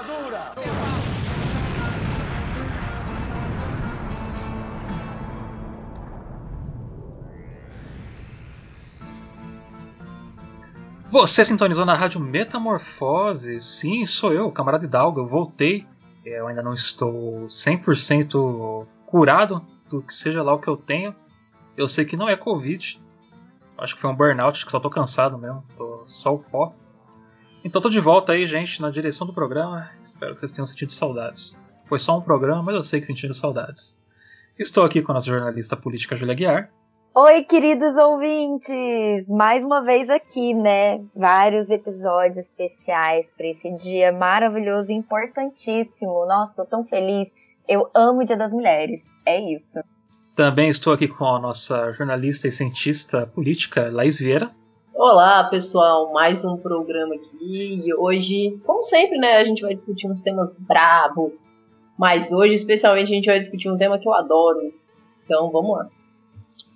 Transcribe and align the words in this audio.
ditadura! 0.00 0.54
Você 11.10 11.44
sintonizou 11.44 11.84
na 11.84 11.94
rádio 11.94 12.20
Metamorfose? 12.20 13.60
Sim, 13.60 14.06
sou 14.06 14.32
eu, 14.32 14.50
camarada 14.52 14.84
Hidalgo. 14.84 15.20
Eu 15.20 15.26
voltei. 15.26 15.86
Eu 16.24 16.46
ainda 16.46 16.62
não 16.62 16.72
estou 16.72 17.44
100% 17.46 18.86
curado 19.06 19.66
do 19.88 20.02
que 20.02 20.14
seja 20.14 20.42
lá 20.42 20.54
o 20.54 20.60
que 20.60 20.68
eu 20.68 20.76
tenho. 20.76 21.14
Eu 21.76 21.88
sei 21.88 22.04
que 22.04 22.16
não 22.16 22.28
é 22.28 22.36
Covid. 22.36 23.02
Acho 23.76 23.94
que 23.94 24.00
foi 24.00 24.10
um 24.10 24.14
burnout, 24.14 24.56
acho 24.56 24.66
que 24.66 24.70
só 24.70 24.78
tô 24.78 24.90
cansado 24.90 25.36
mesmo. 25.36 25.64
Tô 25.76 26.02
só 26.06 26.34
o 26.34 26.38
pó. 26.38 26.74
Então 27.62 27.82
tô 27.82 27.90
de 27.90 28.00
volta 28.00 28.32
aí, 28.32 28.46
gente, 28.46 28.80
na 28.80 28.90
direção 28.90 29.26
do 29.26 29.34
programa. 29.34 29.90
Espero 30.00 30.32
que 30.32 30.40
vocês 30.40 30.50
tenham 30.50 30.66
sentido 30.66 30.92
saudades. 30.92 31.60
Foi 31.84 31.98
só 31.98 32.16
um 32.16 32.22
programa, 32.22 32.62
mas 32.62 32.74
eu 32.74 32.82
sei 32.82 33.00
que 33.00 33.06
sentiram 33.06 33.34
saudades. 33.34 33.98
Estou 34.58 34.84
aqui 34.84 35.02
com 35.02 35.12
a 35.12 35.16
nossa 35.16 35.26
jornalista 35.26 35.76
política 35.76 36.16
Julia 36.16 36.34
Guiar. 36.34 36.70
Oi, 37.14 37.42
queridos 37.42 37.96
ouvintes! 37.96 39.28
Mais 39.28 39.62
uma 39.64 39.82
vez 39.82 40.08
aqui, 40.08 40.54
né? 40.54 41.04
Vários 41.14 41.68
episódios 41.68 42.38
especiais 42.38 43.30
para 43.36 43.48
esse 43.48 43.70
dia 43.72 44.12
maravilhoso 44.12 44.90
e 44.90 44.94
importantíssimo. 44.94 46.24
Nossa, 46.26 46.56
tô 46.56 46.64
tão 46.64 46.84
feliz. 46.84 47.28
Eu 47.68 47.90
amo 47.94 48.20
o 48.20 48.24
Dia 48.24 48.36
das 48.36 48.52
Mulheres. 48.52 49.02
É 49.26 49.38
isso. 49.52 49.80
Também 50.36 50.70
estou 50.70 50.92
aqui 50.92 51.08
com 51.08 51.26
a 51.26 51.38
nossa 51.38 51.90
jornalista 51.90 52.48
e 52.48 52.52
cientista 52.52 53.26
política, 53.26 53.90
Laís 53.92 54.18
Vieira. 54.18 54.50
Olá, 55.02 55.44
pessoal, 55.44 56.12
mais 56.12 56.44
um 56.44 56.58
programa 56.58 57.14
aqui. 57.14 57.86
E 57.86 57.94
hoje, 57.94 58.60
como 58.66 58.84
sempre, 58.84 59.16
né, 59.16 59.38
a 59.38 59.44
gente 59.46 59.62
vai 59.62 59.74
discutir 59.74 60.06
uns 60.06 60.20
temas 60.20 60.54
brabo. 60.58 61.32
Mas 61.98 62.30
hoje, 62.30 62.52
especialmente, 62.52 63.10
a 63.10 63.14
gente 63.14 63.24
vai 63.24 63.40
discutir 63.40 63.70
um 63.70 63.78
tema 63.78 63.98
que 63.98 64.06
eu 64.06 64.12
adoro. 64.12 64.60
Então, 65.24 65.50
vamos 65.50 65.78
lá. 65.78 65.88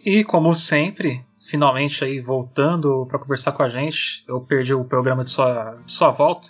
E 0.03 0.25
como 0.25 0.55
sempre, 0.55 1.23
finalmente 1.39 2.03
aí 2.03 2.19
voltando 2.19 3.05
para 3.05 3.19
conversar 3.19 3.53
com 3.53 3.63
a 3.63 3.69
gente, 3.69 4.25
eu 4.27 4.41
perdi 4.41 4.73
o 4.73 4.87
programa 4.87 5.23
de 5.23 5.31
sua, 5.31 5.79
de 5.85 5.93
sua 5.93 6.09
volta. 6.09 6.49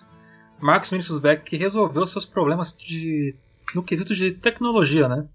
Marcos 0.62 0.90
Vinicius 0.90 1.18
Beck 1.18 1.42
que 1.42 1.56
resolveu 1.56 2.06
seus 2.06 2.24
problemas 2.24 2.72
de 2.72 3.34
no 3.74 3.82
quesito 3.82 4.14
de 4.14 4.30
tecnologia, 4.30 5.08
né? 5.08 5.26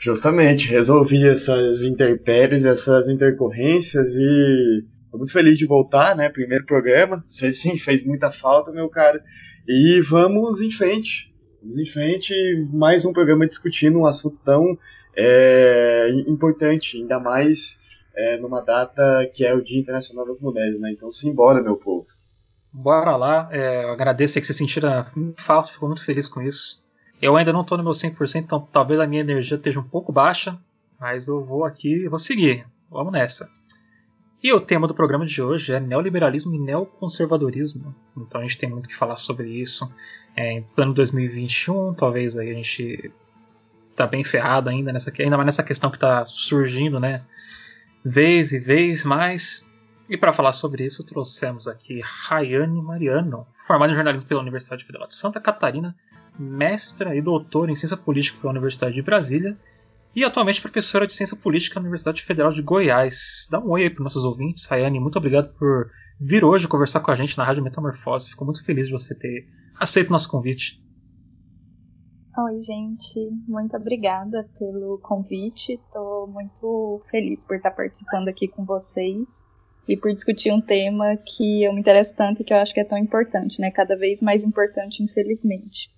Justamente, 0.00 0.68
resolvi 0.68 1.26
essas 1.26 1.82
interpéries, 1.82 2.64
essas 2.64 3.08
intercorrências 3.08 4.14
e 4.14 4.86
muito 5.18 5.32
feliz 5.32 5.58
de 5.58 5.66
voltar, 5.66 6.16
né? 6.16 6.28
Primeiro 6.28 6.64
programa, 6.64 7.24
você 7.28 7.52
sim 7.52 7.76
fez 7.78 8.04
muita 8.04 8.32
falta, 8.32 8.72
meu 8.72 8.88
cara. 8.88 9.22
E 9.66 10.00
vamos 10.00 10.62
em 10.62 10.70
frente, 10.70 11.34
vamos 11.60 11.76
em 11.76 11.84
frente, 11.84 12.32
mais 12.72 13.04
um 13.04 13.12
programa 13.12 13.46
discutindo 13.46 13.98
um 13.98 14.06
assunto 14.06 14.40
tão 14.44 14.78
é 15.20 16.10
importante, 16.28 16.96
ainda 16.96 17.18
mais 17.18 17.78
é, 18.14 18.38
numa 18.38 18.60
data 18.60 19.28
que 19.34 19.44
é 19.44 19.52
o 19.52 19.62
Dia 19.62 19.80
Internacional 19.80 20.24
das 20.24 20.40
Mulheres, 20.40 20.78
né? 20.78 20.92
Então 20.92 21.10
simbora, 21.10 21.60
meu 21.60 21.76
povo. 21.76 22.06
Bora 22.72 23.16
lá, 23.16 23.48
é, 23.50 23.84
eu 23.84 23.90
agradeço 23.90 24.38
que 24.38 24.46
vocês 24.46 24.56
sentiram 24.56 25.04
falta, 25.36 25.72
fico 25.72 25.86
muito 25.86 26.04
feliz 26.04 26.28
com 26.28 26.40
isso. 26.40 26.80
Eu 27.20 27.36
ainda 27.36 27.52
não 27.52 27.62
estou 27.62 27.76
no 27.76 27.82
meu 27.82 27.92
100%, 27.92 28.36
então 28.36 28.60
talvez 28.60 29.00
a 29.00 29.06
minha 29.06 29.22
energia 29.22 29.56
esteja 29.56 29.80
um 29.80 29.88
pouco 29.88 30.12
baixa, 30.12 30.56
mas 31.00 31.26
eu 31.26 31.44
vou 31.44 31.64
aqui 31.64 32.04
e 32.04 32.08
vou 32.08 32.18
seguir. 32.18 32.64
Vamos 32.88 33.12
nessa. 33.12 33.57
E 34.42 34.52
o 34.52 34.60
tema 34.60 34.86
do 34.86 34.94
programa 34.94 35.26
de 35.26 35.42
hoje 35.42 35.72
é 35.72 35.80
neoliberalismo 35.80 36.54
e 36.54 36.58
neoconservadorismo. 36.58 37.94
Então 38.16 38.40
a 38.40 38.44
gente 38.44 38.56
tem 38.56 38.70
muito 38.70 38.88
que 38.88 38.94
falar 38.94 39.16
sobre 39.16 39.48
isso. 39.48 39.90
É, 40.36 40.52
em 40.52 40.62
plano 40.62 40.94
2021, 40.94 41.94
talvez 41.94 42.36
aí 42.36 42.50
a 42.50 42.54
gente 42.54 43.10
tá 43.96 44.06
bem 44.06 44.22
ferrado 44.22 44.68
ainda 44.68 44.92
nessa 44.92 45.12
ainda 45.18 45.36
mais 45.36 45.46
nessa 45.46 45.62
questão 45.64 45.90
que 45.90 45.96
está 45.96 46.24
surgindo, 46.24 47.00
né? 47.00 47.24
Vez 48.04 48.52
e 48.52 48.60
vez 48.60 49.04
mais. 49.04 49.68
E 50.08 50.16
para 50.16 50.32
falar 50.32 50.52
sobre 50.52 50.84
isso, 50.84 51.04
trouxemos 51.04 51.66
aqui 51.66 52.00
Rayane 52.02 52.80
Mariano, 52.80 53.44
formada 53.52 53.92
em 53.92 53.94
jornalismo 53.96 54.28
pela 54.28 54.40
Universidade 54.40 54.84
Federal 54.84 55.08
de 55.08 55.16
Santa 55.16 55.40
Catarina, 55.40 55.94
mestra 56.38 57.14
e 57.14 57.20
doutora 57.20 57.72
em 57.72 57.74
ciência 57.74 57.96
política 57.96 58.38
pela 58.40 58.52
Universidade 58.52 58.94
de 58.94 59.02
Brasília 59.02 59.58
e 60.18 60.24
atualmente 60.24 60.60
professora 60.60 61.06
de 61.06 61.14
ciência 61.14 61.36
política 61.36 61.78
na 61.78 61.82
Universidade 61.84 62.22
Federal 62.22 62.50
de 62.50 62.60
Goiás. 62.60 63.46
Dá 63.48 63.60
um 63.60 63.70
oi 63.70 63.84
aí 63.84 63.90
para 63.90 64.02
nossos 64.02 64.24
ouvintes. 64.24 64.66
Rayane, 64.66 64.98
muito 64.98 65.16
obrigado 65.16 65.56
por 65.56 65.88
vir 66.20 66.42
hoje 66.42 66.66
conversar 66.66 66.98
com 66.98 67.12
a 67.12 67.14
gente 67.14 67.38
na 67.38 67.44
Rádio 67.44 67.62
Metamorfose. 67.62 68.28
Fico 68.28 68.44
muito 68.44 68.64
feliz 68.64 68.88
de 68.88 68.92
você 68.92 69.16
ter 69.16 69.46
aceito 69.78 70.08
o 70.08 70.12
nosso 70.12 70.28
convite. 70.28 70.82
Oi, 72.36 72.60
gente. 72.60 73.30
Muito 73.46 73.76
obrigada 73.76 74.50
pelo 74.58 74.98
convite. 74.98 75.74
Estou 75.74 76.26
muito 76.26 77.00
feliz 77.08 77.44
por 77.46 77.54
estar 77.54 77.70
participando 77.70 78.26
aqui 78.26 78.48
com 78.48 78.64
vocês 78.64 79.46
e 79.86 79.96
por 79.96 80.12
discutir 80.12 80.52
um 80.52 80.60
tema 80.60 81.16
que 81.16 81.62
eu 81.62 81.72
me 81.72 81.78
interesso 81.78 82.16
tanto 82.16 82.42
e 82.42 82.44
que 82.44 82.52
eu 82.52 82.58
acho 82.58 82.74
que 82.74 82.80
é 82.80 82.84
tão 82.84 82.98
importante, 82.98 83.60
né? 83.60 83.70
Cada 83.70 83.96
vez 83.96 84.20
mais 84.20 84.42
importante, 84.42 85.00
infelizmente. 85.00 85.96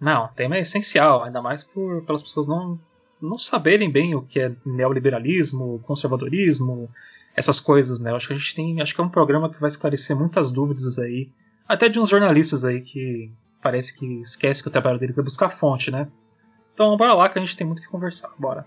Não, 0.00 0.24
o 0.24 0.28
tema 0.28 0.56
é 0.56 0.60
essencial, 0.60 1.24
ainda 1.24 1.42
mais 1.42 1.62
por 1.62 2.06
pelas 2.06 2.22
pessoas 2.22 2.46
não 2.46 2.80
não 3.20 3.36
saberem 3.36 3.90
bem 3.90 4.14
o 4.14 4.22
que 4.22 4.40
é 4.40 4.52
neoliberalismo, 4.64 5.80
conservadorismo, 5.80 6.88
essas 7.34 7.60
coisas, 7.60 8.00
né? 8.00 8.14
Acho 8.14 8.28
que 8.28 8.32
a 8.32 8.36
gente 8.36 8.54
tem, 8.54 8.80
acho 8.80 8.94
que 8.94 9.00
é 9.00 9.04
um 9.04 9.08
programa 9.08 9.50
que 9.50 9.60
vai 9.60 9.68
esclarecer 9.68 10.16
muitas 10.16 10.50
dúvidas 10.50 10.98
aí, 10.98 11.30
até 11.68 11.88
de 11.88 12.00
uns 12.00 12.08
jornalistas 12.08 12.64
aí 12.64 12.80
que 12.80 13.30
parece 13.62 13.94
que 13.94 14.20
esquece 14.20 14.62
que 14.62 14.68
o 14.68 14.72
trabalho 14.72 14.98
deles 14.98 15.18
é 15.18 15.22
buscar 15.22 15.50
fonte, 15.50 15.90
né? 15.90 16.08
Então 16.74 16.96
bora 16.96 17.14
lá 17.14 17.28
que 17.28 17.38
a 17.38 17.44
gente 17.44 17.56
tem 17.56 17.66
muito 17.66 17.82
que 17.82 17.88
conversar, 17.88 18.30
bora. 18.38 18.66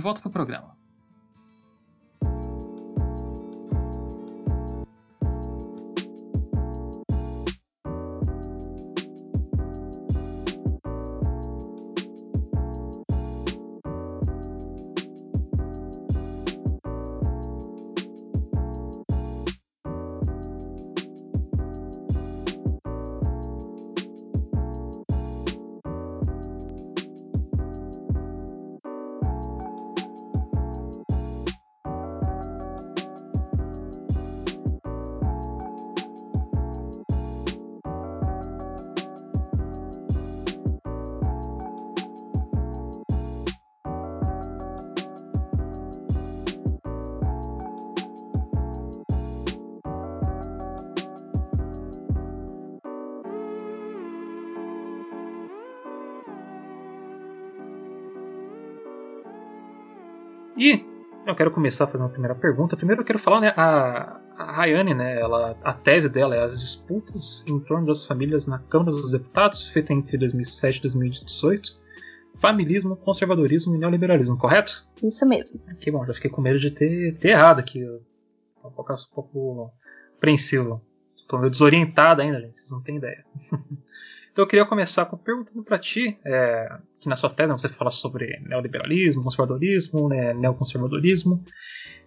volta 0.01 0.19
para 0.19 0.29
o 0.29 0.31
programa. 0.31 0.80
Quero 61.41 61.49
começar 61.49 61.87
fazendo 61.87 62.05
a 62.05 62.09
primeira 62.09 62.35
pergunta. 62.35 62.77
Primeiro 62.77 63.01
eu 63.01 63.05
quero 63.05 63.17
falar, 63.17 63.41
né, 63.41 63.51
a, 63.57 64.21
a 64.37 64.51
Rayane, 64.51 64.93
né, 64.93 65.19
ela, 65.19 65.57
a 65.63 65.73
tese 65.73 66.07
dela 66.07 66.35
é 66.35 66.43
as 66.43 66.59
disputas 66.59 67.43
em 67.47 67.59
torno 67.59 67.87
das 67.87 68.05
famílias 68.05 68.45
na 68.45 68.59
Câmara 68.59 68.91
dos 68.91 69.11
Deputados, 69.11 69.67
feita 69.69 69.91
entre 69.91 70.19
2007 70.19 70.77
e 70.77 70.81
2018. 70.81 71.81
Familismo, 72.39 72.95
conservadorismo 72.95 73.75
e 73.75 73.79
neoliberalismo, 73.79 74.37
correto? 74.37 74.87
Isso 75.01 75.25
mesmo. 75.25 75.59
Que 75.79 75.89
bom, 75.89 76.05
já 76.05 76.13
fiquei 76.13 76.29
com 76.29 76.41
medo 76.41 76.59
de 76.59 76.69
ter, 76.69 77.17
ter 77.17 77.29
errado 77.29 77.59
aqui. 77.59 77.83
Um 78.63 78.69
pouco, 78.69 78.93
um 78.93 79.15
pouco 79.15 79.71
apreensivo. 80.17 80.79
Tô 81.31 81.37
meio 81.37 81.49
desorientado 81.49 82.21
ainda, 82.21 82.41
gente, 82.41 82.59
vocês 82.59 82.71
não 82.71 82.81
têm 82.81 82.97
ideia. 82.97 83.23
Então 84.31 84.43
eu 84.43 84.47
queria 84.47 84.65
começar 84.65 85.05
com, 85.07 85.17
perguntando 85.17 85.61
para 85.61 85.77
ti, 85.77 86.17
é, 86.25 86.77
que 87.01 87.09
na 87.09 87.17
sua 87.17 87.29
tese 87.29 87.51
você 87.51 87.67
fala 87.67 87.91
sobre 87.91 88.39
neoliberalismo, 88.47 89.21
conservadorismo, 89.21 90.07
né, 90.07 90.33
neoconservadorismo. 90.33 91.43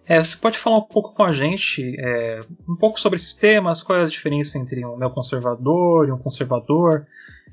É, 0.07 0.19
você 0.19 0.35
pode 0.35 0.57
falar 0.57 0.79
um 0.79 0.87
pouco 0.87 1.13
com 1.13 1.23
a 1.23 1.31
gente, 1.31 1.95
é, 1.99 2.41
um 2.67 2.75
pouco 2.75 2.99
sobre 2.99 3.17
esses 3.17 3.35
temas, 3.35 3.83
qual 3.83 3.99
é 3.99 4.03
a 4.05 4.07
diferença 4.07 4.57
entre 4.57 4.83
um 4.83 4.97
neoconservador 4.97 6.07
e 6.07 6.11
um 6.11 6.17
conservador, 6.17 7.05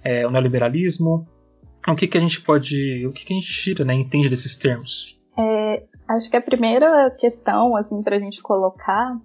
é, 0.03 0.27
o 0.27 0.31
neoliberalismo, 0.31 1.29
o 1.87 1.95
que, 1.95 2.07
que 2.07 2.17
a 2.17 2.21
gente 2.23 2.41
pode, 2.41 3.07
o 3.07 3.13
que, 3.13 3.27
que 3.27 3.35
a 3.35 3.37
gente 3.37 3.53
tira, 3.53 3.85
né, 3.85 3.93
entende 3.93 4.31
desses 4.31 4.57
termos? 4.57 5.21
É, 5.39 5.85
acho 6.09 6.31
que 6.31 6.37
a 6.39 6.41
primeira 6.41 7.11
questão, 7.11 7.77
assim, 7.77 8.03
para 8.03 8.17
a 8.17 8.21
gente 8.21 8.41
colocar 8.41 9.21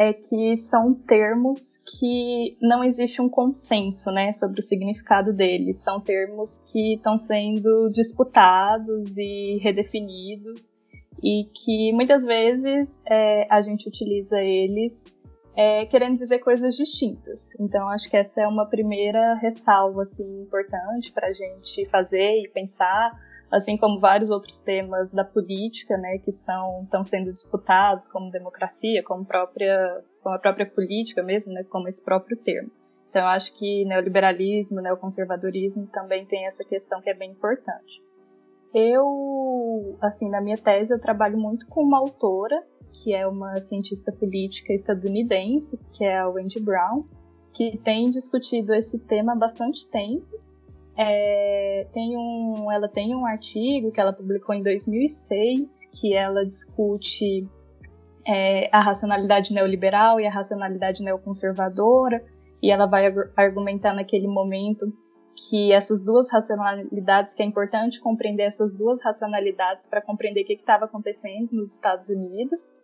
é 0.00 0.14
que 0.14 0.56
são 0.56 0.94
termos 0.94 1.76
que 1.76 2.56
não 2.58 2.82
existe 2.82 3.20
um 3.20 3.28
consenso, 3.28 4.10
né, 4.10 4.32
sobre 4.32 4.60
o 4.60 4.62
significado 4.62 5.30
deles. 5.30 5.80
São 5.80 6.00
termos 6.00 6.56
que 6.72 6.94
estão 6.94 7.18
sendo 7.18 7.90
disputados 7.90 9.14
e 9.14 9.58
redefinidos 9.62 10.72
e 11.22 11.44
que 11.54 11.92
muitas 11.92 12.24
vezes 12.24 13.02
é, 13.06 13.46
a 13.50 13.60
gente 13.60 13.86
utiliza 13.90 14.40
eles 14.40 15.04
é, 15.54 15.84
querendo 15.84 16.16
dizer 16.16 16.38
coisas 16.38 16.76
distintas. 16.76 17.50
Então 17.60 17.86
acho 17.90 18.08
que 18.08 18.16
essa 18.16 18.40
é 18.40 18.46
uma 18.48 18.64
primeira 18.64 19.34
ressalva 19.34 20.04
assim 20.04 20.40
importante 20.40 21.12
para 21.12 21.28
a 21.28 21.32
gente 21.34 21.84
fazer 21.90 22.40
e 22.40 22.48
pensar 22.48 23.12
assim 23.50 23.76
como 23.76 23.98
vários 23.98 24.30
outros 24.30 24.58
temas 24.58 25.12
da 25.12 25.24
política, 25.24 25.96
né, 25.96 26.18
que 26.18 26.30
são 26.30 26.82
estão 26.84 27.02
sendo 27.02 27.32
disputados, 27.32 28.08
como 28.08 28.30
democracia, 28.30 29.02
como 29.02 29.24
própria, 29.24 30.04
como 30.22 30.34
a 30.34 30.38
própria 30.38 30.66
política 30.66 31.22
mesmo, 31.22 31.52
né, 31.52 31.64
como 31.64 31.88
esse 31.88 32.04
próprio 32.04 32.36
termo. 32.36 32.70
Então, 33.10 33.26
acho 33.26 33.52
que 33.54 33.84
neoliberalismo, 33.86 34.80
neoconservadorismo 34.80 35.88
também 35.88 36.24
tem 36.26 36.46
essa 36.46 36.62
questão 36.62 37.00
que 37.00 37.10
é 37.10 37.14
bem 37.14 37.32
importante. 37.32 38.00
Eu, 38.72 39.96
assim, 40.00 40.30
na 40.30 40.40
minha 40.40 40.56
tese, 40.56 40.94
eu 40.94 41.00
trabalho 41.00 41.36
muito 41.36 41.66
com 41.66 41.82
uma 41.82 41.98
autora, 41.98 42.62
que 42.92 43.12
é 43.12 43.26
uma 43.26 43.56
cientista 43.62 44.12
política 44.12 44.72
estadunidense, 44.72 45.76
que 45.92 46.04
é 46.04 46.18
a 46.18 46.28
Wendy 46.28 46.60
Brown, 46.60 47.04
que 47.52 47.76
tem 47.78 48.10
discutido 48.10 48.72
esse 48.72 49.00
tema 49.00 49.32
há 49.32 49.36
bastante 49.36 49.88
tempo 49.90 50.38
é, 51.02 51.86
tem 51.94 52.14
um, 52.14 52.70
ela 52.70 52.86
tem 52.86 53.14
um 53.14 53.24
artigo 53.24 53.90
que 53.90 53.98
ela 53.98 54.12
publicou 54.12 54.54
em 54.54 54.62
2006 54.62 55.88
que 55.98 56.14
ela 56.14 56.44
discute 56.44 57.48
é, 58.28 58.68
a 58.70 58.82
racionalidade 58.82 59.54
neoliberal 59.54 60.20
e 60.20 60.26
a 60.26 60.30
racionalidade 60.30 61.02
neoconservadora 61.02 62.22
e 62.62 62.70
ela 62.70 62.84
vai 62.84 63.06
argumentar 63.34 63.94
naquele 63.94 64.28
momento 64.28 64.92
que 65.48 65.72
essas 65.72 66.04
duas 66.04 66.30
racionalidades, 66.30 67.34
que 67.34 67.42
é 67.42 67.46
importante 67.46 67.98
compreender 67.98 68.42
essas 68.42 68.76
duas 68.76 69.02
racionalidades 69.02 69.86
para 69.86 70.02
compreender 70.02 70.42
o 70.42 70.44
que 70.44 70.52
estava 70.52 70.84
acontecendo 70.84 71.48
nos 71.52 71.72
Estados 71.72 72.10
Unidos. 72.10 72.74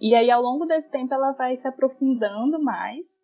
E 0.00 0.12
aí, 0.16 0.28
ao 0.28 0.42
longo 0.42 0.66
desse 0.66 0.90
tempo, 0.90 1.14
ela 1.14 1.30
vai 1.32 1.54
se 1.54 1.68
aprofundando 1.68 2.60
mais 2.60 3.20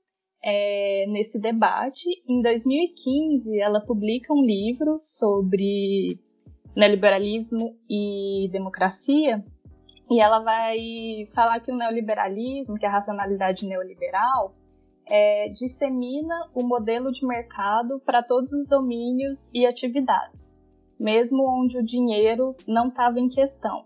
é, 0.47 1.07
nesse 1.09 1.41
debate. 1.41 2.09
Em 2.29 2.41
2015, 2.41 3.59
ela 3.59 3.81
publica 3.81 4.33
um 4.33 4.45
livro 4.45 4.97
sobre 5.01 6.21
neoliberalismo 6.77 7.77
e 7.91 8.49
democracia, 8.53 9.45
e 10.09 10.21
ela 10.21 10.39
vai 10.39 11.27
falar 11.35 11.59
que 11.59 11.73
o 11.73 11.77
neoliberalismo, 11.77 12.77
que 12.77 12.87
é 12.87 12.89
a 12.89 12.93
racionalidade 12.93 13.67
neoliberal, 13.67 14.55
é, 15.09 15.49
dissemina 15.49 16.49
o 16.55 16.63
modelo 16.63 17.11
de 17.11 17.27
mercado 17.27 18.01
para 18.07 18.23
todos 18.23 18.53
os 18.53 18.69
domínios 18.69 19.51
e 19.53 19.67
atividades, 19.67 20.57
mesmo 20.99 21.43
onde 21.61 21.77
o 21.79 21.85
dinheiro 21.85 22.55
não 22.69 22.89
estava 22.89 23.19
em 23.19 23.29
questão 23.29 23.85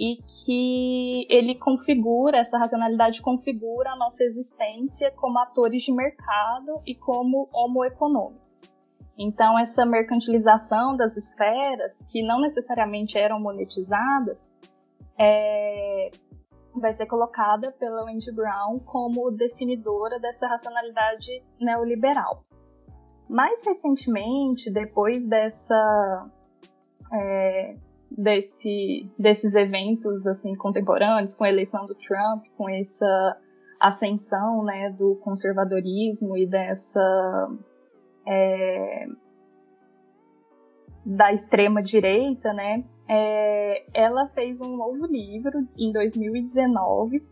e 0.00 0.16
que 0.26 1.26
ele 1.28 1.56
configura, 1.56 2.38
essa 2.38 2.56
racionalidade 2.56 3.20
configura 3.20 3.90
a 3.90 3.96
nossa 3.96 4.24
existência 4.24 5.10
como 5.10 5.38
atores 5.38 5.82
de 5.82 5.92
mercado 5.92 6.80
e 6.86 6.94
como 6.94 7.50
homo 7.52 7.84
econômicos. 7.84 8.72
Então, 9.18 9.58
essa 9.58 9.84
mercantilização 9.84 10.96
das 10.96 11.18
esferas, 11.18 12.02
que 12.10 12.22
não 12.22 12.40
necessariamente 12.40 13.18
eram 13.18 13.38
monetizadas, 13.38 14.42
é, 15.18 16.10
vai 16.74 16.94
ser 16.94 17.04
colocada 17.04 17.70
pela 17.72 18.04
Wendy 18.04 18.32
Brown 18.32 18.78
como 18.78 19.30
definidora 19.30 20.18
dessa 20.18 20.48
racionalidade 20.48 21.42
neoliberal. 21.60 22.42
Mais 23.28 23.62
recentemente, 23.66 24.72
depois 24.72 25.26
dessa 25.26 26.26
é, 27.12 27.76
desse, 28.10 29.08
desses 29.18 29.54
eventos 29.54 30.26
assim 30.26 30.54
contemporâneos, 30.54 31.34
com 31.34 31.44
a 31.44 31.48
eleição 31.48 31.86
do 31.86 31.94
Trump, 31.94 32.44
com 32.56 32.68
essa 32.68 33.36
ascensão 33.78 34.64
né, 34.64 34.90
do 34.90 35.16
conservadorismo 35.16 36.36
e 36.36 36.46
dessa 36.46 37.48
é, 38.26 39.06
da 41.04 41.32
extrema 41.32 41.82
direita, 41.82 42.52
né? 42.52 42.84
É, 43.08 43.84
ela 43.94 44.28
fez 44.28 44.60
um 44.60 44.76
novo 44.76 45.06
livro 45.06 45.66
em 45.76 45.92
2019 45.92 47.22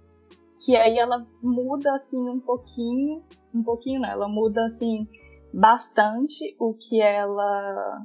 que 0.61 0.77
aí 0.77 0.99
ela 0.99 1.25
muda 1.43 1.95
assim 1.95 2.21
um 2.29 2.41
pouquinho, 2.41 3.23
um 3.55 3.63
pouquinho, 3.63 4.01
não, 4.01 4.11
ela 4.11 4.29
muda 4.29 4.65
assim 4.65 5.07
bastante 5.53 6.57
o 6.59 6.75
que 6.75 7.01
ela 7.01 8.03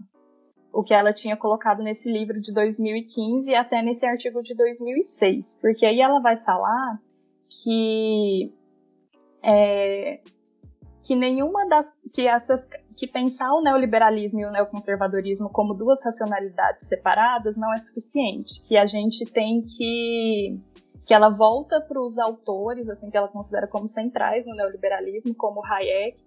o 0.73 0.83
que 0.83 0.93
ela 0.93 1.13
tinha 1.13 1.37
colocado 1.37 1.83
nesse 1.83 2.11
livro 2.11 2.41
de 2.41 2.51
2015 2.51 3.49
e 3.49 3.55
até 3.55 3.83
nesse 3.83 4.05
artigo 4.05 4.41
de 4.41 4.55
2006, 4.55 5.59
porque 5.61 5.85
aí 5.85 6.01
ela 6.01 6.19
vai 6.19 6.35
falar 6.37 6.99
que 7.47 8.51
é, 9.43 10.19
que 11.03 11.15
nenhuma 11.15 11.67
das 11.67 11.93
que 12.11 12.27
essas 12.27 12.67
que 12.97 13.07
pensar 13.07 13.53
o 13.53 13.61
neoliberalismo 13.61 14.39
e 14.39 14.45
o 14.45 14.51
neoconservadorismo 14.51 15.49
como 15.49 15.75
duas 15.75 16.03
racionalidades 16.03 16.87
separadas 16.87 17.55
não 17.55 17.71
é 17.71 17.77
suficiente, 17.77 18.59
que 18.63 18.75
a 18.75 18.87
gente 18.87 19.25
tem 19.25 19.61
que 19.61 20.59
que 21.05 21.13
ela 21.13 21.29
volta 21.29 21.81
para 21.81 22.01
os 22.01 22.17
autores 22.17 22.89
assim 22.89 23.11
que 23.11 23.17
ela 23.17 23.27
considera 23.27 23.67
como 23.67 23.87
centrais 23.87 24.45
no 24.47 24.55
neoliberalismo, 24.55 25.35
como 25.35 25.63
Hayek, 25.63 26.23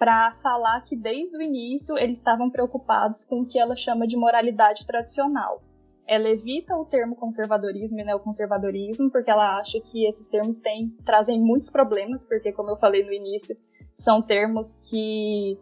para 0.00 0.32
falar 0.36 0.80
que 0.80 0.96
desde 0.96 1.36
o 1.36 1.42
início 1.42 1.98
eles 1.98 2.16
estavam 2.16 2.48
preocupados 2.48 3.22
com 3.22 3.42
o 3.42 3.46
que 3.46 3.58
ela 3.58 3.76
chama 3.76 4.06
de 4.06 4.16
moralidade 4.16 4.86
tradicional. 4.86 5.62
Ela 6.08 6.30
evita 6.30 6.74
o 6.74 6.86
termo 6.86 7.14
conservadorismo 7.14 8.00
e 8.00 8.04
neoconservadorismo 8.04 9.10
porque 9.10 9.30
ela 9.30 9.58
acha 9.58 9.78
que 9.78 10.06
esses 10.06 10.26
termos 10.26 10.58
têm, 10.58 10.88
trazem 11.04 11.38
muitos 11.38 11.68
problemas, 11.68 12.24
porque, 12.24 12.50
como 12.50 12.70
eu 12.70 12.78
falei 12.78 13.04
no 13.04 13.12
início, 13.12 13.54
são 13.94 14.22
termos 14.22 14.74
que 14.76 15.58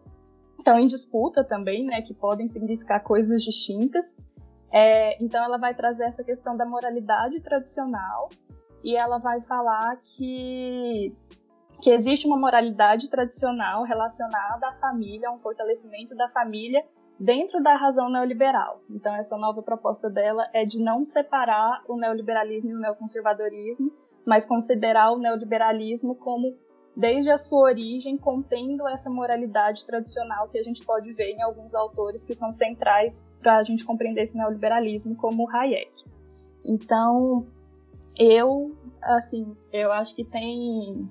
estão 0.56 0.78
em 0.78 0.86
disputa 0.86 1.42
também, 1.42 1.84
né, 1.84 2.00
que 2.00 2.14
podem 2.14 2.46
significar 2.46 3.02
coisas 3.02 3.42
distintas. 3.42 4.16
É, 4.72 5.20
então, 5.20 5.44
ela 5.44 5.58
vai 5.58 5.74
trazer 5.74 6.04
essa 6.04 6.22
questão 6.22 6.56
da 6.56 6.64
moralidade 6.64 7.42
tradicional 7.42 8.28
e 8.84 8.94
ela 8.94 9.18
vai 9.18 9.40
falar 9.40 9.96
que 9.96 11.12
que 11.80 11.90
existe 11.90 12.26
uma 12.26 12.36
moralidade 12.36 13.08
tradicional 13.08 13.84
relacionada 13.84 14.68
à 14.68 14.72
família, 14.74 15.28
a 15.28 15.32
um 15.32 15.38
fortalecimento 15.38 16.14
da 16.16 16.28
família 16.28 16.84
dentro 17.18 17.62
da 17.62 17.74
razão 17.74 18.08
neoliberal. 18.08 18.80
Então, 18.88 19.14
essa 19.14 19.36
nova 19.36 19.62
proposta 19.62 20.08
dela 20.08 20.48
é 20.52 20.64
de 20.64 20.80
não 20.80 21.04
separar 21.04 21.82
o 21.88 21.96
neoliberalismo 21.96 22.70
e 22.70 22.74
o 22.74 22.80
neoconservadorismo, 22.80 23.92
mas 24.24 24.46
considerar 24.46 25.12
o 25.12 25.18
neoliberalismo 25.18 26.14
como, 26.14 26.56
desde 26.96 27.30
a 27.30 27.36
sua 27.36 27.62
origem, 27.62 28.16
contendo 28.16 28.86
essa 28.88 29.10
moralidade 29.10 29.86
tradicional 29.86 30.48
que 30.48 30.58
a 30.58 30.62
gente 30.62 30.84
pode 30.84 31.12
ver 31.12 31.30
em 31.30 31.42
alguns 31.42 31.74
autores 31.74 32.24
que 32.24 32.34
são 32.34 32.52
centrais 32.52 33.26
para 33.40 33.56
a 33.56 33.64
gente 33.64 33.84
compreender 33.84 34.22
esse 34.22 34.36
neoliberalismo, 34.36 35.16
como 35.16 35.48
Hayek. 35.48 36.04
Então, 36.64 37.46
eu, 38.16 38.76
assim, 39.02 39.56
eu 39.72 39.92
acho 39.92 40.14
que 40.14 40.24
tem 40.24 41.10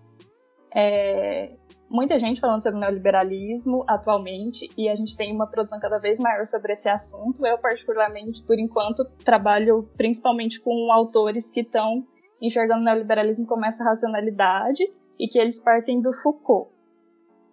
é, 0.74 1.52
muita 1.90 2.20
gente 2.20 2.40
falando 2.40 2.64
sobre 2.64 2.80
neoliberalismo 2.80 3.84
atualmente 3.88 4.70
e 4.78 4.90
a 4.90 4.96
gente 4.96 5.16
tem 5.16 5.34
uma 5.34 5.48
produção 5.48 5.80
cada 5.80 5.98
vez 5.98 6.20
maior 6.20 6.46
sobre 6.46 6.74
esse 6.74 6.90
assunto. 6.90 7.46
Eu, 7.46 7.58
particularmente, 7.58 8.44
por 8.44 8.60
enquanto, 8.60 9.06
trabalho 9.24 9.90
principalmente 9.96 10.60
com 10.60 10.92
autores 10.92 11.50
que 11.50 11.62
estão 11.62 12.06
enxergando 12.42 12.82
o 12.82 12.86
neoliberalismo 12.86 13.48
como 13.48 13.66
essa 13.66 13.84
racionalidade 13.84 14.84
e 15.20 15.28
que 15.28 15.40
eles 15.40 15.60
partem 15.60 16.02
do 16.02 16.14
Foucault. 16.14 16.72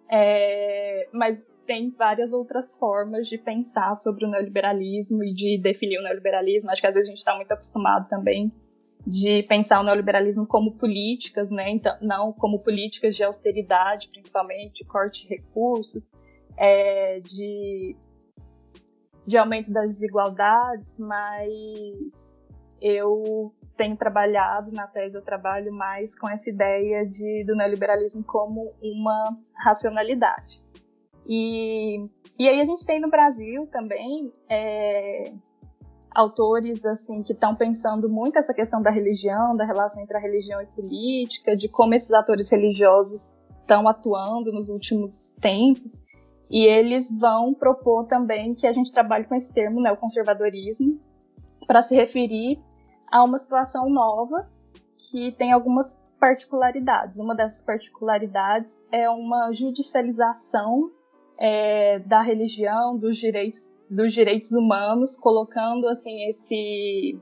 É, 0.07 1.09
mas 1.11 1.51
tem 1.65 1.89
várias 1.89 2.31
outras 2.31 2.77
formas 2.77 3.27
de 3.27 3.39
pensar 3.39 3.95
sobre 3.95 4.25
o 4.25 4.29
neoliberalismo 4.29 5.23
e 5.23 5.33
de 5.33 5.59
definir 5.59 5.97
o 5.97 6.03
neoliberalismo. 6.03 6.69
Acho 6.69 6.81
que 6.81 6.87
às 6.87 6.93
vezes 6.93 7.07
a 7.07 7.11
gente 7.11 7.17
está 7.17 7.35
muito 7.35 7.51
acostumado 7.51 8.07
também 8.07 8.51
de 9.05 9.43
pensar 9.43 9.79
o 9.79 9.83
neoliberalismo 9.83 10.47
como 10.47 10.77
políticas, 10.77 11.51
né? 11.51 11.69
Então, 11.69 11.95
não 12.01 12.33
como 12.33 12.59
políticas 12.59 13.15
de 13.15 13.23
austeridade, 13.23 14.09
principalmente, 14.09 14.83
corte 14.85 15.23
de 15.23 15.35
recursos. 15.35 16.07
é, 16.57 17.19
de, 17.19 17.95
de 19.25 19.37
aumento 19.37 19.71
das 19.71 19.93
desigualdades, 19.93 20.97
mas 20.99 22.39
eu 22.81 23.53
tenho 23.77 23.95
trabalhado 23.97 24.71
na 24.71 24.87
tese, 24.87 25.17
eu 25.17 25.23
trabalho 25.23 25.73
mais 25.73 26.17
com 26.17 26.29
essa 26.29 26.49
ideia 26.49 27.05
de, 27.05 27.43
do 27.45 27.55
neoliberalismo 27.55 28.23
como 28.23 28.73
uma 28.81 29.37
racionalidade. 29.63 30.63
E, 31.27 31.97
e 32.37 32.47
aí 32.47 32.61
a 32.61 32.65
gente 32.65 32.85
tem 32.85 32.99
no 32.99 33.09
Brasil 33.09 33.67
também 33.67 34.31
é, 34.49 35.33
autores 36.15 36.85
assim 36.85 37.21
que 37.21 37.33
estão 37.33 37.53
pensando 37.53 38.09
muito 38.09 38.39
essa 38.39 38.53
questão 38.53 38.81
da 38.81 38.89
religião, 38.89 39.55
da 39.55 39.65
relação 39.65 40.01
entre 40.01 40.17
a 40.17 40.19
religião 40.19 40.61
e 40.61 40.65
política, 40.67 41.55
de 41.55 41.67
como 41.67 41.93
esses 41.93 42.13
atores 42.13 42.49
religiosos 42.49 43.37
estão 43.59 43.85
atuando 43.87 44.53
nos 44.53 44.69
últimos 44.69 45.35
tempos. 45.41 46.01
E 46.49 46.65
eles 46.65 47.11
vão 47.11 47.53
propor 47.53 48.05
também 48.05 48.55
que 48.55 48.65
a 48.65 48.71
gente 48.71 48.93
trabalhe 48.93 49.25
com 49.25 49.35
esse 49.35 49.53
termo, 49.53 49.81
né, 49.81 49.91
o 49.91 49.97
conservadorismo, 49.97 50.99
para 51.67 51.81
se 51.81 51.95
referir 51.95 52.61
a 53.11 53.23
uma 53.23 53.37
situação 53.37 53.89
nova 53.89 54.49
que 54.97 55.31
tem 55.33 55.51
algumas 55.51 55.99
particularidades. 56.19 57.19
Uma 57.19 57.35
dessas 57.35 57.61
particularidades 57.61 58.85
é 58.91 59.09
uma 59.09 59.51
judicialização 59.51 60.91
é, 61.37 61.99
da 61.99 62.21
religião, 62.21 62.97
dos 62.97 63.17
direitos, 63.17 63.77
dos 63.89 64.13
direitos 64.13 64.51
humanos, 64.51 65.17
colocando 65.17 65.87
assim 65.87 66.29
esse 66.29 67.19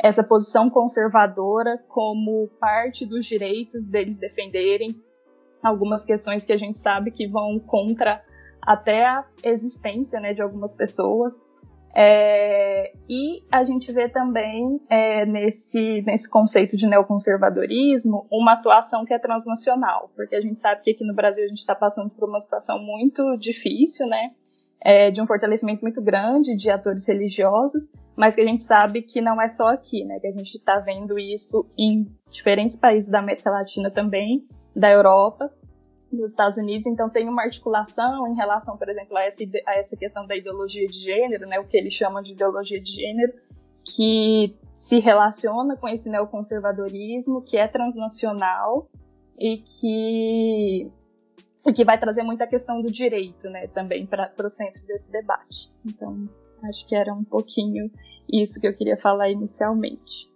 essa 0.00 0.22
posição 0.22 0.70
conservadora 0.70 1.76
como 1.88 2.48
parte 2.60 3.04
dos 3.04 3.26
direitos 3.26 3.86
deles 3.88 4.16
defenderem 4.16 4.94
algumas 5.60 6.04
questões 6.04 6.44
que 6.44 6.52
a 6.52 6.56
gente 6.56 6.78
sabe 6.78 7.10
que 7.10 7.26
vão 7.26 7.58
contra 7.58 8.22
até 8.62 9.06
a 9.06 9.24
existência 9.42 10.20
né, 10.20 10.32
de 10.32 10.40
algumas 10.40 10.72
pessoas. 10.74 11.34
É, 11.94 12.92
e 13.08 13.42
a 13.50 13.64
gente 13.64 13.90
vê 13.92 14.08
também 14.08 14.80
é, 14.88 15.24
nesse, 15.26 16.02
nesse 16.02 16.28
conceito 16.28 16.76
de 16.76 16.86
neoconservadorismo 16.86 18.26
uma 18.30 18.52
atuação 18.52 19.04
que 19.04 19.14
é 19.14 19.18
transnacional, 19.18 20.10
porque 20.14 20.36
a 20.36 20.40
gente 20.40 20.58
sabe 20.58 20.82
que 20.82 20.90
aqui 20.90 21.04
no 21.04 21.14
Brasil 21.14 21.44
a 21.44 21.48
gente 21.48 21.58
está 21.58 21.74
passando 21.74 22.10
por 22.10 22.28
uma 22.28 22.40
situação 22.40 22.78
muito 22.78 23.36
difícil, 23.36 24.06
né? 24.06 24.30
É, 24.80 25.10
de 25.10 25.20
um 25.20 25.26
fortalecimento 25.26 25.82
muito 25.82 26.00
grande 26.00 26.54
de 26.54 26.70
atores 26.70 27.08
religiosos, 27.08 27.90
mas 28.14 28.36
que 28.36 28.42
a 28.42 28.46
gente 28.46 28.62
sabe 28.62 29.02
que 29.02 29.20
não 29.20 29.42
é 29.42 29.48
só 29.48 29.68
aqui, 29.68 30.04
né? 30.04 30.20
Que 30.20 30.28
a 30.28 30.32
gente 30.32 30.56
está 30.56 30.78
vendo 30.78 31.18
isso 31.18 31.68
em 31.76 32.06
diferentes 32.30 32.76
países 32.76 33.10
da 33.10 33.18
América 33.18 33.50
Latina 33.50 33.90
também, 33.90 34.46
da 34.76 34.88
Europa, 34.88 35.52
nos 36.10 36.30
Estados 36.30 36.58
Unidos, 36.58 36.86
então 36.86 37.08
tem 37.08 37.28
uma 37.28 37.42
articulação 37.42 38.26
em 38.28 38.34
relação, 38.34 38.76
por 38.76 38.88
exemplo, 38.88 39.16
a 39.16 39.24
essa, 39.24 39.44
a 39.66 39.74
essa 39.74 39.96
questão 39.96 40.26
da 40.26 40.36
ideologia 40.36 40.86
de 40.86 40.98
gênero, 40.98 41.46
né, 41.46 41.60
o 41.60 41.64
que 41.64 41.76
eles 41.76 41.92
chamam 41.92 42.22
de 42.22 42.32
ideologia 42.32 42.80
de 42.80 42.90
gênero, 42.90 43.32
que 43.84 44.56
se 44.72 44.98
relaciona 44.98 45.76
com 45.76 45.88
esse 45.88 46.08
neoconservadorismo, 46.08 47.42
que 47.42 47.56
é 47.56 47.66
transnacional 47.66 48.88
e 49.38 49.58
que, 49.58 50.90
e 51.66 51.72
que 51.72 51.84
vai 51.84 51.98
trazer 51.98 52.22
muita 52.22 52.46
questão 52.46 52.82
do 52.82 52.90
direito 52.90 53.48
né, 53.48 53.66
também 53.68 54.06
para 54.06 54.32
o 54.44 54.48
centro 54.48 54.84
desse 54.86 55.10
debate. 55.10 55.70
Então, 55.86 56.28
acho 56.64 56.86
que 56.86 56.94
era 56.94 57.12
um 57.12 57.24
pouquinho 57.24 57.90
isso 58.30 58.60
que 58.60 58.66
eu 58.66 58.74
queria 58.74 58.96
falar 58.96 59.30
inicialmente. 59.30 60.30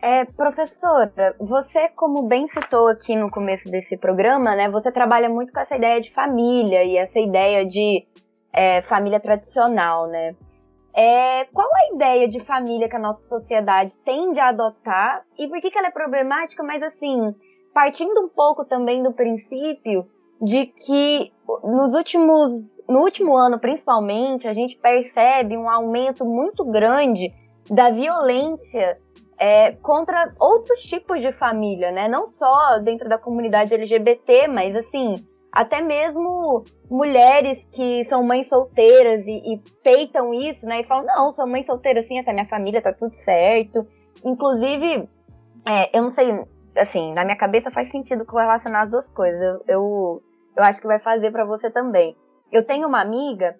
É, 0.00 0.24
professora, 0.26 1.34
você, 1.38 1.88
como 1.88 2.22
bem 2.22 2.46
citou 2.46 2.88
aqui 2.88 3.16
no 3.16 3.30
começo 3.30 3.64
desse 3.68 3.96
programa, 3.96 4.54
né, 4.54 4.68
você 4.68 4.92
trabalha 4.92 5.28
muito 5.28 5.52
com 5.52 5.60
essa 5.60 5.76
ideia 5.76 6.00
de 6.00 6.12
família 6.12 6.84
e 6.84 6.98
essa 6.98 7.18
ideia 7.18 7.64
de 7.64 8.06
é, 8.52 8.82
família 8.82 9.18
tradicional, 9.18 10.06
né? 10.06 10.34
É, 10.94 11.44
qual 11.52 11.68
a 11.74 11.94
ideia 11.94 12.26
de 12.26 12.40
família 12.40 12.88
que 12.88 12.96
a 12.96 12.98
nossa 12.98 13.20
sociedade 13.28 13.98
tende 13.98 14.40
a 14.40 14.48
adotar 14.48 15.24
e 15.38 15.46
por 15.46 15.60
que, 15.60 15.70
que 15.70 15.78
ela 15.78 15.88
é 15.88 15.90
problemática? 15.90 16.62
Mas 16.62 16.82
assim, 16.82 17.34
partindo 17.74 18.18
um 18.18 18.28
pouco 18.28 18.64
também 18.64 19.02
do 19.02 19.12
princípio 19.12 20.06
de 20.40 20.66
que 20.66 21.32
nos 21.62 21.92
últimos, 21.92 22.50
no 22.88 23.00
último 23.00 23.36
ano 23.36 23.58
principalmente, 23.58 24.48
a 24.48 24.54
gente 24.54 24.76
percebe 24.78 25.56
um 25.56 25.68
aumento 25.68 26.24
muito 26.24 26.64
grande 26.64 27.30
da 27.70 27.90
violência 27.90 28.98
é, 29.38 29.72
contra 29.72 30.32
outros 30.38 30.80
tipos 30.82 31.20
de 31.20 31.32
família, 31.32 31.90
né? 31.90 32.08
Não 32.08 32.26
só 32.26 32.78
dentro 32.78 33.08
da 33.08 33.18
comunidade 33.18 33.74
LGBT, 33.74 34.48
mas 34.48 34.76
assim, 34.76 35.16
até 35.52 35.80
mesmo 35.80 36.64
mulheres 36.90 37.66
que 37.72 38.04
são 38.04 38.22
mães 38.22 38.48
solteiras 38.48 39.26
e, 39.26 39.32
e 39.32 39.62
peitam 39.82 40.34
isso, 40.34 40.64
né? 40.66 40.80
E 40.80 40.84
falam, 40.84 41.06
não, 41.06 41.32
sou 41.32 41.46
mãe 41.46 41.62
solteira, 41.62 42.00
assim, 42.00 42.18
essa 42.18 42.30
é 42.30 42.34
minha 42.34 42.46
família, 42.46 42.82
tá 42.82 42.92
tudo 42.92 43.14
certo. 43.14 43.86
Inclusive, 44.24 45.08
é, 45.66 45.96
eu 45.96 46.02
não 46.02 46.10
sei, 46.10 46.44
assim, 46.76 47.12
na 47.12 47.24
minha 47.24 47.36
cabeça 47.36 47.70
faz 47.70 47.90
sentido 47.90 48.24
correlacionar 48.24 48.82
as 48.82 48.90
duas 48.90 49.08
coisas. 49.08 49.40
Eu, 49.40 49.62
eu, 49.66 50.22
eu 50.56 50.64
acho 50.64 50.80
que 50.80 50.86
vai 50.86 50.98
fazer 50.98 51.30
para 51.30 51.44
você 51.44 51.70
também. 51.70 52.16
Eu 52.52 52.64
tenho 52.64 52.86
uma 52.86 53.00
amiga 53.00 53.56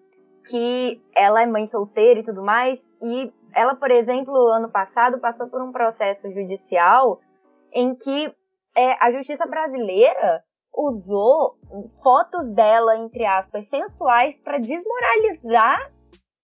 que 0.48 1.00
ela 1.14 1.42
é 1.42 1.46
mãe 1.46 1.66
solteira 1.66 2.20
e 2.20 2.24
tudo 2.24 2.42
mais, 2.42 2.78
e 3.02 3.32
ela, 3.54 3.74
por 3.74 3.90
exemplo, 3.90 4.34
ano 4.52 4.70
passado 4.70 5.18
passou 5.18 5.48
por 5.48 5.62
um 5.62 5.72
processo 5.72 6.30
judicial 6.30 7.20
em 7.72 7.94
que 7.94 8.34
é, 8.76 8.92
a 9.00 9.10
justiça 9.12 9.46
brasileira 9.46 10.42
usou 10.74 11.56
fotos 12.02 12.52
dela, 12.54 12.96
entre 12.98 13.24
aspas, 13.24 13.66
sensuais 13.68 14.36
para 14.44 14.58
desmoralizar 14.58 15.90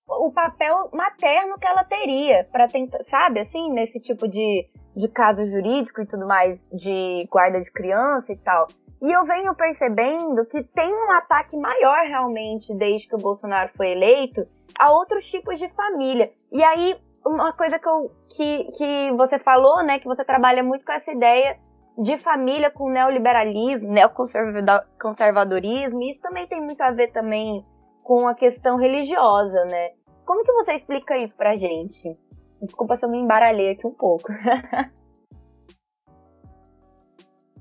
o 0.09 0.33
papel 0.33 0.91
materno 0.93 1.59
que 1.59 1.67
ela 1.67 1.85
teria 1.85 2.49
para 2.51 2.67
tentar, 2.67 3.05
sabe, 3.05 3.41
assim, 3.41 3.71
nesse 3.71 4.01
tipo 4.01 4.27
de, 4.27 4.67
de 4.97 5.09
caso 5.09 5.45
jurídico 5.47 6.01
e 6.01 6.07
tudo 6.07 6.27
mais, 6.27 6.59
de 6.73 7.27
guarda 7.31 7.61
de 7.61 7.71
criança 7.71 8.33
e 8.33 8.37
tal. 8.39 8.69
E 9.03 9.11
eu 9.11 9.27
venho 9.27 9.55
percebendo 9.57 10.47
que 10.47 10.63
tem 10.63 10.95
um 10.95 11.11
ataque 11.11 11.57
maior 11.57 12.07
realmente 12.07 12.73
desde 12.73 13.09
que 13.09 13.17
o 13.17 13.19
Bolsonaro 13.19 13.73
foi 13.77 13.91
eleito 13.91 14.47
a 14.79 14.93
outros 14.93 15.27
tipos 15.27 15.59
de 15.59 15.69
família. 15.71 16.31
E 16.53 16.63
aí, 16.63 16.95
uma 17.27 17.53
coisa 17.53 17.81
que, 17.81 17.89
eu, 17.89 18.13
que, 18.31 18.65
que 18.77 19.11
você 19.17 19.41
falou, 19.41 19.83
né, 19.83 19.99
que 19.99 20.07
você 20.07 20.25
trabalha 20.25 20.63
muito 20.63 20.85
com 20.85 20.93
essa 20.93 21.11
ideia 21.11 21.59
de 21.99 22.17
família 22.19 22.71
com 22.71 22.91
neoliberalismo, 22.91 23.93
neoconservadorismo, 23.93 26.01
isso 26.05 26.23
também 26.23 26.47
tem 26.47 26.61
muito 26.61 26.81
a 26.81 26.93
ver 26.93 27.11
também 27.11 27.67
com 28.05 28.29
a 28.29 28.37
questão 28.37 28.77
religiosa, 28.77 29.65
né? 29.65 29.91
Como 30.25 30.45
que 30.45 30.53
você 30.53 30.75
explica 30.75 31.19
isso 31.19 31.37
pra 31.37 31.57
gente? 31.57 32.17
Desculpa 32.63 32.97
se 32.97 33.05
eu 33.05 33.11
me 33.11 33.19
embaralhei 33.19 33.73
aqui 33.73 33.85
um 33.85 33.95
pouco. 33.95 34.33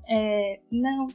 é, 0.08 0.60
não, 0.70 1.08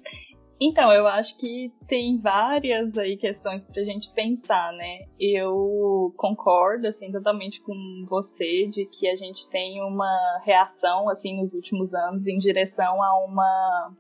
então, 0.60 0.92
eu 0.92 1.06
acho 1.08 1.38
que 1.38 1.72
tem 1.88 2.18
várias 2.18 2.98
aí 2.98 3.16
questões 3.16 3.64
pra 3.64 3.84
gente 3.84 4.12
pensar, 4.14 4.74
né? 4.74 5.02
Eu 5.20 6.12
concordo, 6.18 6.88
assim, 6.88 7.12
totalmente 7.12 7.62
com 7.62 7.76
você 8.10 8.66
de 8.68 8.86
que 8.88 9.08
a 9.08 9.16
gente 9.16 9.48
tem 9.52 9.84
uma 9.84 10.42
reação, 10.44 11.10
assim, 11.10 11.40
nos 11.40 11.54
últimos 11.54 11.94
anos 11.94 12.28
em 12.28 12.40
direção 12.40 13.04
a 13.04 13.24
uma 13.24 13.94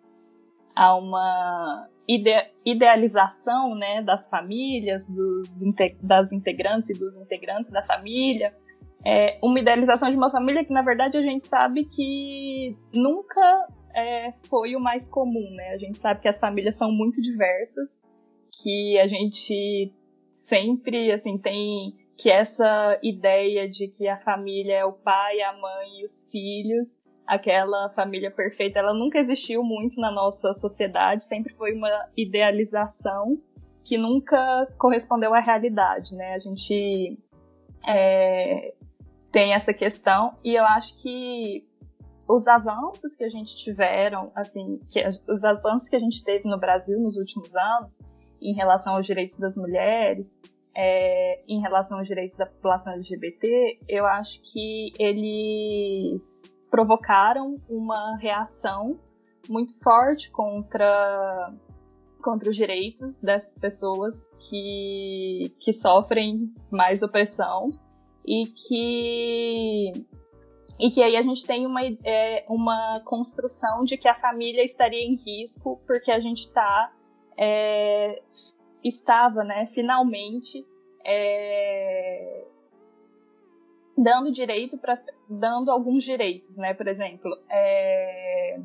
a 0.75 0.95
uma 0.95 1.87
ide 2.07 2.31
idealização, 2.65 3.75
né, 3.75 4.01
das 4.01 4.27
famílias, 4.27 5.07
dos, 5.07 5.55
das 6.01 6.31
integrantes 6.31 6.91
e 6.91 6.93
dos 6.93 7.15
integrantes 7.15 7.71
da 7.71 7.83
família, 7.83 8.53
é 9.05 9.39
uma 9.43 9.59
idealização 9.59 10.09
de 10.09 10.15
uma 10.15 10.31
família 10.31 10.65
que, 10.65 10.73
na 10.73 10.81
verdade, 10.81 11.17
a 11.17 11.21
gente 11.21 11.47
sabe 11.47 11.85
que 11.85 12.75
nunca 12.93 13.67
é, 13.97 14.31
foi 14.47 14.75
o 14.75 14.79
mais 14.79 15.07
comum, 15.07 15.49
né? 15.55 15.69
A 15.69 15.77
gente 15.79 15.99
sabe 15.99 16.21
que 16.21 16.27
as 16.27 16.37
famílias 16.37 16.75
são 16.75 16.91
muito 16.91 17.19
diversas, 17.19 17.99
que 18.61 18.99
a 18.99 19.07
gente 19.07 19.91
sempre, 20.31 21.11
assim, 21.11 21.35
tem 21.39 21.95
que 22.15 22.29
essa 22.29 22.99
ideia 23.01 23.67
de 23.67 23.87
que 23.87 24.07
a 24.07 24.17
família 24.17 24.75
é 24.75 24.85
o 24.85 24.93
pai, 24.93 25.41
a 25.41 25.53
mãe 25.53 25.99
e 25.99 26.05
os 26.05 26.29
filhos, 26.31 26.99
aquela 27.25 27.89
família 27.89 28.29
perfeita, 28.29 28.77
ela 28.79 28.93
nunca 28.93 29.19
existiu 29.19 29.63
muito 29.63 29.99
na 29.99 30.11
nossa 30.11 30.53
sociedade, 30.53 31.23
sempre 31.23 31.53
foi 31.53 31.73
uma 31.73 31.89
idealização 32.15 33.39
que 33.83 33.97
nunca 33.97 34.67
correspondeu 34.77 35.33
à 35.33 35.39
realidade, 35.39 36.15
né? 36.15 36.35
A 36.35 36.39
gente 36.39 37.17
é, 37.87 38.73
tem 39.31 39.53
essa 39.53 39.73
questão 39.73 40.37
e 40.43 40.55
eu 40.55 40.65
acho 40.65 40.95
que 40.95 41.65
os 42.27 42.47
avanços 42.47 43.15
que 43.15 43.23
a 43.23 43.29
gente 43.29 43.55
tiveram, 43.55 44.31
assim, 44.35 44.79
que, 44.89 45.01
os 45.29 45.43
avanços 45.43 45.87
que 45.87 45.95
a 45.95 45.99
gente 45.99 46.23
teve 46.23 46.47
no 46.47 46.59
Brasil 46.59 46.99
nos 46.99 47.15
últimos 47.15 47.55
anos 47.55 47.97
em 48.41 48.53
relação 48.53 48.95
aos 48.95 49.05
direitos 49.05 49.37
das 49.37 49.55
mulheres, 49.55 50.37
é, 50.75 51.41
em 51.47 51.61
relação 51.61 51.97
aos 51.97 52.07
direitos 52.07 52.35
da 52.35 52.45
população 52.45 52.93
LGBT, 52.93 53.79
eu 53.87 54.05
acho 54.05 54.41
que 54.41 54.91
eles 54.99 56.55
provocaram 56.69 57.55
uma 57.67 58.17
reação 58.17 58.99
muito 59.49 59.79
forte 59.81 60.29
contra 60.29 61.53
contra 62.21 62.49
os 62.49 62.55
direitos 62.55 63.19
dessas 63.19 63.57
pessoas 63.57 64.29
que, 64.49 65.55
que 65.61 65.71
sofrem 65.71 66.51
mais 66.69 67.01
opressão 67.01 67.71
e 68.25 68.47
que 68.47 69.93
e 70.79 70.89
que 70.89 71.01
aí 71.01 71.15
a 71.15 71.21
gente 71.21 71.45
tem 71.45 71.65
uma, 71.65 71.81
é, 72.03 72.45
uma 72.47 73.01
construção 73.03 73.83
de 73.83 73.97
que 73.97 74.07
a 74.07 74.13
família 74.13 74.63
estaria 74.63 75.03
em 75.03 75.15
risco 75.15 75.81
porque 75.87 76.11
a 76.11 76.19
gente 76.19 76.51
tá, 76.51 76.91
é, 77.35 78.21
estava, 78.83 79.43
né, 79.43 79.65
finalmente 79.67 80.65
é, 81.03 82.45
dando 83.97 84.31
direito 84.31 84.77
para 84.77 84.93
dando 85.27 85.71
alguns 85.71 86.03
direitos, 86.03 86.55
né? 86.57 86.73
Por 86.73 86.87
exemplo, 86.87 87.35
é, 87.49 88.59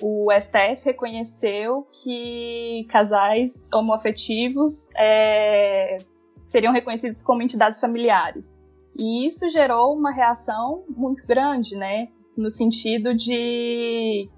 o 0.00 0.28
STF 0.32 0.84
reconheceu 0.84 1.86
que 1.92 2.84
casais 2.90 3.68
homoafetivos 3.72 4.90
é, 4.96 5.98
seriam 6.46 6.72
reconhecidos 6.72 7.22
como 7.22 7.40
entidades 7.40 7.80
familiares. 7.80 8.60
E 8.96 9.26
isso 9.26 9.48
gerou 9.48 9.94
uma 9.96 10.12
reação 10.12 10.84
muito 10.88 11.26
grande, 11.26 11.76
né? 11.76 12.08
No 12.36 12.50
sentido 12.50 13.14
de. 13.14 14.28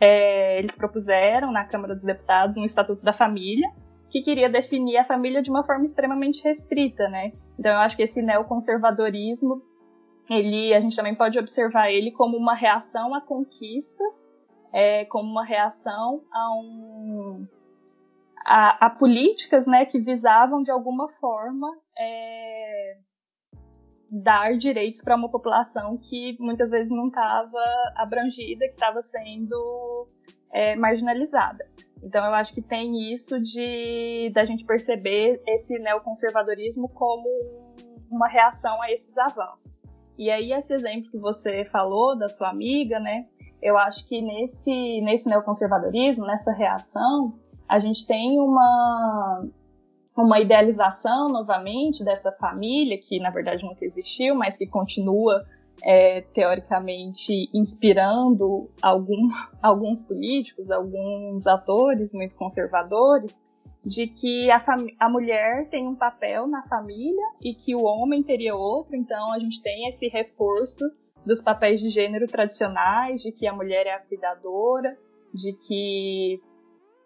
É, 0.00 0.58
eles 0.58 0.74
propuseram 0.74 1.52
na 1.52 1.64
Câmara 1.64 1.94
dos 1.94 2.04
Deputados 2.04 2.56
um 2.56 2.64
Estatuto 2.64 3.02
da 3.02 3.12
Família, 3.12 3.68
que 4.10 4.22
queria 4.22 4.48
definir 4.48 4.96
a 4.98 5.04
família 5.04 5.40
de 5.42 5.50
uma 5.50 5.64
forma 5.64 5.84
extremamente 5.84 6.42
restrita, 6.44 7.08
né? 7.08 7.32
Então 7.58 7.72
eu 7.72 7.78
acho 7.78 7.96
que 7.96 8.02
esse 8.02 8.22
neoconservadorismo, 8.22 9.62
ele, 10.28 10.74
a 10.74 10.80
gente 10.80 10.96
também 10.96 11.14
pode 11.14 11.38
observar 11.38 11.90
ele 11.90 12.10
como 12.12 12.36
uma 12.36 12.54
reação 12.54 13.14
a 13.14 13.20
conquistas, 13.20 14.28
é, 14.72 15.04
como 15.06 15.30
uma 15.30 15.44
reação 15.44 16.22
a 16.32 16.56
um 16.56 17.46
a, 18.44 18.86
a 18.86 18.90
políticas, 18.90 19.66
né, 19.66 19.86
que 19.86 19.98
visavam 19.98 20.62
de 20.62 20.70
alguma 20.70 21.08
forma 21.08 21.66
é, 21.98 22.96
dar 24.22 24.56
direitos 24.56 25.02
para 25.02 25.16
uma 25.16 25.28
população 25.28 25.98
que 25.98 26.36
muitas 26.38 26.70
vezes 26.70 26.90
não 26.90 27.08
estava 27.08 27.58
abrangida, 27.96 28.66
que 28.68 28.74
estava 28.74 29.02
sendo 29.02 30.08
é, 30.52 30.76
marginalizada. 30.76 31.66
Então 32.00 32.24
eu 32.24 32.32
acho 32.34 32.54
que 32.54 32.62
tem 32.62 33.12
isso 33.12 33.40
de 33.40 34.30
da 34.32 34.44
gente 34.44 34.64
perceber 34.64 35.42
esse 35.48 35.78
neoconservadorismo 35.80 36.88
como 36.90 37.24
uma 38.08 38.28
reação 38.28 38.80
a 38.82 38.92
esses 38.92 39.18
avanços. 39.18 39.82
E 40.16 40.30
aí 40.30 40.52
esse 40.52 40.72
exemplo 40.72 41.10
que 41.10 41.18
você 41.18 41.64
falou 41.64 42.16
da 42.16 42.28
sua 42.28 42.50
amiga, 42.50 43.00
né? 43.00 43.26
Eu 43.60 43.76
acho 43.76 44.06
que 44.06 44.22
nesse 44.22 45.00
nesse 45.00 45.28
neoconservadorismo, 45.28 46.24
nessa 46.24 46.52
reação, 46.52 47.36
a 47.68 47.80
gente 47.80 48.06
tem 48.06 48.38
uma 48.38 49.48
uma 50.22 50.40
idealização 50.40 51.28
novamente 51.28 52.04
dessa 52.04 52.30
família, 52.30 52.98
que 52.98 53.18
na 53.18 53.30
verdade 53.30 53.64
nunca 53.64 53.84
existiu, 53.84 54.34
mas 54.34 54.56
que 54.56 54.66
continua 54.66 55.44
é, 55.82 56.20
teoricamente 56.20 57.50
inspirando 57.52 58.70
algum, 58.80 59.28
alguns 59.60 60.02
políticos, 60.02 60.70
alguns 60.70 61.46
atores 61.46 62.12
muito 62.12 62.36
conservadores, 62.36 63.36
de 63.84 64.06
que 64.06 64.50
a, 64.50 64.58
a 64.98 65.08
mulher 65.10 65.68
tem 65.68 65.86
um 65.86 65.94
papel 65.94 66.46
na 66.46 66.62
família 66.68 67.24
e 67.42 67.54
que 67.54 67.74
o 67.74 67.82
homem 67.82 68.22
teria 68.22 68.54
outro, 68.54 68.96
então 68.96 69.32
a 69.32 69.38
gente 69.38 69.60
tem 69.60 69.88
esse 69.88 70.08
reforço 70.08 70.84
dos 71.26 71.42
papéis 71.42 71.80
de 71.80 71.88
gênero 71.88 72.26
tradicionais, 72.26 73.20
de 73.20 73.32
que 73.32 73.46
a 73.46 73.52
mulher 73.52 73.86
é 73.86 73.94
a 73.94 73.98
cuidadora, 73.98 74.96
de 75.34 75.52
que 75.52 76.40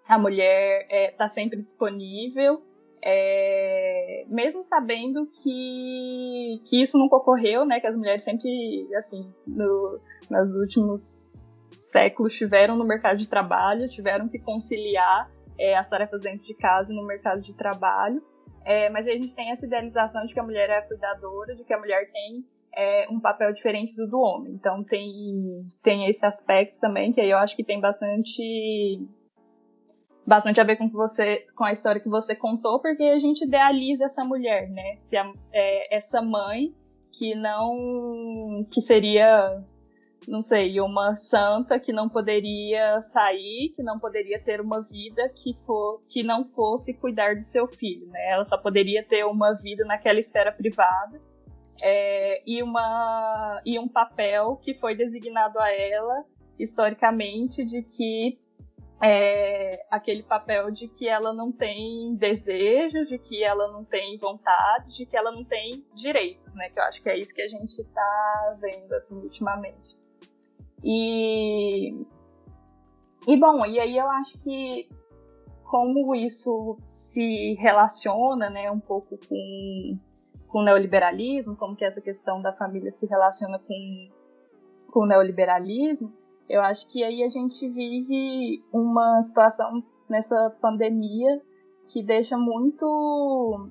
a 0.07 0.19
mulher 0.19 0.83
está 0.83 0.97
é, 0.97 1.11
tá 1.11 1.29
sempre 1.29 1.61
disponível 1.61 2.63
é, 3.03 4.25
mesmo 4.29 4.63
sabendo 4.63 5.27
que, 5.27 6.61
que 6.69 6.83
isso 6.83 6.99
nunca 6.99 7.17
ocorreu, 7.17 7.65
né, 7.65 7.81
que 7.81 7.87
as 7.87 7.97
mulheres 7.97 8.23
sempre, 8.23 8.49
assim, 8.97 9.33
no, 9.47 10.01
nos 10.31 10.55
últimos 10.55 11.51
séculos 11.79 12.35
tiveram 12.35 12.77
no 12.77 12.85
mercado 12.85 13.17
de 13.17 13.29
trabalho, 13.29 13.89
tiveram 13.89 14.29
que 14.29 14.39
conciliar 14.39 15.31
é, 15.59 15.77
as 15.77 15.89
tarefas 15.89 16.21
dentro 16.21 16.45
de 16.45 16.55
casa 16.55 16.93
e 16.93 16.97
no 16.97 17.07
mercado 17.07 17.41
de 17.41 17.55
trabalho, 17.55 18.21
é, 18.65 18.91
mas 18.91 19.07
a 19.07 19.13
gente 19.13 19.35
tem 19.35 19.51
essa 19.51 19.67
idealização 19.67 20.25
de 20.27 20.35
que 20.35 20.41
a 20.41 20.43
mulher 20.43 20.69
é 20.69 20.79
a 20.79 20.83
cuidadora, 20.83 21.55
de 21.55 21.65
que 21.65 21.73
a 21.73 21.79
mulher 21.79 22.11
tem 22.13 22.45
é, 22.75 23.09
um 23.11 23.21
papel 23.21 23.53
diferente 23.53 23.97
do 23.97 24.07
do 24.07 24.19
homem. 24.19 24.53
Então 24.53 24.85
tem, 24.85 25.67
tem 25.83 26.09
esse 26.09 26.27
aspecto 26.27 26.79
também, 26.81 27.13
que 27.13 27.21
aí 27.21 27.31
eu 27.31 27.39
acho 27.39 27.57
que 27.57 27.65
tem 27.65 27.81
bastante 27.81 29.09
bastante 30.29 30.61
a 30.61 30.65
ver 30.65 30.77
com, 30.77 30.91
você, 30.91 31.47
com 31.57 31.65
a 31.65 31.73
história 31.73 32.01
que 32.03 32.09
você 32.09 32.37
contou, 32.37 32.79
porque 32.81 33.03
a 33.03 33.19
gente 33.19 33.47
idealiza 33.47 34.05
essa 34.05 34.23
mulher, 34.23 34.69
né? 34.69 34.99
Se 35.01 35.17
a, 35.17 35.33
é, 35.51 35.97
essa 35.97 36.21
mãe 36.21 36.75
que 37.11 37.35
não. 37.35 38.67
que 38.71 38.83
seria, 38.83 39.65
não 40.29 40.43
sei, 40.43 40.79
uma 40.83 41.17
santa 41.17 41.81
que 41.81 41.95
não 41.95 42.11
poderia 42.11 43.01
sair, 43.01 43.73
que 43.75 43.83
não 43.83 43.99
poderia 43.99 44.39
ter 44.39 44.61
uma 44.61 44.83
vida 44.83 45.31
que, 45.31 45.55
for, 45.65 46.03
que 46.11 46.23
não 46.23 46.45
fosse 46.45 46.93
cuidar 46.93 47.35
do 47.35 47.43
seu 47.43 47.67
filho, 47.67 48.07
né? 48.09 48.33
Ela 48.33 48.45
só 48.45 48.59
poderia 48.59 49.03
ter 49.03 49.25
uma 49.25 49.55
vida 49.55 49.83
naquela 49.87 50.21
esfera 50.21 50.53
privada. 50.53 51.19
É, 51.81 52.43
e, 52.45 52.63
uma, 52.63 53.63
e 53.65 53.79
um 53.79 53.89
papel 53.89 54.57
que 54.57 54.75
foi 54.75 54.95
designado 54.95 55.59
a 55.59 55.73
ela 55.73 56.25
historicamente 56.59 57.65
de 57.65 57.83
que 57.83 58.37
é, 59.01 59.87
aquele 59.91 60.23
papel 60.23 60.71
de 60.71 60.89
que 60.89 61.09
ela 61.09 61.33
não 61.33 61.53
tem 61.53 62.17
desejo, 62.17 63.05
de 63.05 63.19
que 63.19 63.45
ela 63.45 63.71
não 63.71 63.85
tem 63.85 64.19
vontade, 64.19 64.95
de 64.95 65.07
que 65.07 65.17
ela 65.17 65.31
não 65.31 65.45
tem 65.45 65.87
direitos, 65.95 66.53
né? 66.55 66.69
Que 66.71 66.81
eu 66.81 66.85
acho 66.85 67.03
que 67.03 67.09
é 67.09 67.19
isso 67.19 67.33
que 67.33 67.43
a 67.43 67.49
gente 67.49 67.81
está 67.81 68.57
vendo 68.61 68.93
assim 68.95 69.17
ultimamente. 69.17 69.97
E 70.83 71.93
e 73.27 73.37
bom, 73.37 73.65
e 73.67 73.79
aí 73.79 73.97
eu 73.97 74.09
acho 74.11 74.39
que 74.39 74.89
como 75.65 76.15
isso 76.15 76.79
se 76.83 77.55
relaciona, 77.55 78.49
né, 78.49 78.71
um 78.71 78.81
pouco 78.81 79.19
com 79.29 79.99
com 80.49 80.61
o 80.61 80.65
neoliberalismo, 80.65 81.55
como 81.57 81.77
que 81.77 81.85
essa 81.85 82.01
questão 82.01 82.41
da 82.41 82.55
família 82.55 82.91
se 82.91 83.07
relaciona 83.07 83.59
com 83.59 84.09
com 84.91 85.01
o 85.01 85.07
neoliberalismo, 85.07 86.13
eu 86.49 86.61
acho 86.63 86.89
que 86.89 87.05
aí 87.05 87.23
a 87.23 87.29
gente 87.29 87.69
vive 87.69 88.63
uma 88.73 89.21
situação 89.23 89.83
nessa 90.09 90.51
pandemia 90.61 91.41
que 91.87 92.03
deixa 92.03 92.37
muito 92.37 93.69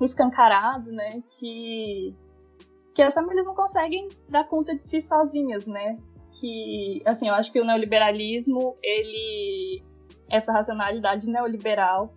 escancarado, 0.00 0.90
né, 0.92 1.22
que 1.38 2.14
que 2.94 3.02
as 3.02 3.12
famílias 3.12 3.44
não 3.44 3.54
conseguem 3.54 4.08
dar 4.26 4.48
conta 4.48 4.74
de 4.74 4.82
si 4.82 5.02
sozinhas, 5.02 5.66
né? 5.66 5.98
Que, 6.40 7.02
assim, 7.04 7.28
eu 7.28 7.34
acho 7.34 7.52
que 7.52 7.60
o 7.60 7.64
neoliberalismo, 7.64 8.74
ele 8.82 9.82
essa 10.30 10.50
racionalidade 10.50 11.30
neoliberal 11.30 12.10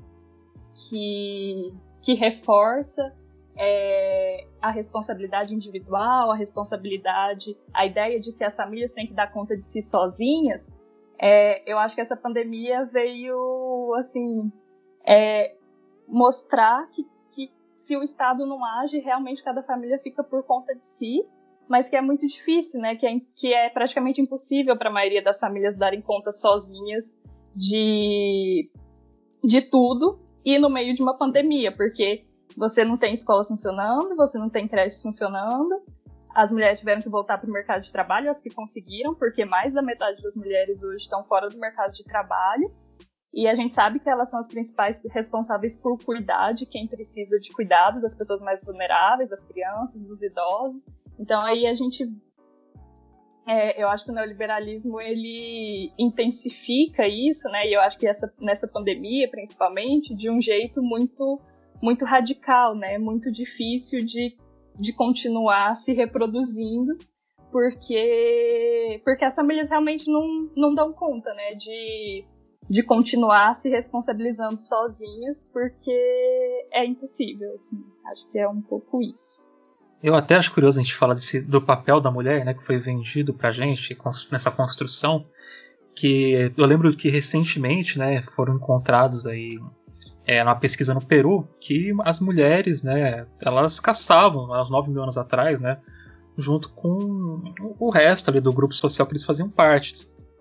que 0.73 1.73
que 2.01 2.13
reforça 2.13 3.13
é, 3.59 4.47
a 4.61 4.71
responsabilidade 4.71 5.53
individual, 5.53 6.31
a 6.31 6.35
responsabilidade, 6.35 7.57
a 7.73 7.85
ideia 7.85 8.17
de 8.17 8.31
que 8.31 8.43
as 8.43 8.55
famílias 8.55 8.93
têm 8.93 9.05
que 9.05 9.13
dar 9.13 9.31
conta 9.33 9.57
de 9.57 9.65
si 9.65 9.81
sozinhas, 9.81 10.73
é, 11.21 11.69
eu 11.69 11.77
acho 11.77 11.93
que 11.93 11.99
essa 11.99 12.15
pandemia 12.15 12.85
veio, 12.85 13.93
assim, 13.99 14.49
é, 15.05 15.57
mostrar 16.07 16.89
que, 16.89 17.05
que 17.29 17.51
se 17.75 17.97
o 17.97 18.01
Estado 18.01 18.45
não 18.45 18.63
age, 18.63 18.99
realmente 18.99 19.43
cada 19.43 19.61
família 19.61 19.99
fica 19.99 20.23
por 20.23 20.41
conta 20.43 20.73
de 20.73 20.85
si, 20.85 21.25
mas 21.67 21.89
que 21.89 21.97
é 21.97 22.01
muito 22.01 22.25
difícil, 22.25 22.79
né? 22.79 22.95
Que 22.95 23.05
é, 23.05 23.21
que 23.35 23.53
é 23.53 23.69
praticamente 23.69 24.21
impossível 24.21 24.77
para 24.77 24.89
a 24.89 24.93
maioria 24.93 25.21
das 25.21 25.37
famílias 25.37 25.75
darem 25.75 26.01
conta 26.01 26.31
sozinhas 26.31 27.19
de, 27.53 28.71
de 29.43 29.61
tudo 29.61 30.19
e 30.45 30.57
no 30.57 30.69
meio 30.69 30.95
de 30.95 31.01
uma 31.01 31.17
pandemia, 31.17 31.75
porque 31.75 32.25
você 32.55 32.83
não 32.83 32.97
tem 32.97 33.13
escolas 33.13 33.47
funcionando, 33.47 34.15
você 34.15 34.37
não 34.37 34.49
tem 34.49 34.67
creches 34.67 35.01
funcionando. 35.01 35.81
As 36.35 36.51
mulheres 36.51 36.79
tiveram 36.79 37.01
que 37.01 37.09
voltar 37.09 37.37
para 37.37 37.49
o 37.49 37.53
mercado 37.53 37.81
de 37.81 37.91
trabalho, 37.91 38.29
as 38.29 38.41
que 38.41 38.49
conseguiram, 38.49 39.15
porque 39.15 39.45
mais 39.45 39.73
da 39.73 39.81
metade 39.81 40.21
das 40.21 40.35
mulheres 40.35 40.83
hoje 40.83 41.03
estão 41.03 41.23
fora 41.23 41.49
do 41.49 41.57
mercado 41.57 41.91
de 41.91 42.03
trabalho. 42.03 42.71
E 43.33 43.47
a 43.47 43.53
gente 43.55 43.75
sabe 43.75 43.99
que 43.99 44.09
elas 44.09 44.29
são 44.29 44.39
as 44.39 44.47
principais 44.47 45.01
responsáveis 45.11 45.77
por 45.77 46.03
cuidar 46.03 46.51
de 46.53 46.65
quem 46.65 46.87
precisa 46.87 47.39
de 47.39 47.51
cuidado, 47.51 48.01
das 48.01 48.15
pessoas 48.15 48.41
mais 48.41 48.63
vulneráveis, 48.63 49.29
das 49.29 49.43
crianças, 49.43 50.01
dos 50.01 50.21
idosos. 50.21 50.83
Então 51.19 51.41
aí 51.41 51.67
a 51.67 51.73
gente 51.73 52.07
é, 53.47 53.81
eu 53.81 53.87
acho 53.87 54.05
que 54.05 54.11
o 54.11 54.13
neoliberalismo 54.13 55.01
ele 55.01 55.91
intensifica 55.97 57.07
isso, 57.07 57.49
né? 57.49 57.67
E 57.67 57.73
eu 57.73 57.81
acho 57.81 57.97
que 57.97 58.07
essa, 58.07 58.31
nessa 58.39 58.67
pandemia, 58.67 59.27
principalmente, 59.29 60.13
de 60.13 60.29
um 60.29 60.39
jeito 60.39 60.83
muito 60.83 61.41
muito 61.81 62.05
radical, 62.05 62.75
né? 62.75 62.97
Muito 62.97 63.31
difícil 63.31 64.03
de, 64.03 64.35
de 64.77 64.93
continuar 64.93 65.75
se 65.75 65.93
reproduzindo, 65.93 66.97
porque 67.51 69.01
porque 69.03 69.25
as 69.25 69.35
famílias 69.35 69.69
realmente 69.69 70.09
não, 70.11 70.49
não 70.55 70.73
dão 70.73 70.93
conta, 70.93 71.33
né? 71.33 71.55
De, 71.55 72.25
de 72.69 72.83
continuar 72.83 73.55
se 73.55 73.69
responsabilizando 73.69 74.57
sozinhas, 74.57 75.47
porque 75.51 75.91
é 76.71 76.85
impossível, 76.85 77.53
assim. 77.55 77.77
Acho 78.11 78.31
que 78.31 78.39
é 78.39 78.47
um 78.47 78.61
pouco 78.61 79.01
isso. 79.01 79.47
Eu 80.01 80.15
até 80.15 80.35
acho 80.35 80.53
curioso 80.53 80.79
a 80.79 80.83
gente 80.83 80.95
falar 80.95 81.13
desse, 81.13 81.41
do 81.41 81.61
papel 81.61 81.99
da 81.99 82.09
mulher, 82.09 82.45
né, 82.45 82.53
que 82.53 82.63
foi 82.63 82.77
vendido 82.77 83.33
pra 83.33 83.51
gente 83.51 83.97
nessa 84.31 84.49
construção, 84.49 85.25
que 85.93 86.53
eu 86.57 86.65
lembro 86.65 86.95
que 86.95 87.09
recentemente, 87.09 87.99
né, 87.99 88.21
foram 88.21 88.55
encontrados 88.55 89.25
aí 89.25 89.59
é, 90.29 90.43
numa 90.43 90.55
pesquisa 90.55 90.93
no 90.93 91.03
Peru 91.03 91.49
que 91.59 91.91
as 92.03 92.19
mulheres, 92.19 92.83
né, 92.83 93.25
elas 93.43 93.79
caçavam 93.79 94.53
há 94.53 94.61
uns 94.61 94.69
9 94.69 94.91
mil 94.91 95.01
anos 95.01 95.17
atrás, 95.17 95.59
né, 95.59 95.79
junto 96.37 96.69
com 96.69 97.41
o 97.79 97.89
resto 97.89 98.29
ali 98.29 98.39
do 98.39 98.53
grupo 98.53 98.75
social 98.75 99.07
que 99.07 99.13
eles 99.13 99.23
faziam 99.23 99.49
parte. 99.49 99.91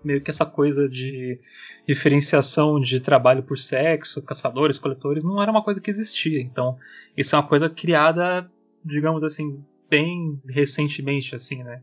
Meio 0.03 0.21
que 0.21 0.29
essa 0.29 0.45
coisa 0.45 0.87
de 0.87 1.39
diferenciação 1.87 2.79
de 2.79 2.99
trabalho 2.99 3.41
por 3.41 3.57
sexo, 3.57 4.21
caçadores, 4.21 4.77
coletores, 4.77 5.23
não 5.23 5.41
era 5.41 5.49
uma 5.49 5.63
coisa 5.63 5.81
que 5.81 5.89
existia. 5.89 6.39
Então, 6.39 6.77
isso 7.17 7.35
é 7.35 7.39
uma 7.39 7.47
coisa 7.47 7.67
criada, 7.67 8.47
digamos 8.85 9.23
assim, 9.23 9.59
bem 9.89 10.39
recentemente, 10.47 11.33
assim, 11.33 11.63
né? 11.63 11.81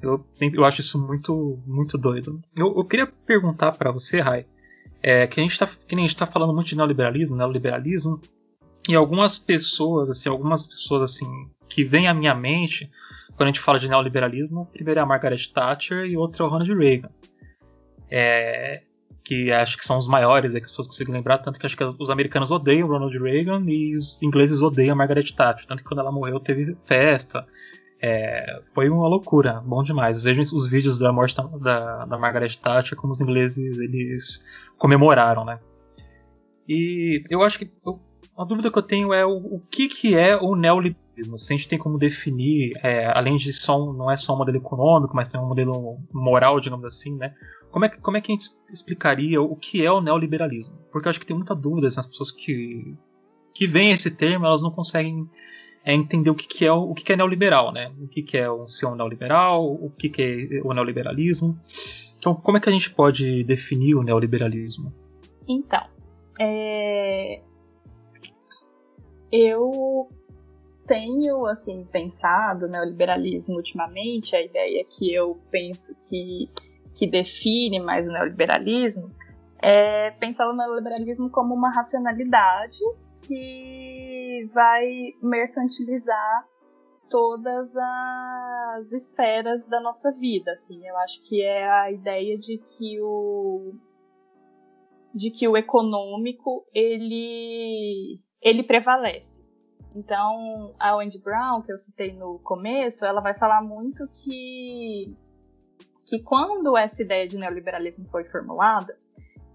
Eu 0.00 0.26
sempre 0.32 0.58
eu 0.58 0.64
acho 0.64 0.80
isso 0.80 0.98
muito 0.98 1.62
muito 1.66 1.98
doido. 1.98 2.40
Eu, 2.56 2.74
eu 2.74 2.84
queria 2.86 3.06
perguntar 3.06 3.72
para 3.72 3.92
você, 3.92 4.20
Rai, 4.20 4.46
é, 5.02 5.26
que 5.26 5.40
a 5.40 5.42
gente 5.42 5.58
tá, 5.58 5.66
que 5.66 5.94
a 5.94 5.98
gente 5.98 6.16
tá 6.16 6.26
falando 6.26 6.54
muito 6.54 6.68
de 6.68 6.76
neoliberalismo, 6.76 7.36
neoliberalismo, 7.36 8.20
e 8.88 8.94
algumas 8.94 9.38
pessoas, 9.38 10.10
assim, 10.10 10.28
algumas 10.28 10.66
pessoas 10.66 11.02
assim 11.02 11.26
que 11.68 11.84
vêm 11.84 12.08
à 12.08 12.14
minha 12.14 12.34
mente 12.34 12.90
quando 13.36 13.44
a 13.44 13.46
gente 13.46 13.60
fala 13.60 13.78
de 13.78 13.88
neoliberalismo, 13.88 14.66
primeiro 14.66 15.00
é 15.00 15.02
a 15.02 15.06
Margaret 15.06 15.48
Thatcher 15.52 16.04
e 16.04 16.16
outro 16.16 16.44
é 16.44 16.46
o 16.46 16.50
Ronald 16.50 16.72
Reagan. 16.74 17.10
É, 18.10 18.82
que 19.24 19.50
acho 19.52 19.78
que 19.78 19.84
são 19.84 19.96
os 19.96 20.06
maiores, 20.06 20.54
é 20.54 20.58
que 20.58 20.66
as 20.66 20.70
pessoas 20.70 20.88
conseguem 20.88 21.14
lembrar, 21.14 21.38
tanto 21.38 21.58
que 21.58 21.64
acho 21.64 21.76
que 21.76 21.84
os 21.84 22.10
americanos 22.10 22.50
odeiam 22.50 22.88
Ronald 22.88 23.16
Reagan 23.18 23.64
e 23.66 23.96
os 23.96 24.22
ingleses 24.22 24.60
odeiam 24.60 24.96
Margaret 24.96 25.32
Thatcher, 25.34 25.66
tanto 25.66 25.82
que 25.82 25.88
quando 25.88 26.00
ela 26.00 26.12
morreu 26.12 26.38
teve 26.40 26.76
festa, 26.82 27.46
é, 28.04 28.60
foi 28.74 28.90
uma 28.90 29.06
loucura, 29.06 29.62
bom 29.64 29.80
demais. 29.80 30.20
Vejam 30.20 30.42
os 30.42 30.68
vídeos 30.68 30.98
da 30.98 31.12
morte 31.12 31.36
da, 31.36 32.04
da 32.04 32.18
Margaret 32.18 32.56
Thatcher, 32.60 32.98
como 32.98 33.12
os 33.12 33.20
ingleses 33.20 33.78
eles 33.78 34.72
comemoraram, 34.76 35.44
né? 35.44 35.60
E 36.68 37.22
eu 37.30 37.44
acho 37.44 37.60
que 37.60 37.70
a 38.36 38.44
dúvida 38.44 38.72
que 38.72 38.78
eu 38.78 38.82
tenho 38.82 39.12
é 39.14 39.24
o, 39.24 39.36
o 39.36 39.60
que, 39.70 39.88
que 39.88 40.16
é 40.16 40.36
o 40.36 40.56
neoliberalismo. 40.56 41.38
Se 41.38 41.52
a 41.52 41.56
gente 41.56 41.68
tem 41.68 41.78
como 41.78 41.96
definir, 41.96 42.72
é, 42.82 43.06
além 43.06 43.36
de 43.36 43.52
só 43.52 43.80
um, 43.80 43.92
não 43.92 44.10
é 44.10 44.16
só 44.16 44.34
um 44.34 44.38
modelo 44.38 44.58
econômico, 44.58 45.14
mas 45.14 45.28
tem 45.28 45.40
um 45.40 45.46
modelo 45.46 45.98
moral, 46.12 46.58
digamos 46.58 46.84
assim, 46.84 47.16
né? 47.16 47.32
Como 47.70 47.84
é, 47.84 47.88
como 47.88 48.16
é 48.16 48.20
que 48.20 48.32
a 48.32 48.34
gente 48.34 48.48
explicaria 48.68 49.40
o 49.40 49.54
que 49.54 49.84
é 49.84 49.92
o 49.92 50.00
neoliberalismo? 50.00 50.76
Porque 50.90 51.06
eu 51.06 51.10
acho 51.10 51.20
que 51.20 51.26
tem 51.26 51.36
muita 51.36 51.54
dúvida 51.54 51.88
nas 51.94 52.06
pessoas 52.06 52.32
que, 52.32 52.96
que 53.54 53.64
veem 53.64 53.92
esse 53.92 54.10
termo, 54.10 54.44
elas 54.44 54.62
não 54.62 54.72
conseguem 54.72 55.30
é 55.84 55.92
entender 55.92 56.30
o 56.30 56.34
que, 56.34 56.46
que 56.46 56.64
é 56.64 56.72
o, 56.72 56.94
que, 56.94 57.04
que, 57.04 57.12
é 57.12 57.16
neoliberal, 57.16 57.72
né? 57.72 57.92
O 58.00 58.06
que, 58.06 58.22
que 58.22 58.38
é 58.38 58.48
o 58.48 58.68
ser 58.68 58.86
um 58.86 58.94
neoliberal, 58.94 59.64
o 59.64 59.90
que, 59.90 60.08
que 60.08 60.22
é 60.52 60.60
o 60.62 60.72
neoliberalismo. 60.72 61.58
Então, 62.18 62.34
como 62.34 62.56
é 62.56 62.60
que 62.60 62.68
a 62.68 62.72
gente 62.72 62.90
pode 62.90 63.42
definir 63.44 63.96
o 63.96 64.02
neoliberalismo? 64.02 64.92
Então, 65.48 65.84
é... 66.40 67.40
eu 69.32 70.08
tenho 70.86 71.46
assim 71.46 71.84
pensado 71.90 72.68
neoliberalismo 72.68 73.56
ultimamente, 73.56 74.36
a 74.36 74.42
ideia 74.42 74.84
que 74.88 75.12
eu 75.12 75.40
penso 75.50 75.94
que, 76.08 76.48
que 76.94 77.06
define 77.08 77.80
mais 77.80 78.06
o 78.06 78.12
neoliberalismo 78.12 79.10
é 79.62 80.10
pensar 80.10 80.50
o 80.50 80.56
neoliberalismo 80.56 81.30
como 81.30 81.54
uma 81.54 81.70
racionalidade 81.72 82.80
que 83.26 84.48
vai 84.52 85.14
mercantilizar 85.22 86.48
todas 87.08 87.70
as 87.76 88.92
esferas 88.92 89.64
da 89.66 89.80
nossa 89.80 90.10
vida, 90.10 90.52
assim. 90.52 90.84
Eu 90.84 90.96
acho 90.98 91.20
que 91.28 91.42
é 91.42 91.70
a 91.70 91.92
ideia 91.92 92.36
de 92.36 92.58
que 92.58 93.00
o 93.00 93.74
de 95.14 95.30
que 95.30 95.46
o 95.46 95.56
econômico 95.56 96.66
ele 96.74 98.18
ele 98.40 98.64
prevalece. 98.64 99.46
Então, 99.94 100.74
a 100.80 100.96
Wendy 100.96 101.22
Brown, 101.22 101.60
que 101.62 101.70
eu 101.70 101.78
citei 101.78 102.14
no 102.14 102.40
começo, 102.40 103.04
ela 103.04 103.20
vai 103.20 103.38
falar 103.38 103.62
muito 103.62 104.08
que 104.08 105.14
que 106.08 106.20
quando 106.22 106.76
essa 106.76 107.02
ideia 107.02 107.28
de 107.28 107.38
neoliberalismo 107.38 108.06
foi 108.08 108.24
formulada, 108.24 108.98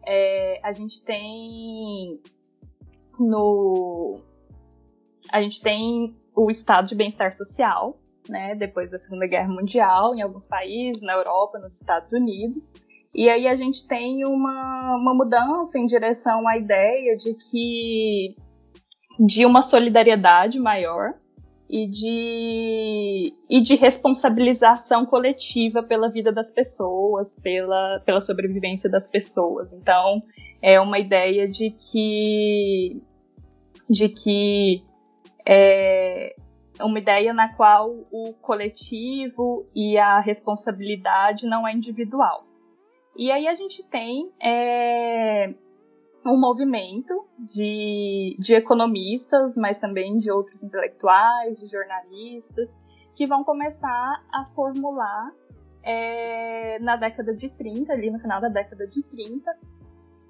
é, 0.07 0.61
a 0.63 0.71
gente 0.71 1.03
tem 1.03 2.21
no 3.19 4.21
a 5.29 5.41
gente 5.41 5.61
tem 5.61 6.15
o 6.33 6.49
estado 6.49 6.87
de 6.87 6.95
bem-estar 6.95 7.33
social, 7.33 7.99
né, 8.29 8.55
depois 8.55 8.91
da 8.91 8.97
Segunda 8.97 9.27
Guerra 9.27 9.49
Mundial, 9.49 10.15
em 10.15 10.21
alguns 10.21 10.47
países, 10.47 11.01
na 11.01 11.13
Europa, 11.13 11.59
nos 11.59 11.73
Estados 11.73 12.13
Unidos. 12.13 12.73
E 13.13 13.27
aí 13.29 13.47
a 13.47 13.55
gente 13.55 13.85
tem 13.85 14.23
uma, 14.25 14.95
uma 14.95 15.13
mudança 15.13 15.77
em 15.77 15.85
direção 15.85 16.47
à 16.47 16.57
ideia 16.57 17.17
de 17.17 17.33
que 17.33 18.37
de 19.19 19.45
uma 19.45 19.61
solidariedade 19.61 20.59
maior 20.59 21.15
e 21.69 21.87
de, 21.87 23.33
e 23.49 23.61
de 23.61 23.75
responsabilização 23.75 25.05
coletiva 25.05 25.83
pela 25.83 26.09
vida 26.09 26.31
das 26.31 26.49
pessoas, 26.49 27.35
pela, 27.35 28.01
pela 28.05 28.21
sobrevivência 28.21 28.89
das 28.89 29.07
pessoas. 29.07 29.73
Então, 29.73 30.23
é 30.61 30.79
uma 30.79 30.97
ideia 30.97 31.47
de 31.47 31.71
que, 31.71 33.01
de 33.89 34.09
que 34.09 34.83
é 35.45 36.35
uma 36.79 36.99
ideia 36.99 37.33
na 37.33 37.53
qual 37.53 37.89
o 38.11 38.33
coletivo 38.33 39.67
e 39.75 39.97
a 39.97 40.19
responsabilidade 40.19 41.47
não 41.47 41.67
é 41.67 41.73
individual. 41.73 42.45
E 43.15 43.31
aí 43.31 43.47
a 43.47 43.55
gente 43.55 43.83
tem 43.83 44.31
é, 44.39 45.53
um 46.27 46.39
movimento 46.39 47.25
de, 47.39 48.35
de 48.37 48.55
economistas, 48.55 49.55
mas 49.55 49.77
também 49.77 50.17
de 50.17 50.29
outros 50.29 50.61
intelectuais, 50.63 51.59
de 51.59 51.67
jornalistas, 51.67 52.75
que 53.15 53.25
vão 53.25 53.43
começar 53.43 54.23
a 54.33 54.45
formular 54.53 55.31
é, 55.81 56.77
na 56.79 56.97
década 56.97 57.33
de 57.33 57.49
30, 57.49 57.93
ali 57.93 58.11
no 58.11 58.19
final 58.19 58.41
da 58.41 58.49
década 58.49 58.85
de 58.85 59.01
30, 59.03 59.57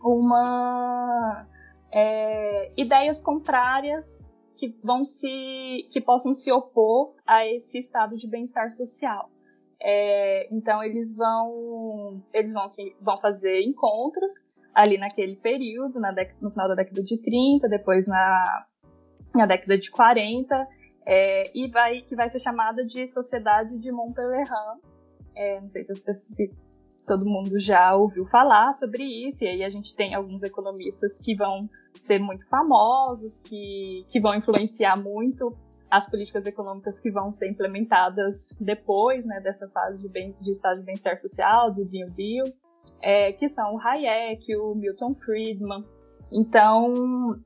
uma 0.03 1.47
é, 1.91 2.71
ideias 2.77 3.19
contrárias 3.19 4.27
que 4.55 4.75
vão 4.83 5.03
se 5.03 5.87
que 5.91 5.99
possam 5.99 6.33
se 6.33 6.51
opor 6.51 7.15
a 7.25 7.45
esse 7.45 7.79
estado 7.79 8.15
de 8.15 8.27
bem-estar 8.27 8.71
social. 8.71 9.29
É, 9.79 10.47
então 10.51 10.83
eles 10.83 11.15
vão 11.15 12.23
eles 12.33 12.53
vão, 12.53 12.65
vão 13.01 13.19
fazer 13.19 13.61
encontros 13.61 14.33
ali 14.77 14.95
naquele 14.99 15.35
período, 15.35 15.99
na 15.99 16.13
no 16.39 16.51
final 16.51 16.67
da 16.67 16.75
década 16.75 17.01
de 17.01 17.17
30, 17.19 17.67
depois 17.67 18.05
na, 18.05 18.67
na 19.33 19.47
década 19.47 19.75
de 19.75 19.89
40, 19.89 20.67
é, 21.03 21.51
e 21.57 21.67
vai, 21.67 22.01
que 22.01 22.15
vai 22.15 22.29
ser 22.29 22.39
chamada 22.39 22.85
de 22.85 23.07
Sociedade 23.07 23.75
de 23.79 23.91
Montpellerin. 23.91 24.79
É, 25.35 25.59
não 25.59 25.67
sei 25.67 25.81
se, 25.81 25.95
se, 26.13 26.53
todo 27.07 27.25
mundo 27.25 27.59
já 27.59 27.95
ouviu 27.95 28.23
falar 28.27 28.73
sobre 28.73 29.03
isso, 29.27 29.43
e 29.43 29.47
aí 29.47 29.63
a 29.63 29.69
gente 29.69 29.95
tem 29.95 30.13
alguns 30.13 30.43
economistas 30.43 31.17
que 31.17 31.35
vão 31.35 31.67
ser 31.99 32.19
muito 32.19 32.47
famosos, 32.47 33.41
que, 33.41 34.05
que 34.11 34.19
vão 34.19 34.35
influenciar 34.35 34.95
muito 34.95 35.57
as 35.89 36.07
políticas 36.07 36.45
econômicas 36.45 36.99
que 36.99 37.09
vão 37.09 37.31
ser 37.31 37.49
implementadas 37.49 38.55
depois 38.59 39.25
né, 39.25 39.39
dessa 39.39 39.67
fase 39.69 40.03
de, 40.03 40.09
bem, 40.09 40.35
de 40.39 40.51
estado 40.51 40.81
de 40.81 40.85
bem-estar 40.85 41.17
social, 41.17 41.73
do 41.73 41.83
New 41.85 42.11
Deal 42.11 42.45
é, 43.01 43.31
que 43.31 43.47
são 43.47 43.75
o 43.75 43.79
Hayek, 43.79 44.55
o 44.55 44.75
Milton 44.75 45.15
Friedman. 45.15 45.85
Então, 46.31 47.39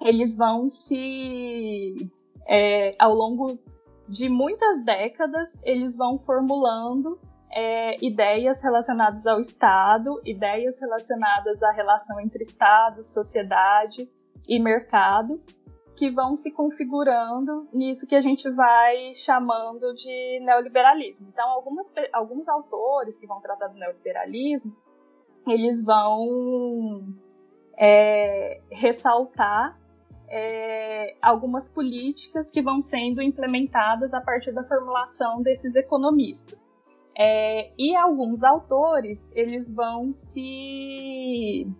eles 0.00 0.36
vão 0.36 0.68
se. 0.68 1.94
É, 2.48 2.92
ao 2.98 3.14
longo 3.14 3.58
de 4.08 4.28
muitas 4.28 4.84
décadas, 4.84 5.60
eles 5.64 5.96
vão 5.96 6.18
formulando 6.18 7.18
é, 7.52 8.04
ideias 8.04 8.62
relacionadas 8.62 9.26
ao 9.26 9.40
Estado, 9.40 10.20
ideias 10.24 10.80
relacionadas 10.80 11.62
à 11.62 11.70
relação 11.70 12.20
entre 12.20 12.42
Estado, 12.42 13.02
sociedade 13.04 14.08
e 14.48 14.58
mercado, 14.58 15.40
que 16.00 16.10
vão 16.10 16.34
se 16.34 16.50
configurando 16.50 17.68
nisso 17.74 18.06
que 18.06 18.14
a 18.14 18.22
gente 18.22 18.48
vai 18.48 19.12
chamando 19.14 19.92
de 19.92 20.40
neoliberalismo. 20.40 21.28
Então, 21.28 21.46
algumas, 21.50 21.92
alguns 22.10 22.48
autores 22.48 23.18
que 23.18 23.26
vão 23.26 23.38
tratar 23.38 23.66
do 23.66 23.78
neoliberalismo, 23.78 24.74
eles 25.46 25.84
vão 25.84 27.06
é, 27.78 28.62
ressaltar 28.70 29.78
é, 30.26 31.18
algumas 31.20 31.68
políticas 31.68 32.50
que 32.50 32.62
vão 32.62 32.80
sendo 32.80 33.20
implementadas 33.20 34.14
a 34.14 34.22
partir 34.22 34.52
da 34.52 34.64
formulação 34.64 35.42
desses 35.42 35.76
economistas. 35.76 36.66
É, 37.14 37.72
e 37.76 37.94
alguns 37.94 38.42
autores 38.42 39.30
eles 39.34 39.70
vão 39.70 40.10
se 40.12 41.70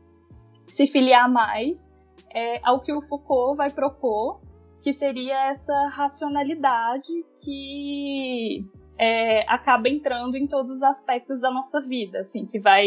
se 0.69 0.87
filiar 0.87 1.27
mais 1.33 1.90
é, 2.35 2.61
ao 2.63 2.81
que 2.81 2.93
o 2.93 3.03
Foucault 3.03 3.57
vai 3.57 3.71
propor, 3.71 4.41
que 4.83 4.93
seria 4.93 5.51
essa 5.51 5.89
racionalidade 5.89 7.13
que 7.45 8.65
é, 8.99 9.43
acaba 9.49 9.89
entrando 9.89 10.37
em 10.37 10.47
todos 10.47 10.71
os 10.71 10.83
aspectos 10.83 11.41
da 11.41 11.51
nossa 11.51 11.81
vida, 11.81 12.21
assim, 12.21 12.47
que 12.47 12.59
vai 12.59 12.87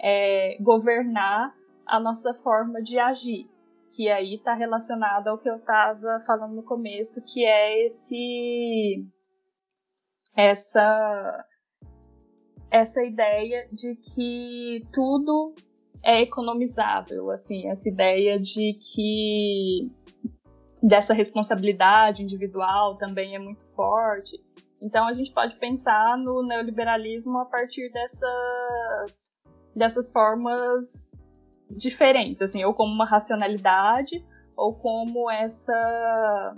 é, 0.00 0.56
governar 0.60 1.54
a 1.86 2.00
nossa 2.00 2.32
forma 2.34 2.82
de 2.82 2.98
agir, 2.98 3.48
que 3.94 4.08
aí 4.08 4.36
está 4.36 4.54
relacionado 4.54 5.28
ao 5.28 5.38
que 5.38 5.48
eu 5.48 5.56
estava 5.56 6.20
falando 6.26 6.54
no 6.54 6.62
começo, 6.62 7.22
que 7.22 7.44
é 7.44 7.86
esse 7.86 9.06
essa 10.34 11.44
essa 12.70 13.04
ideia 13.04 13.68
de 13.70 13.94
que 13.96 14.82
tudo 14.94 15.54
é 16.04 16.20
economizável, 16.20 17.30
assim, 17.30 17.68
essa 17.68 17.88
ideia 17.88 18.38
de 18.38 18.74
que 18.74 19.90
dessa 20.82 21.14
responsabilidade 21.14 22.22
individual 22.22 22.96
também 22.96 23.36
é 23.36 23.38
muito 23.38 23.64
forte. 23.76 24.36
Então 24.80 25.06
a 25.06 25.12
gente 25.12 25.32
pode 25.32 25.56
pensar 25.56 26.18
no 26.18 26.42
neoliberalismo 26.42 27.38
a 27.38 27.44
partir 27.44 27.90
dessas 27.92 29.32
dessas 29.74 30.10
formas 30.10 31.10
diferentes, 31.70 32.42
assim, 32.42 32.62
ou 32.64 32.74
como 32.74 32.92
uma 32.92 33.06
racionalidade 33.06 34.22
ou 34.56 34.74
como 34.74 35.30
essa 35.30 36.54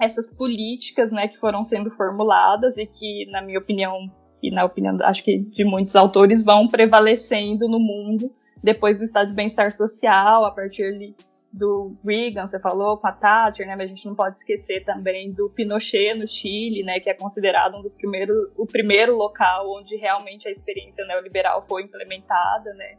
essas 0.00 0.28
políticas, 0.34 1.12
né, 1.12 1.28
que 1.28 1.38
foram 1.38 1.62
sendo 1.62 1.88
formuladas 1.90 2.76
e 2.76 2.84
que, 2.84 3.30
na 3.30 3.40
minha 3.40 3.60
opinião 3.60 4.10
e 4.42 4.50
na 4.50 4.64
opinião, 4.64 4.98
acho 5.02 5.22
que 5.22 5.38
de 5.38 5.64
muitos 5.64 5.94
autores, 5.94 6.42
vão 6.42 6.66
prevalecendo 6.66 7.68
no 7.68 7.78
mundo 7.78 8.30
depois 8.64 8.96
do 8.96 9.04
estado 9.04 9.28
de 9.28 9.34
bem-estar 9.34 9.70
social, 9.70 10.46
a 10.46 10.50
partir 10.50 11.14
do 11.52 11.94
Reagan, 12.02 12.46
você 12.46 12.58
falou, 12.58 12.96
com 12.96 13.06
a 13.06 13.12
Thatcher, 13.12 13.66
né, 13.66 13.76
mas 13.76 13.90
a 13.90 13.94
gente 13.94 14.06
não 14.06 14.14
pode 14.14 14.38
esquecer 14.38 14.82
também 14.84 15.30
do 15.30 15.50
Pinochet 15.50 16.14
no 16.14 16.26
Chile, 16.26 16.82
né, 16.82 16.98
que 16.98 17.10
é 17.10 17.14
considerado 17.14 17.76
um 17.76 17.82
dos 17.82 17.94
primeiros, 17.94 18.50
o 18.56 18.66
primeiro 18.66 19.14
local 19.16 19.70
onde 19.70 19.96
realmente 19.96 20.48
a 20.48 20.50
experiência 20.50 21.04
neoliberal 21.04 21.62
foi 21.62 21.82
implementada, 21.82 22.72
né, 22.72 22.96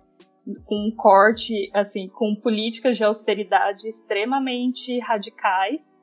com 0.66 0.88
um 0.88 0.96
corte, 0.96 1.72
assim, 1.74 2.08
com 2.10 2.36
políticas 2.36 2.96
de 2.96 3.04
austeridade 3.04 3.90
extremamente 3.90 5.00
radicais, 5.00 5.98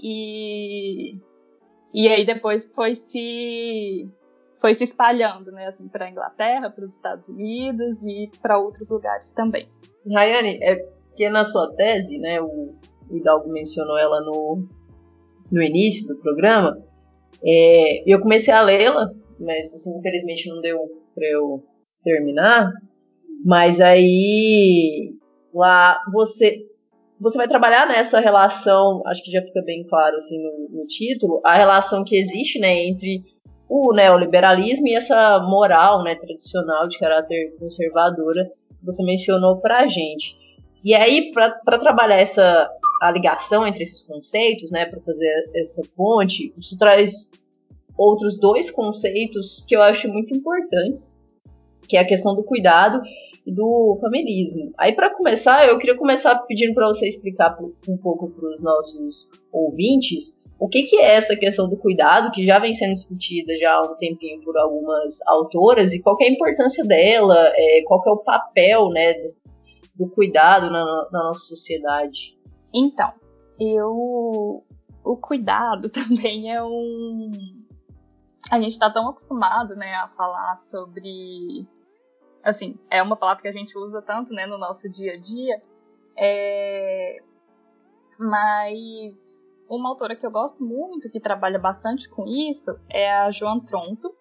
e, 0.00 1.18
e 1.92 2.08
aí 2.08 2.24
depois 2.24 2.64
foi 2.64 2.94
se 2.94 4.08
foi 4.60 4.74
se 4.74 4.84
espalhando, 4.84 5.50
né, 5.52 5.66
assim, 5.66 5.88
para 5.88 6.06
a 6.06 6.10
Inglaterra, 6.10 6.70
para 6.70 6.84
os 6.84 6.92
Estados 6.92 7.28
Unidos 7.28 8.02
e 8.02 8.30
para 8.42 8.58
outros 8.58 8.90
lugares 8.90 9.32
também. 9.32 9.68
Rayane, 10.12 10.58
é 10.62 10.76
que 11.16 11.28
na 11.28 11.44
sua 11.44 11.74
tese, 11.74 12.18
né, 12.18 12.40
o, 12.40 12.74
Hidalgo 13.10 13.50
mencionou 13.50 13.98
ela 13.98 14.20
no, 14.20 14.66
no 15.50 15.62
início 15.62 16.06
do 16.06 16.20
programa, 16.20 16.78
é, 17.44 18.02
eu 18.10 18.20
comecei 18.20 18.52
a 18.52 18.62
lê-la, 18.62 19.10
mas 19.38 19.72
assim, 19.72 19.96
infelizmente 19.98 20.48
não 20.48 20.60
deu 20.60 20.78
para 21.14 21.26
eu 21.28 21.62
terminar. 22.02 22.70
Mas 23.44 23.80
aí 23.80 25.14
lá 25.54 26.02
você 26.12 26.66
você 27.20 27.36
vai 27.36 27.48
trabalhar 27.48 27.88
nessa 27.88 28.20
relação, 28.20 29.02
acho 29.06 29.24
que 29.24 29.32
já 29.32 29.42
fica 29.42 29.60
bem 29.62 29.84
claro 29.88 30.16
assim 30.16 30.40
no, 30.40 30.50
no 30.50 30.86
título, 30.86 31.40
a 31.44 31.56
relação 31.56 32.04
que 32.04 32.16
existe, 32.16 32.60
né, 32.60 32.86
entre 32.86 33.24
o 33.68 33.92
neoliberalismo 33.92 34.88
e 34.88 34.94
essa 34.94 35.40
moral 35.40 36.02
né, 36.02 36.14
tradicional 36.14 36.88
de 36.88 36.98
caráter 36.98 37.54
conservadora 37.58 38.50
que 38.78 38.84
você 38.84 39.02
mencionou 39.02 39.58
para 39.58 39.80
a 39.80 39.88
gente. 39.88 40.34
E 40.84 40.94
aí, 40.94 41.32
para 41.32 41.78
trabalhar 41.78 42.16
essa 42.16 42.70
a 43.00 43.12
ligação 43.12 43.66
entre 43.66 43.84
esses 43.84 44.02
conceitos, 44.02 44.70
né, 44.70 44.86
para 44.86 45.00
fazer 45.00 45.50
essa 45.54 45.82
ponte, 45.96 46.52
isso 46.58 46.76
traz 46.76 47.30
outros 47.96 48.38
dois 48.38 48.70
conceitos 48.70 49.64
que 49.68 49.76
eu 49.76 49.82
acho 49.82 50.08
muito 50.08 50.34
importantes, 50.34 51.16
que 51.88 51.96
é 51.96 52.00
a 52.00 52.06
questão 52.06 52.34
do 52.34 52.42
cuidado 52.42 53.00
e 53.46 53.52
do 53.52 53.98
familismo. 54.00 54.72
Aí, 54.76 54.94
para 54.94 55.14
começar, 55.14 55.66
eu 55.66 55.78
queria 55.78 55.96
começar 55.96 56.36
pedindo 56.40 56.74
para 56.74 56.88
você 56.88 57.08
explicar 57.08 57.56
um 57.88 57.96
pouco 57.96 58.30
para 58.30 58.48
os 58.50 58.60
nossos 58.60 59.30
ouvintes 59.52 60.47
o 60.58 60.68
que, 60.68 60.82
que 60.82 60.96
é 60.96 61.14
essa 61.14 61.36
questão 61.36 61.68
do 61.68 61.76
cuidado, 61.76 62.32
que 62.32 62.44
já 62.44 62.58
vem 62.58 62.74
sendo 62.74 62.94
discutida 62.94 63.56
já 63.58 63.74
há 63.74 63.82
um 63.82 63.96
tempinho 63.96 64.42
por 64.42 64.58
algumas 64.58 65.18
autoras, 65.28 65.92
e 65.92 66.02
qual 66.02 66.16
é 66.20 66.24
a 66.24 66.30
importância 66.30 66.84
dela, 66.84 67.36
é, 67.54 67.82
qual 67.86 68.02
é 68.04 68.10
o 68.10 68.24
papel 68.24 68.88
né, 68.88 69.14
do 69.94 70.08
cuidado 70.10 70.70
na, 70.70 70.84
na 71.12 71.24
nossa 71.24 71.46
sociedade? 71.46 72.36
Então, 72.74 73.12
eu. 73.58 74.64
O 75.04 75.16
cuidado 75.16 75.88
também 75.90 76.52
é 76.52 76.62
um. 76.62 77.30
A 78.50 78.60
gente 78.60 78.72
está 78.72 78.90
tão 78.90 79.08
acostumado 79.08 79.76
né, 79.76 79.94
a 79.94 80.08
falar 80.08 80.56
sobre. 80.56 81.66
Assim, 82.42 82.76
é 82.90 83.02
uma 83.02 83.16
palavra 83.16 83.42
que 83.42 83.48
a 83.48 83.52
gente 83.52 83.76
usa 83.78 84.02
tanto 84.02 84.32
né, 84.32 84.46
no 84.46 84.58
nosso 84.58 84.88
dia 84.88 85.12
a 85.12 85.18
dia, 85.18 85.60
é... 86.16 87.18
mas 88.18 89.37
uma 89.68 89.88
autora 89.90 90.16
que 90.16 90.26
eu 90.26 90.30
gosto 90.30 90.62
muito, 90.62 91.10
que 91.10 91.20
trabalha 91.20 91.58
bastante 91.58 92.08
com 92.08 92.26
isso, 92.26 92.78
é 92.88 93.12
a 93.18 93.30
Joan 93.30 93.60
Tronto, 93.60 94.12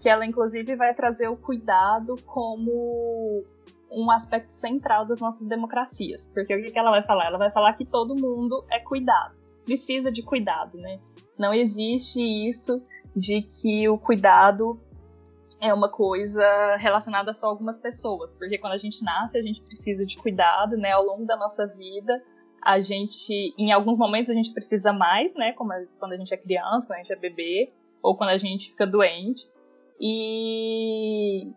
que 0.00 0.08
ela 0.08 0.24
inclusive 0.24 0.76
vai 0.76 0.94
trazer 0.94 1.28
o 1.28 1.36
cuidado 1.36 2.16
como 2.24 3.44
um 3.90 4.10
aspecto 4.10 4.52
central 4.52 5.06
das 5.06 5.20
nossas 5.20 5.46
democracias. 5.46 6.28
Porque 6.28 6.54
o 6.54 6.72
que 6.72 6.78
ela 6.78 6.90
vai 6.90 7.02
falar? 7.02 7.26
Ela 7.26 7.38
vai 7.38 7.50
falar 7.50 7.74
que 7.74 7.84
todo 7.84 8.14
mundo 8.14 8.64
é 8.70 8.78
cuidado, 8.78 9.34
precisa 9.64 10.10
de 10.10 10.22
cuidado, 10.22 10.78
né? 10.78 11.00
Não 11.38 11.52
existe 11.52 12.20
isso 12.20 12.82
de 13.14 13.42
que 13.42 13.88
o 13.88 13.98
cuidado 13.98 14.80
é 15.60 15.72
uma 15.72 15.88
coisa 15.88 16.76
relacionada 16.76 17.32
só 17.32 17.46
a 17.46 17.50
algumas 17.50 17.78
pessoas, 17.78 18.34
porque 18.34 18.58
quando 18.58 18.72
a 18.72 18.78
gente 18.78 19.04
nasce, 19.04 19.38
a 19.38 19.42
gente 19.42 19.62
precisa 19.62 20.04
de 20.04 20.16
cuidado, 20.18 20.76
né, 20.76 20.90
ao 20.90 21.04
longo 21.04 21.24
da 21.24 21.36
nossa 21.36 21.66
vida, 21.68 22.20
a 22.62 22.80
gente, 22.80 23.54
em 23.58 23.72
alguns 23.72 23.98
momentos 23.98 24.30
a 24.30 24.34
gente 24.34 24.52
precisa 24.52 24.92
mais, 24.92 25.34
né, 25.34 25.52
como 25.52 25.72
quando 25.98 26.12
a 26.12 26.16
gente 26.16 26.32
é 26.32 26.36
criança, 26.36 26.86
quando 26.86 27.00
a 27.00 27.02
gente 27.02 27.12
é 27.12 27.16
bebê, 27.16 27.72
ou 28.00 28.16
quando 28.16 28.30
a 28.30 28.38
gente 28.38 28.70
fica 28.70 28.86
doente. 28.86 29.50
E 30.00 31.50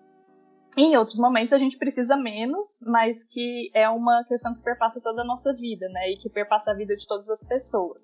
em 0.75 0.97
outros 0.97 1.19
momentos 1.19 1.53
a 1.53 1.59
gente 1.59 1.77
precisa 1.77 2.17
menos, 2.17 2.79
mas 2.81 3.23
que 3.23 3.69
é 3.73 3.87
uma 3.87 4.23
questão 4.25 4.53
que 4.55 4.61
perpassa 4.61 4.99
toda 4.99 5.21
a 5.21 5.25
nossa 5.25 5.53
vida, 5.53 5.87
né, 5.89 6.11
e 6.11 6.17
que 6.17 6.29
perpassa 6.29 6.71
a 6.71 6.73
vida 6.73 6.95
de 6.95 7.07
todas 7.07 7.29
as 7.29 7.43
pessoas. 7.43 8.01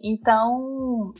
Então, 0.00 1.12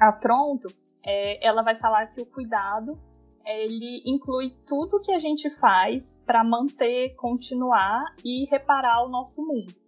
a 0.00 0.12
Tronto, 0.12 0.68
é, 1.04 1.46
ela 1.46 1.62
vai 1.62 1.76
falar 1.76 2.06
que 2.06 2.20
o 2.20 2.26
cuidado 2.26 2.98
ele 3.44 4.02
inclui 4.04 4.56
tudo 4.66 5.00
que 5.00 5.12
a 5.12 5.18
gente 5.18 5.48
faz 5.50 6.20
para 6.26 6.42
manter, 6.42 7.14
continuar 7.14 8.04
e 8.24 8.44
reparar 8.46 9.04
o 9.04 9.08
nosso 9.08 9.46
mundo. 9.46 9.85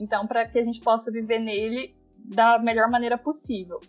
Então, 0.00 0.26
para 0.26 0.48
que 0.48 0.58
a 0.58 0.64
gente 0.64 0.80
possa 0.80 1.12
viver 1.12 1.38
nele 1.38 1.94
da 2.16 2.58
melhor 2.58 2.88
maneira 2.88 3.18
possível. 3.18 3.80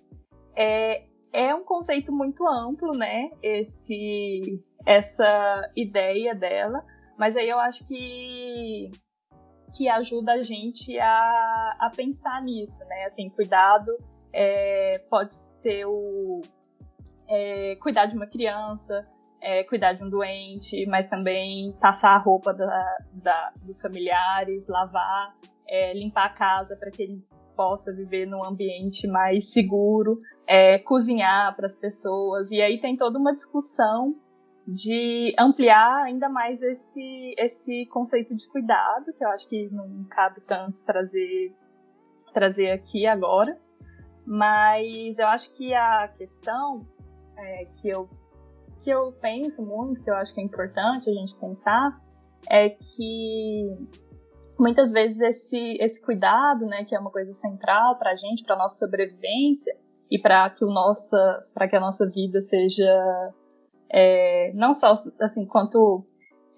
É, 0.55 1.05
é 1.31 1.55
um 1.55 1.63
conceito 1.63 2.11
muito 2.11 2.47
amplo, 2.47 2.91
né? 2.91 3.31
Esse, 3.41 4.61
essa 4.85 5.71
ideia 5.75 6.35
dela, 6.35 6.83
mas 7.17 7.37
aí 7.37 7.49
eu 7.49 7.59
acho 7.59 7.83
que 7.85 8.91
que 9.73 9.87
ajuda 9.87 10.33
a 10.33 10.43
gente 10.43 10.99
a, 10.99 11.77
a 11.79 11.89
pensar 11.95 12.43
nisso, 12.43 12.83
né? 12.89 13.05
Assim, 13.05 13.29
cuidado 13.29 13.97
é, 14.33 14.99
pode 15.09 15.33
ser 15.33 15.85
o 15.85 16.41
é, 17.25 17.77
cuidar 17.77 18.07
de 18.07 18.17
uma 18.17 18.27
criança, 18.27 19.07
é, 19.39 19.63
cuidar 19.63 19.93
de 19.93 20.03
um 20.03 20.09
doente, 20.09 20.85
mas 20.87 21.07
também 21.07 21.71
passar 21.79 22.09
a 22.09 22.17
roupa 22.17 22.53
da, 22.53 22.97
da, 23.13 23.53
dos 23.61 23.81
familiares, 23.81 24.67
lavar 24.67 25.33
é, 25.71 25.93
limpar 25.93 26.25
a 26.25 26.33
casa 26.33 26.75
para 26.75 26.91
que 26.91 27.01
ele 27.01 27.23
possa 27.55 27.93
viver 27.93 28.25
num 28.25 28.43
ambiente 28.45 29.07
mais 29.07 29.53
seguro, 29.53 30.17
é, 30.45 30.77
cozinhar 30.79 31.55
para 31.55 31.65
as 31.65 31.75
pessoas. 31.77 32.51
E 32.51 32.61
aí 32.61 32.81
tem 32.81 32.97
toda 32.97 33.17
uma 33.17 33.33
discussão 33.33 34.13
de 34.67 35.33
ampliar 35.39 36.03
ainda 36.03 36.27
mais 36.27 36.61
esse, 36.61 37.33
esse 37.37 37.85
conceito 37.85 38.35
de 38.35 38.47
cuidado, 38.49 39.13
que 39.17 39.23
eu 39.23 39.29
acho 39.29 39.47
que 39.47 39.69
não 39.69 40.03
cabe 40.09 40.41
tanto 40.41 40.83
trazer, 40.83 41.55
trazer 42.33 42.71
aqui 42.71 43.07
agora. 43.07 43.57
Mas 44.25 45.17
eu 45.17 45.27
acho 45.27 45.51
que 45.51 45.73
a 45.73 46.09
questão 46.17 46.85
é, 47.37 47.65
que, 47.81 47.89
eu, 47.89 48.09
que 48.83 48.89
eu 48.89 49.13
penso 49.13 49.63
muito, 49.65 50.01
que 50.01 50.11
eu 50.11 50.15
acho 50.15 50.33
que 50.33 50.41
é 50.41 50.43
importante 50.43 51.09
a 51.09 51.13
gente 51.13 51.35
pensar, 51.35 51.99
é 52.49 52.69
que 52.69 53.67
muitas 54.61 54.91
vezes 54.91 55.19
esse, 55.19 55.77
esse 55.79 56.01
cuidado, 56.01 56.65
né, 56.65 56.85
que 56.85 56.95
é 56.95 56.99
uma 56.99 57.11
coisa 57.11 57.33
central 57.33 57.97
para 57.97 58.11
a 58.11 58.15
gente, 58.15 58.43
para 58.43 58.55
nossa 58.55 58.77
sobrevivência 58.77 59.75
e 60.09 60.19
para 60.19 60.49
que 60.51 60.63
o 60.63 60.69
nossa, 60.69 61.47
para 61.53 61.67
que 61.67 61.75
a 61.75 61.79
nossa 61.79 62.07
vida 62.07 62.41
seja 62.41 63.33
é, 63.89 64.51
não 64.53 64.73
só 64.73 64.93
assim 65.19 65.45
quanto 65.45 66.05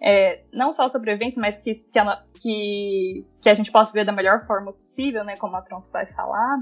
é, 0.02 0.44
não 0.52 0.72
só 0.72 0.88
sobrevivência, 0.89 1.39
mas 1.39 1.58
que, 1.58 1.76
que, 1.76 1.98
a, 1.98 2.24
que, 2.36 3.26
que 3.42 3.50
a 3.50 3.54
gente 3.54 3.72
possa 3.72 3.94
ver 3.94 4.06
da 4.06 4.12
melhor 4.12 4.46
forma 4.46 4.74
possível, 4.74 5.24
né, 5.24 5.38
como 5.38 5.56
a 5.56 5.62
Trump 5.62 5.86
vai 5.92 6.06
falar, 6.08 6.58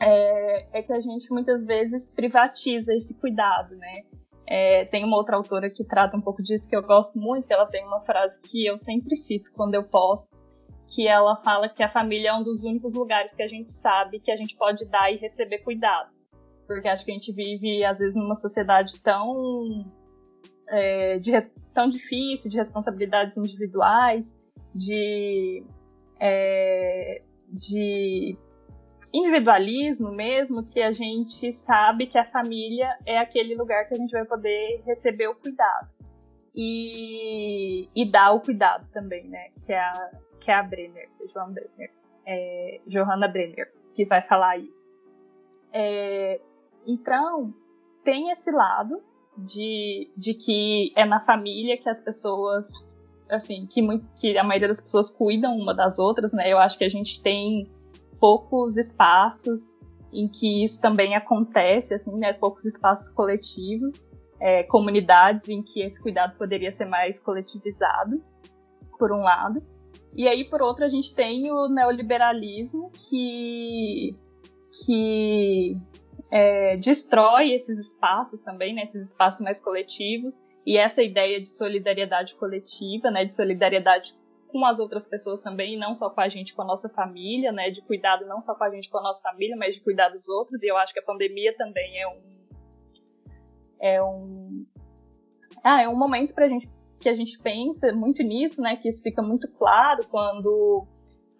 é, 0.00 0.78
é 0.78 0.82
que 0.82 0.92
a 0.92 1.00
gente 1.00 1.30
muitas 1.32 1.64
vezes 1.64 2.10
privatiza 2.10 2.94
esse 2.94 3.14
cuidado, 3.18 3.74
né? 3.76 4.02
É, 4.46 4.84
tem 4.86 5.04
uma 5.04 5.16
outra 5.16 5.36
autora 5.36 5.70
que 5.70 5.84
trata 5.84 6.16
um 6.16 6.20
pouco 6.20 6.42
disso 6.42 6.68
que 6.68 6.76
eu 6.76 6.82
gosto 6.82 7.16
muito, 7.18 7.46
que 7.46 7.52
ela 7.52 7.66
tem 7.66 7.84
uma 7.86 8.00
frase 8.00 8.40
que 8.40 8.66
eu 8.66 8.76
sempre 8.76 9.16
cito 9.16 9.52
quando 9.52 9.74
eu 9.74 9.84
posso, 9.84 10.30
que 10.92 11.08
ela 11.08 11.36
fala 11.36 11.70
que 11.70 11.82
a 11.82 11.88
família 11.88 12.28
é 12.28 12.34
um 12.34 12.42
dos 12.42 12.64
únicos 12.64 12.92
lugares 12.92 13.34
que 13.34 13.42
a 13.42 13.48
gente 13.48 13.72
sabe 13.72 14.20
que 14.20 14.30
a 14.30 14.36
gente 14.36 14.54
pode 14.56 14.84
dar 14.84 15.10
e 15.10 15.16
receber 15.16 15.58
cuidado. 15.58 16.10
Porque 16.66 16.86
acho 16.86 17.04
que 17.04 17.10
a 17.10 17.14
gente 17.14 17.32
vive, 17.32 17.82
às 17.82 17.98
vezes, 17.98 18.14
numa 18.14 18.34
sociedade 18.34 19.00
tão, 19.00 19.90
é, 20.68 21.18
de, 21.18 21.32
tão 21.72 21.88
difícil, 21.88 22.50
de 22.50 22.58
responsabilidades 22.58 23.38
individuais, 23.38 24.38
de, 24.74 25.64
é, 26.20 27.22
de 27.48 28.36
individualismo 29.14 30.12
mesmo, 30.12 30.62
que 30.62 30.80
a 30.80 30.92
gente 30.92 31.54
sabe 31.54 32.06
que 32.06 32.18
a 32.18 32.24
família 32.24 32.98
é 33.06 33.18
aquele 33.18 33.54
lugar 33.54 33.88
que 33.88 33.94
a 33.94 33.96
gente 33.96 34.12
vai 34.12 34.26
poder 34.26 34.82
receber 34.86 35.28
o 35.28 35.34
cuidado. 35.34 35.88
E, 36.54 37.88
e 37.96 38.10
dar 38.10 38.32
o 38.32 38.40
cuidado 38.40 38.86
também, 38.92 39.26
né? 39.26 39.48
Que 39.64 39.72
é 39.72 39.80
a, 39.80 40.10
que 40.42 40.50
é 40.50 40.54
a 40.54 40.62
Brenner, 40.62 41.08
Brenner, 41.18 41.90
é, 42.26 42.80
Johanna 42.86 43.28
Brenner, 43.28 43.72
que 43.94 44.04
vai 44.04 44.22
falar 44.22 44.58
isso. 44.58 44.84
É, 45.72 46.40
então, 46.86 47.54
tem 48.04 48.30
esse 48.30 48.50
lado 48.50 49.00
de, 49.36 50.10
de 50.16 50.34
que 50.34 50.92
é 50.96 51.04
na 51.04 51.20
família 51.20 51.78
que 51.78 51.88
as 51.88 52.00
pessoas, 52.00 52.68
assim, 53.30 53.66
que, 53.66 53.80
muito, 53.80 54.04
que 54.16 54.36
a 54.36 54.44
maioria 54.44 54.68
das 54.68 54.80
pessoas 54.80 55.10
cuidam 55.10 55.56
uma 55.56 55.74
das 55.74 55.98
outras, 55.98 56.32
né? 56.32 56.52
Eu 56.52 56.58
acho 56.58 56.76
que 56.76 56.84
a 56.84 56.88
gente 56.88 57.22
tem 57.22 57.70
poucos 58.18 58.76
espaços 58.76 59.80
em 60.12 60.28
que 60.28 60.62
isso 60.64 60.80
também 60.80 61.14
acontece, 61.14 61.94
assim, 61.94 62.14
né? 62.18 62.32
Poucos 62.32 62.64
espaços 62.64 63.08
coletivos, 63.08 64.10
é, 64.40 64.64
comunidades 64.64 65.48
em 65.48 65.62
que 65.62 65.80
esse 65.82 66.02
cuidado 66.02 66.36
poderia 66.36 66.72
ser 66.72 66.84
mais 66.84 67.18
coletivizado, 67.20 68.22
por 68.98 69.12
um 69.12 69.22
lado. 69.22 69.62
E 70.14 70.28
aí, 70.28 70.44
por 70.44 70.60
outro, 70.60 70.84
a 70.84 70.88
gente 70.88 71.14
tem 71.14 71.50
o 71.50 71.68
neoliberalismo 71.68 72.90
que, 72.90 74.14
que 74.84 75.76
é, 76.30 76.76
destrói 76.76 77.52
esses 77.52 77.78
espaços 77.78 78.42
também, 78.42 78.74
né, 78.74 78.84
esses 78.84 79.08
espaços 79.08 79.40
mais 79.40 79.60
coletivos, 79.60 80.42
e 80.66 80.76
essa 80.76 81.02
ideia 81.02 81.40
de 81.40 81.48
solidariedade 81.48 82.34
coletiva, 82.36 83.10
né, 83.10 83.24
de 83.24 83.34
solidariedade 83.34 84.14
com 84.48 84.64
as 84.66 84.78
outras 84.78 85.06
pessoas 85.06 85.40
também, 85.40 85.74
e 85.74 85.78
não 85.78 85.94
só 85.94 86.10
com 86.10 86.20
a 86.20 86.28
gente, 86.28 86.54
com 86.54 86.60
a 86.60 86.66
nossa 86.66 86.88
família, 86.90 87.50
né, 87.50 87.70
de 87.70 87.80
cuidado 87.82 88.26
não 88.26 88.40
só 88.40 88.54
com 88.54 88.64
a 88.64 88.70
gente, 88.70 88.90
com 88.90 88.98
a 88.98 89.02
nossa 89.02 89.22
família, 89.22 89.56
mas 89.56 89.76
de 89.76 89.80
cuidar 89.80 90.10
dos 90.10 90.28
outros, 90.28 90.62
e 90.62 90.68
eu 90.68 90.76
acho 90.76 90.92
que 90.92 91.00
a 91.00 91.04
pandemia 91.04 91.56
também 91.56 92.00
é 92.00 92.06
um 92.06 92.42
é 93.80 94.02
um 94.02 94.66
ah, 95.64 95.82
é 95.82 95.88
um 95.88 95.96
momento 95.96 96.34
pra 96.34 96.48
gente 96.48 96.68
que 97.02 97.08
a 97.08 97.14
gente 97.14 97.38
pensa 97.38 97.92
muito 97.92 98.22
nisso, 98.22 98.62
né? 98.62 98.76
Que 98.76 98.88
isso 98.88 99.02
fica 99.02 99.20
muito 99.20 99.50
claro 99.52 100.06
quando 100.08 100.86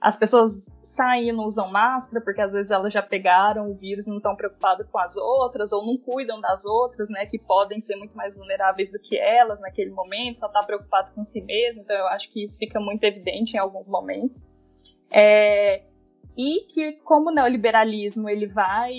as 0.01 0.17
pessoas 0.17 0.67
saem 0.83 1.29
e 1.29 1.33
não 1.33 1.45
usam 1.45 1.71
máscara, 1.71 2.23
porque 2.25 2.41
às 2.41 2.53
vezes 2.53 2.73
elas 2.73 2.93
já 2.93 3.01
pegaram 3.01 3.71
o 3.71 3.75
vírus 3.75 4.09
e 4.09 4.11
não 4.11 4.17
estão 4.17 4.35
preocupadas 4.35 4.85
com 4.91 4.99
as 4.99 5.17
outras, 5.17 5.73
ou 5.73 5.87
não 5.87 5.97
cuidam 5.97 6.41
das 6.41 6.65
outras, 6.65 7.09
né? 7.09 7.25
Que 7.25 7.39
podem 7.39 7.81
ser 7.81 7.95
muito 7.97 8.17
mais 8.17 8.37
vulneráveis 8.37 8.91
do 8.91 8.99
que 8.99 9.17
elas 9.17 9.61
naquele 9.61 9.91
momento, 9.91 10.41
só 10.41 10.49
tá 10.49 10.61
preocupado 10.61 11.13
com 11.13 11.23
si 11.23 11.41
mesmo. 11.41 11.83
Então 11.83 11.97
eu 11.97 12.09
acho 12.09 12.31
que 12.31 12.45
isso 12.45 12.59
fica 12.59 12.81
muito 12.81 13.05
evidente 13.05 13.55
em 13.57 13.61
alguns 13.61 13.89
momentos. 13.89 14.45
É, 15.11 15.85
e 16.37 16.67
que 16.67 16.93
como 17.05 17.31
o 17.31 17.35
neoliberalismo 17.35 18.29
ele 18.29 18.47
vai 18.47 18.93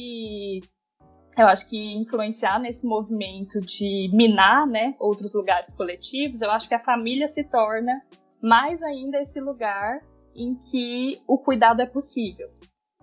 eu 1.38 1.48
acho 1.48 1.68
que 1.68 1.78
influenciar 1.96 2.60
nesse 2.60 2.86
movimento 2.86 3.60
de 3.62 4.10
minar 4.14 4.68
né, 4.68 4.96
outros 5.00 5.34
lugares 5.34 5.74
coletivos, 5.74 6.42
eu 6.42 6.52
acho 6.52 6.68
que 6.68 6.76
a 6.76 6.80
família 6.80 7.28
se 7.28 7.44
torna 7.44 8.02
mais 8.42 8.84
ainda 8.84 9.20
esse 9.20 9.40
lugar 9.40 10.02
em 10.36 10.56
que 10.56 11.22
o 11.28 11.38
cuidado 11.38 11.82
é 11.82 11.86
possível. 11.86 12.50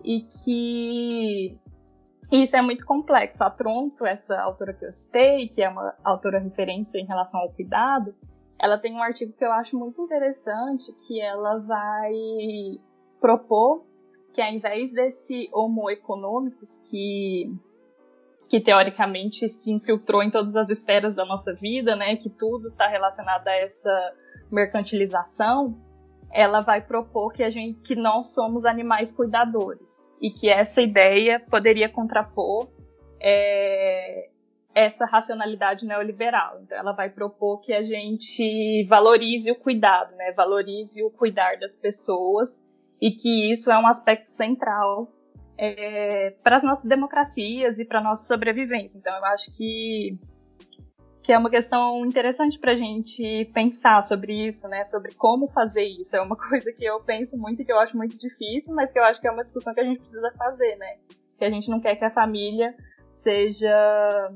E 0.03 0.21
que 0.21 1.57
isso 2.31 2.55
é 2.55 2.61
muito 2.61 2.85
complexo. 2.85 3.43
A 3.43 3.49
Tronto, 3.49 4.05
essa 4.05 4.39
autora 4.41 4.73
que 4.73 4.85
eu 4.85 4.91
citei, 4.91 5.47
que 5.49 5.61
é 5.61 5.69
uma 5.69 5.95
autora 6.03 6.39
referência 6.39 6.99
em 6.99 7.05
relação 7.05 7.39
ao 7.39 7.51
cuidado, 7.51 8.15
ela 8.59 8.77
tem 8.77 8.93
um 8.93 9.01
artigo 9.01 9.33
que 9.33 9.43
eu 9.43 9.51
acho 9.51 9.77
muito 9.77 10.01
interessante, 10.01 10.93
que 11.07 11.19
ela 11.19 11.59
vai 11.59 12.11
propor 13.19 13.85
que 14.33 14.41
ao 14.41 14.49
invés 14.49 14.91
desse 14.91 15.49
homo 15.53 15.89
econômicos 15.89 16.77
que 16.77 17.51
que 18.51 18.59
teoricamente 18.59 19.47
se 19.47 19.71
infiltrou 19.71 20.21
em 20.21 20.29
todas 20.29 20.57
as 20.57 20.69
esferas 20.69 21.15
da 21.15 21.23
nossa 21.23 21.53
vida, 21.53 21.95
né, 21.95 22.17
que 22.17 22.29
tudo 22.29 22.67
está 22.67 22.85
relacionado 22.85 23.47
a 23.47 23.55
essa 23.55 24.13
mercantilização, 24.51 25.81
ela 26.33 26.59
vai 26.59 26.81
propor 26.81 27.31
que 27.31 27.43
a 27.43 27.49
gente, 27.49 27.79
que 27.79 27.95
nós 27.95 28.33
somos 28.33 28.65
animais 28.65 29.13
cuidadores. 29.13 30.05
E 30.21 30.31
que 30.31 30.49
essa 30.49 30.81
ideia 30.81 31.39
poderia 31.49 31.87
contrapor 31.87 32.69
é, 33.21 34.27
essa 34.75 35.05
racionalidade 35.05 35.85
neoliberal. 35.85 36.59
Então, 36.61 36.77
ela 36.77 36.91
vai 36.91 37.09
propor 37.09 37.61
que 37.61 37.71
a 37.71 37.83
gente 37.83 38.85
valorize 38.89 39.49
o 39.49 39.55
cuidado, 39.55 40.13
né, 40.17 40.33
valorize 40.33 41.01
o 41.01 41.09
cuidar 41.09 41.57
das 41.57 41.77
pessoas. 41.77 42.61
E 43.01 43.11
que 43.11 43.53
isso 43.53 43.71
é 43.71 43.79
um 43.79 43.87
aspecto 43.87 44.29
central 44.29 45.07
é, 45.57 46.31
para 46.43 46.57
as 46.57 46.63
nossas 46.63 46.85
democracias 46.85 47.79
e 47.79 47.85
para 47.85 47.99
a 47.99 48.03
nossa 48.03 48.27
sobrevivência. 48.27 48.97
Então, 48.97 49.15
eu 49.15 49.25
acho 49.25 49.51
que, 49.51 50.17
que 51.23 51.31
é 51.31 51.37
uma 51.37 51.49
questão 51.49 52.05
interessante 52.05 52.59
para 52.59 52.71
a 52.73 52.77
gente 52.77 53.45
pensar 53.53 54.01
sobre 54.01 54.47
isso, 54.47 54.67
né? 54.67 54.83
Sobre 54.83 55.13
como 55.15 55.47
fazer 55.47 55.83
isso. 55.83 56.15
É 56.15 56.21
uma 56.21 56.35
coisa 56.49 56.71
que 56.71 56.85
eu 56.85 56.99
penso 57.01 57.37
muito 57.37 57.61
e 57.61 57.65
que 57.65 57.71
eu 57.71 57.79
acho 57.79 57.97
muito 57.97 58.17
difícil, 58.17 58.73
mas 58.73 58.91
que 58.91 58.99
eu 58.99 59.03
acho 59.03 59.21
que 59.21 59.27
é 59.27 59.31
uma 59.31 59.43
discussão 59.43 59.73
que 59.73 59.81
a 59.81 59.85
gente 59.85 59.99
precisa 59.99 60.31
fazer, 60.37 60.75
né? 60.77 60.97
Que 61.37 61.45
a 61.45 61.49
gente 61.49 61.69
não 61.69 61.79
quer 61.79 61.95
que 61.95 62.05
a 62.05 62.11
família 62.11 62.75
seja 63.13 64.31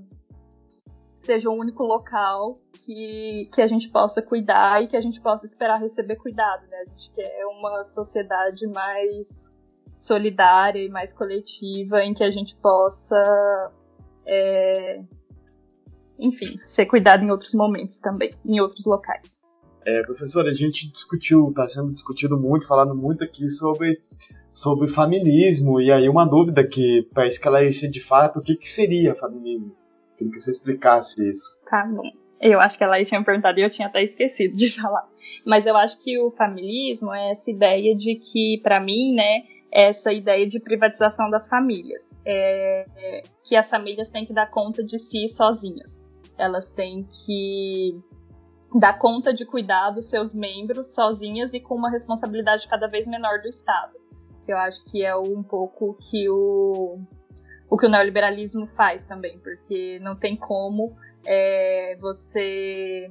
seja 1.25 1.49
o 1.49 1.53
único 1.53 1.83
local 1.83 2.55
que, 2.85 3.49
que 3.51 3.59
a 3.59 3.65
gente 3.65 3.89
possa 3.89 4.21
cuidar 4.21 4.83
e 4.83 4.87
que 4.87 4.95
a 4.95 5.01
gente 5.01 5.19
possa 5.19 5.43
esperar 5.43 5.79
receber 5.79 6.17
cuidado, 6.17 6.67
né? 6.67 6.77
A 6.85 6.89
gente 6.89 7.11
quer 7.11 7.45
uma 7.47 7.83
sociedade 7.83 8.67
mais 8.67 9.51
solidária 9.95 10.83
e 10.83 10.89
mais 10.89 11.13
coletiva 11.13 12.03
em 12.03 12.13
que 12.13 12.23
a 12.23 12.31
gente 12.31 12.55
possa, 12.55 13.71
é, 14.25 15.01
enfim, 16.19 16.57
ser 16.57 16.85
cuidado 16.85 17.23
em 17.23 17.31
outros 17.31 17.53
momentos 17.53 17.99
também, 17.99 18.35
em 18.45 18.59
outros 18.59 18.85
locais. 18.85 19.39
É, 19.85 20.01
professora, 20.01 20.49
a 20.49 20.53
gente 20.53 20.91
discutiu, 20.91 21.49
está 21.49 21.69
sendo 21.69 21.93
discutido 21.93 22.39
muito, 22.39 22.67
falando 22.67 22.95
muito 22.95 23.23
aqui 23.23 23.49
sobre, 23.51 23.99
sobre 24.53 24.87
feminismo, 24.87 25.79
e 25.79 25.91
aí 25.91 26.09
uma 26.09 26.25
dúvida 26.25 26.67
que 26.67 27.07
para 27.13 27.27
esclarecer 27.27 27.91
de 27.91 28.01
fato 28.01 28.39
o 28.39 28.41
que, 28.41 28.55
que 28.55 28.69
seria 28.69 29.13
feminismo. 29.13 29.75
Queria 30.17 30.33
que 30.33 30.41
você 30.41 30.51
explicasse 30.51 31.29
isso. 31.29 31.55
Tá 31.69 31.85
bom. 31.85 32.09
Eu 32.41 32.59
acho 32.59 32.77
que 32.77 32.83
ela 32.83 33.01
tinha 33.03 33.23
perguntado 33.23 33.59
e 33.59 33.63
eu 33.63 33.69
tinha 33.69 33.87
até 33.87 34.03
esquecido 34.03 34.55
de 34.55 34.69
falar. 34.81 35.07
Mas 35.45 35.65
eu 35.65 35.75
acho 35.77 35.99
que 35.99 36.17
o 36.19 36.31
feminismo 36.31 37.13
é 37.13 37.31
essa 37.31 37.51
ideia 37.51 37.95
de 37.95 38.15
que, 38.15 38.59
para 38.63 38.79
mim, 38.79 39.13
né, 39.13 39.43
essa 39.71 40.11
ideia 40.13 40.47
de 40.47 40.59
privatização 40.59 41.29
das 41.29 41.47
famílias, 41.47 42.17
é, 42.25 42.85
é, 42.95 43.23
que 43.43 43.55
as 43.55 43.69
famílias 43.69 44.09
têm 44.09 44.25
que 44.25 44.33
dar 44.33 44.49
conta 44.49 44.83
de 44.83 44.97
si 44.97 45.27
sozinhas. 45.27 46.05
Elas 46.37 46.71
têm 46.71 47.03
que 47.03 47.99
dar 48.79 48.97
conta 48.97 49.33
de 49.33 49.45
cuidar 49.45 49.91
dos 49.91 50.09
seus 50.09 50.33
membros 50.33 50.93
sozinhas 50.93 51.53
e 51.53 51.59
com 51.59 51.75
uma 51.75 51.89
responsabilidade 51.89 52.67
cada 52.67 52.87
vez 52.87 53.07
menor 53.07 53.41
do 53.41 53.47
Estado. 53.47 53.93
Que 54.43 54.53
eu 54.53 54.57
acho 54.57 54.83
que 54.85 55.03
é 55.03 55.15
um 55.15 55.41
pouco 55.41 55.97
que 56.09 56.29
o, 56.29 56.99
o 57.69 57.77
que 57.77 57.85
o 57.85 57.89
neoliberalismo 57.89 58.67
faz 58.75 59.05
também, 59.05 59.39
porque 59.39 59.99
não 59.99 60.15
tem 60.15 60.35
como 60.35 60.95
é, 61.25 61.97
você 61.99 63.09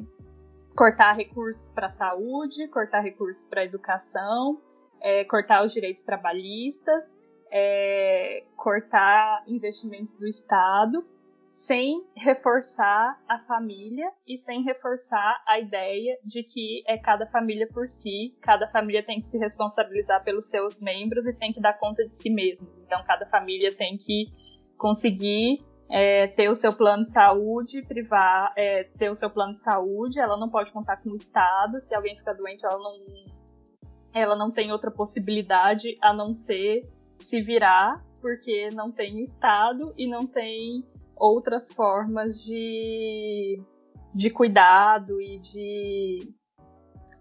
cortar 0.77 1.15
recursos 1.15 1.71
para 1.71 1.87
a 1.87 1.91
saúde, 1.91 2.69
cortar 2.69 3.01
recursos 3.01 3.47
para 3.47 3.63
a 3.63 3.65
educação 3.65 4.61
é, 5.05 5.23
cortar 5.25 5.63
os 5.63 5.73
direitos 5.73 6.03
trabalhistas, 6.03 7.05
é, 7.53 8.43
cortar 8.57 9.45
investimentos 9.47 10.15
do 10.15 10.27
Estado, 10.27 11.05
sem 11.51 12.05
reforçar 12.17 13.23
a 13.29 13.39
família 13.39 14.11
e 14.27 14.39
sem 14.39 14.65
reforçar 14.65 15.41
a 15.47 15.61
ideia 15.61 16.19
de 16.25 16.43
que 16.43 16.83
é 16.89 16.99
cada 16.99 17.27
família 17.27 17.69
por 17.73 17.87
si, 17.87 18.35
cada 18.41 18.67
família 18.67 19.05
tem 19.05 19.21
que 19.21 19.29
se 19.29 19.39
responsabilizar 19.39 20.25
pelos 20.25 20.49
seus 20.49 20.81
membros 20.81 21.27
e 21.27 21.35
tem 21.35 21.53
que 21.53 21.61
dar 21.61 21.75
conta 21.75 22.05
de 22.09 22.17
si 22.17 22.31
mesmo. 22.31 22.67
Então, 22.85 23.05
cada 23.05 23.27
família 23.27 23.73
tem 23.77 23.97
que 23.97 24.33
conseguir 24.77 25.63
é, 25.89 26.27
ter 26.29 26.49
o 26.49 26.55
seu 26.55 26.73
plano 26.73 27.05
de 27.05 27.13
saúde 27.13 27.83
privar, 27.83 28.53
é, 28.57 28.85
ter 28.99 29.11
o 29.11 29.15
seu 29.15 29.31
plano 29.31 29.53
de 29.53 29.61
saúde, 29.61 30.19
ela 30.19 30.37
não 30.37 30.49
pode 30.49 30.73
contar 30.73 30.97
com 30.97 31.11
o 31.11 31.15
Estado. 31.15 31.81
Se 31.81 31.95
alguém 31.95 32.17
ficar 32.17 32.33
doente, 32.33 32.65
ela 32.67 32.79
não, 32.79 32.99
ela 34.15 34.37
não 34.37 34.51
tem 34.51 34.71
outra 34.71 34.91
possibilidade 34.91 35.99
a 36.01 36.13
não 36.13 36.33
ser 36.33 36.89
se 37.17 37.43
virar, 37.43 38.03
porque 38.21 38.71
não 38.73 38.91
tem 38.91 39.21
Estado 39.21 39.93
e 39.99 40.09
não 40.09 40.25
tem 40.25 40.85
outras 41.17 41.73
formas 41.73 42.43
de, 42.43 43.61
de 44.15 44.31
cuidado 44.31 45.21
e 45.21 45.39
de 45.39 46.35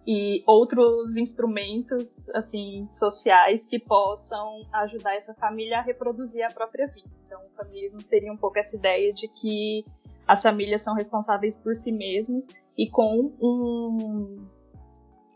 e 0.05 0.43
outros 0.45 1.15
instrumentos 1.15 2.29
assim 2.31 2.85
sociais 2.91 3.65
que 3.65 3.79
possam 3.79 4.63
ajudar 4.73 5.15
essa 5.15 5.33
família 5.33 5.79
a 5.79 5.81
reproduzir 5.81 6.43
a 6.43 6.53
própria 6.53 6.87
vida. 6.87 7.09
Então, 7.25 7.39
o 7.45 7.55
familismo 7.55 8.01
seria 8.01 8.31
um 8.31 8.35
pouco 8.35 8.59
essa 8.59 8.75
ideia 8.75 9.13
de 9.13 9.29
que 9.29 9.85
as 10.27 10.41
famílias 10.41 10.81
são 10.81 10.93
responsáveis 10.93 11.55
por 11.55 11.73
si 11.75 11.91
mesmas 11.91 12.45
e 12.77 12.89
com 12.89 13.31
um, 13.41 14.45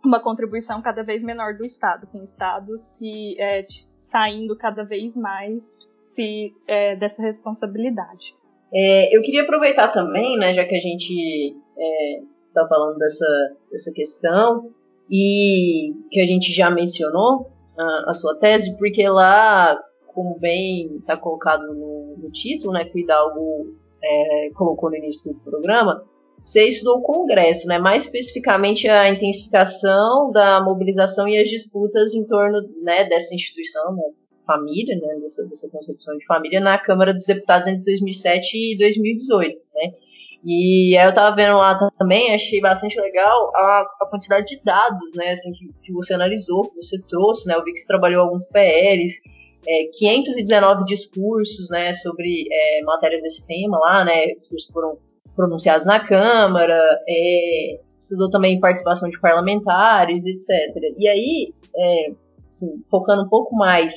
uma 0.07 0.21
contribuição 0.21 0.81
cada 0.81 1.03
vez 1.03 1.23
menor 1.23 1.55
do 1.55 1.65
Estado, 1.65 2.07
com 2.07 2.19
o 2.19 2.23
Estado 2.23 2.77
se 2.77 3.39
é, 3.39 3.65
saindo 3.97 4.55
cada 4.55 4.83
vez 4.83 5.15
mais 5.15 5.87
se, 6.01 6.53
é, 6.65 6.95
dessa 6.95 7.21
responsabilidade. 7.21 8.33
É, 8.73 9.15
eu 9.15 9.21
queria 9.21 9.43
aproveitar 9.43 9.89
também, 9.89 10.37
né, 10.37 10.53
já 10.53 10.65
que 10.65 10.75
a 10.75 10.79
gente 10.79 11.55
é, 11.77 12.19
está 12.47 12.67
falando 12.67 12.97
dessa, 12.97 13.55
dessa 13.71 13.91
questão 13.93 14.71
e 15.09 15.93
que 16.09 16.19
a 16.21 16.25
gente 16.25 16.53
já 16.53 16.69
mencionou 16.69 17.51
a, 17.77 18.11
a 18.11 18.13
sua 18.13 18.37
tese, 18.39 18.77
porque 18.77 19.07
lá, 19.07 19.77
como 20.07 20.39
bem 20.39 20.97
está 20.97 21.15
colocado 21.15 21.61
no, 21.73 22.17
no, 22.17 22.31
título, 22.31 22.73
né, 22.73 22.85
que 22.85 22.97
o 22.97 22.99
Hidalgo 22.99 23.75
é, 24.03 24.49
colocou 24.55 24.89
no 24.89 24.97
início 24.97 25.33
do 25.33 25.39
programa, 25.39 26.03
você 26.43 26.67
estudou 26.69 26.99
o 26.99 27.01
Congresso, 27.03 27.67
né, 27.67 27.77
mais 27.77 28.05
especificamente 28.05 28.87
a 28.87 29.09
intensificação 29.09 30.31
da 30.31 30.63
mobilização 30.63 31.27
e 31.27 31.37
as 31.37 31.49
disputas 31.49 32.13
em 32.13 32.25
torno 32.25 32.61
né, 32.81 33.03
dessa 33.05 33.35
instituição, 33.35 33.93
né, 33.93 34.03
família, 34.45 34.95
né, 34.95 35.19
dessa, 35.21 35.45
dessa 35.45 35.69
concepção 35.69 36.17
de 36.17 36.25
família, 36.25 36.59
na 36.59 36.77
Câmara 36.77 37.13
dos 37.13 37.25
Deputados 37.25 37.67
entre 37.67 37.83
2007 37.83 38.73
e 38.73 38.77
2018. 38.77 39.59
Né? 39.75 39.91
E 40.45 40.97
aí 40.97 41.05
eu 41.05 41.13
tava 41.13 41.35
vendo 41.35 41.57
lá 41.57 41.77
também, 41.97 42.33
achei 42.33 42.61
bastante 42.61 42.99
legal 42.99 43.51
a, 43.53 43.81
a 44.01 44.05
quantidade 44.09 44.47
de 44.47 44.63
dados, 44.63 45.13
né, 45.13 45.31
assim, 45.31 45.51
que, 45.51 45.67
que, 45.83 45.91
você 45.91 46.13
analisou, 46.13 46.69
que 46.69 46.75
você 46.81 47.01
trouxe, 47.09 47.45
né, 47.47 47.55
eu 47.55 47.63
vi 47.63 47.73
que 47.73 47.79
você 47.79 47.87
trabalhou 47.87 48.23
alguns 48.23 48.47
PLs, 48.47 49.19
é, 49.67 49.89
519 49.97 50.85
discursos, 50.85 51.69
né, 51.69 51.93
sobre 51.95 52.47
é, 52.49 52.81
matérias 52.83 53.21
desse 53.21 53.45
tema 53.45 53.77
lá, 53.79 54.05
né, 54.05 54.27
discursos 54.35 54.71
foram 54.71 54.97
pronunciados 55.37 55.85
na 55.85 55.99
Câmara, 55.99 56.81
é, 57.07 57.79
estudou 57.99 58.29
também 58.29 58.59
participação 58.59 59.07
de 59.07 59.21
parlamentares, 59.21 60.25
etc. 60.25 60.49
E 60.97 61.07
aí, 61.07 61.53
é, 61.75 62.11
assim, 62.49 62.83
focando 62.89 63.23
um 63.23 63.29
pouco 63.29 63.55
mais 63.55 63.93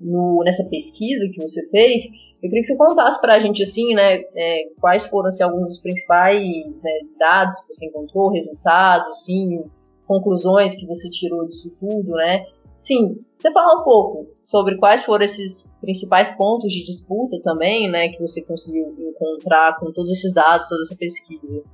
no, 0.00 0.42
nessa 0.44 0.64
pesquisa 0.64 1.28
que 1.32 1.40
você 1.40 1.68
fez, 1.68 2.04
eu 2.42 2.48
queria 2.48 2.62
que 2.62 2.66
você 2.66 2.76
contasse 2.76 3.20
para 3.20 3.34
a 3.34 3.40
gente, 3.40 3.62
assim, 3.62 3.94
né, 3.94 4.22
é, 4.34 4.68
quais 4.80 5.06
foram 5.06 5.28
assim, 5.28 5.42
alguns 5.42 5.68
dos 5.68 5.80
principais 5.80 6.82
né, 6.82 6.90
dados 7.18 7.60
que 7.62 7.74
você 7.74 7.86
encontrou, 7.86 8.32
resultados, 8.32 9.08
assim, 9.18 9.64
conclusões 10.06 10.74
que 10.76 10.86
você 10.86 11.08
tirou 11.10 11.46
disso 11.46 11.70
tudo, 11.78 12.12
né? 12.12 12.44
Sim, 12.84 13.24
você 13.36 13.50
fala 13.50 13.80
um 13.80 13.84
pouco 13.84 14.28
sobre 14.42 14.76
quais 14.76 15.02
foram 15.04 15.24
esses 15.24 15.74
principais 15.80 16.36
pontos 16.36 16.70
de 16.70 16.84
disputa 16.84 17.40
também, 17.42 17.90
né, 17.90 18.10
que 18.10 18.20
você 18.20 18.44
conseguiu 18.44 18.94
encontrar 18.98 19.80
com 19.80 19.90
todos 19.90 20.12
esses 20.12 20.34
dados, 20.34 20.68
toda 20.68 20.82
essa 20.82 20.94
pesquisa. 20.94 21.64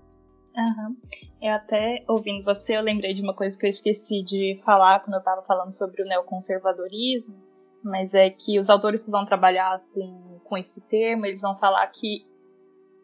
Uhum. 0.56 0.96
Eu 1.42 1.54
até, 1.54 2.04
ouvindo 2.08 2.44
você, 2.44 2.76
eu 2.76 2.82
lembrei 2.82 3.12
de 3.12 3.22
uma 3.22 3.34
coisa 3.34 3.58
que 3.58 3.66
eu 3.66 3.70
esqueci 3.70 4.22
de 4.22 4.54
falar 4.64 5.00
quando 5.00 5.14
eu 5.14 5.18
estava 5.18 5.42
falando 5.42 5.72
sobre 5.72 6.00
o 6.00 6.04
neoconservadorismo, 6.04 7.34
mas 7.82 8.14
é 8.14 8.30
que 8.30 8.60
os 8.60 8.70
autores 8.70 9.02
que 9.02 9.10
vão 9.10 9.24
trabalhar 9.24 9.82
com, 9.92 10.38
com 10.44 10.56
esse 10.56 10.80
termo, 10.82 11.26
eles 11.26 11.40
vão 11.40 11.56
falar 11.56 11.84
que 11.88 12.24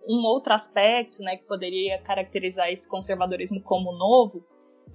um 0.09 0.25
outro 0.25 0.53
aspecto, 0.53 1.21
né, 1.23 1.37
que 1.37 1.45
poderia 1.45 2.01
caracterizar 2.03 2.71
esse 2.71 2.89
conservadorismo 2.89 3.61
como 3.63 3.91
novo, 3.93 4.45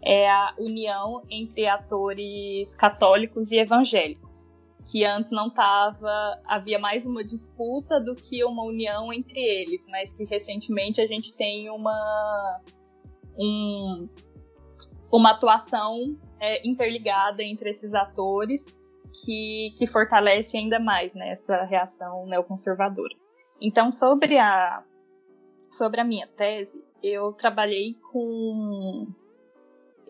é 0.01 0.29
a 0.29 0.53
união 0.57 1.23
entre 1.29 1.67
atores 1.67 2.75
católicos 2.75 3.51
e 3.51 3.57
evangélicos, 3.57 4.51
que 4.89 5.05
antes 5.05 5.31
não 5.31 5.47
estava, 5.47 6.41
havia 6.45 6.79
mais 6.79 7.05
uma 7.05 7.23
disputa 7.23 7.99
do 7.99 8.15
que 8.15 8.43
uma 8.43 8.63
união 8.63 9.11
entre 9.13 9.39
eles, 9.39 9.85
mas 9.89 10.11
que 10.13 10.23
recentemente 10.25 10.99
a 11.01 11.07
gente 11.07 11.35
tem 11.35 11.69
uma 11.69 12.61
um, 13.37 14.09
uma 15.11 15.31
atuação 15.31 16.17
é, 16.39 16.67
interligada 16.67 17.43
entre 17.43 17.69
esses 17.69 17.93
atores 17.93 18.65
que, 19.23 19.73
que 19.77 19.85
fortalece 19.85 20.57
ainda 20.57 20.79
mais 20.79 21.13
né, 21.13 21.31
essa 21.31 21.63
reação 21.63 22.25
neoconservadora. 22.25 23.13
Então, 23.61 23.91
sobre 23.91 24.37
a, 24.37 24.83
sobre 25.71 26.01
a 26.01 26.03
minha 26.03 26.27
tese, 26.27 26.83
eu 27.03 27.33
trabalhei 27.33 27.95
com. 28.11 29.07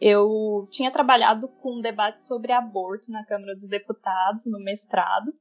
Eu 0.01 0.67
tinha 0.71 0.89
trabalhado 0.89 1.47
com 1.47 1.77
um 1.77 1.81
debate 1.81 2.23
sobre 2.23 2.51
aborto 2.51 3.11
na 3.11 3.23
Câmara 3.23 3.53
dos 3.53 3.67
Deputados, 3.67 4.47
no 4.47 4.59
mestrado, 4.59 5.31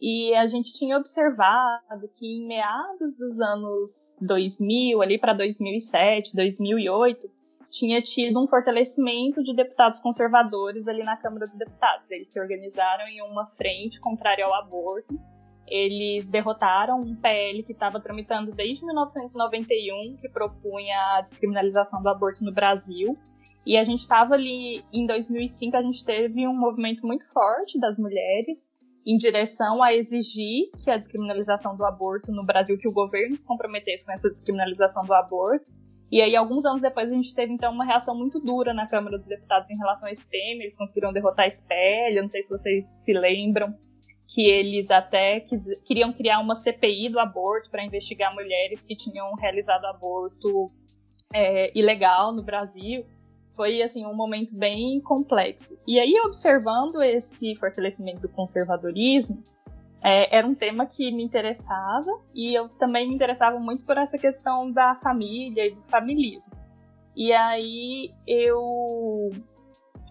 e 0.00 0.34
a 0.34 0.46
gente 0.46 0.72
tinha 0.72 0.96
observado 0.96 2.08
que 2.18 2.26
em 2.26 2.46
meados 2.46 3.14
dos 3.14 3.38
anos 3.42 4.16
2000, 4.22 5.02
ali 5.02 5.18
para 5.18 5.34
2007, 5.34 6.34
2008, 6.34 7.28
tinha 7.68 8.00
tido 8.00 8.42
um 8.42 8.48
fortalecimento 8.48 9.42
de 9.42 9.54
deputados 9.54 10.00
conservadores 10.00 10.88
ali 10.88 11.04
na 11.04 11.18
Câmara 11.18 11.46
dos 11.46 11.56
Deputados. 11.56 12.10
Eles 12.10 12.32
se 12.32 12.40
organizaram 12.40 13.06
em 13.06 13.20
uma 13.20 13.46
frente 13.46 14.00
contrária 14.00 14.46
ao 14.46 14.54
aborto. 14.54 15.14
Eles 15.66 16.26
derrotaram 16.26 17.02
um 17.02 17.14
PL 17.14 17.62
que 17.62 17.72
estava 17.72 18.00
tramitando 18.00 18.50
desde 18.52 18.82
1991, 18.84 20.16
que 20.16 20.28
propunha 20.30 20.96
a 21.18 21.20
descriminalização 21.20 22.02
do 22.02 22.08
aborto 22.08 22.42
no 22.42 22.50
Brasil. 22.50 23.16
E 23.64 23.76
a 23.76 23.84
gente 23.84 24.00
estava 24.00 24.34
ali, 24.34 24.84
em 24.92 25.06
2005, 25.06 25.76
a 25.76 25.82
gente 25.82 26.04
teve 26.04 26.46
um 26.46 26.56
movimento 26.56 27.06
muito 27.06 27.30
forte 27.30 27.78
das 27.78 27.98
mulheres 27.98 28.70
em 29.06 29.16
direção 29.16 29.82
a 29.82 29.94
exigir 29.94 30.70
que 30.82 30.90
a 30.90 30.96
descriminalização 30.96 31.74
do 31.76 31.84
aborto 31.84 32.32
no 32.32 32.44
Brasil, 32.44 32.78
que 32.78 32.88
o 32.88 32.92
governo 32.92 33.34
se 33.36 33.46
comprometesse 33.46 34.04
com 34.04 34.12
essa 34.12 34.28
descriminalização 34.28 35.04
do 35.04 35.12
aborto. 35.12 35.66
E 36.10 36.20
aí, 36.20 36.34
alguns 36.34 36.64
anos 36.64 36.82
depois, 36.82 37.10
a 37.10 37.14
gente 37.14 37.34
teve, 37.34 37.52
então, 37.52 37.72
uma 37.72 37.84
reação 37.84 38.16
muito 38.16 38.40
dura 38.40 38.74
na 38.74 38.86
Câmara 38.86 39.16
dos 39.16 39.26
Deputados 39.26 39.70
em 39.70 39.76
relação 39.76 40.08
a 40.08 40.12
esse 40.12 40.28
tema. 40.28 40.62
Eles 40.62 40.76
conseguiram 40.76 41.12
derrotar 41.12 41.44
a 41.44 41.48
SPL, 41.48 42.16
eu 42.16 42.22
não 42.22 42.28
sei 42.28 42.42
se 42.42 42.50
vocês 42.50 42.84
se 43.04 43.12
lembram, 43.12 43.74
que 44.28 44.46
eles 44.46 44.90
até 44.90 45.40
quis, 45.40 45.66
queriam 45.84 46.12
criar 46.12 46.40
uma 46.40 46.54
CPI 46.54 47.10
do 47.10 47.18
aborto 47.18 47.70
para 47.70 47.84
investigar 47.84 48.34
mulheres 48.34 48.84
que 48.84 48.96
tinham 48.96 49.34
realizado 49.34 49.84
aborto 49.84 50.70
é, 51.32 51.76
ilegal 51.78 52.32
no 52.32 52.42
Brasil. 52.42 53.04
Foi, 53.54 53.82
assim, 53.82 54.06
um 54.06 54.14
momento 54.14 54.54
bem 54.54 55.00
complexo. 55.00 55.78
E 55.86 55.98
aí, 55.98 56.14
observando 56.24 57.02
esse 57.02 57.54
fortalecimento 57.56 58.20
do 58.20 58.28
conservadorismo, 58.28 59.42
é, 60.02 60.34
era 60.34 60.46
um 60.46 60.54
tema 60.54 60.86
que 60.86 61.10
me 61.12 61.22
interessava 61.22 62.10
e 62.34 62.54
eu 62.54 62.68
também 62.70 63.06
me 63.06 63.14
interessava 63.14 63.58
muito 63.58 63.84
por 63.84 63.98
essa 63.98 64.16
questão 64.16 64.70
da 64.72 64.94
família 64.94 65.66
e 65.66 65.74
do 65.74 65.82
familismo. 65.82 66.52
E 67.14 67.32
aí 67.32 68.10
eu, 68.26 69.30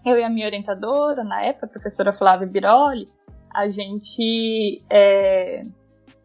eu 0.04 0.16
e 0.16 0.22
a 0.22 0.30
minha 0.30 0.46
orientadora, 0.46 1.24
na 1.24 1.42
época, 1.42 1.66
a 1.66 1.68
professora 1.68 2.12
Flávia 2.12 2.46
Biroli, 2.46 3.08
a 3.52 3.68
gente 3.68 4.80
é, 4.88 5.64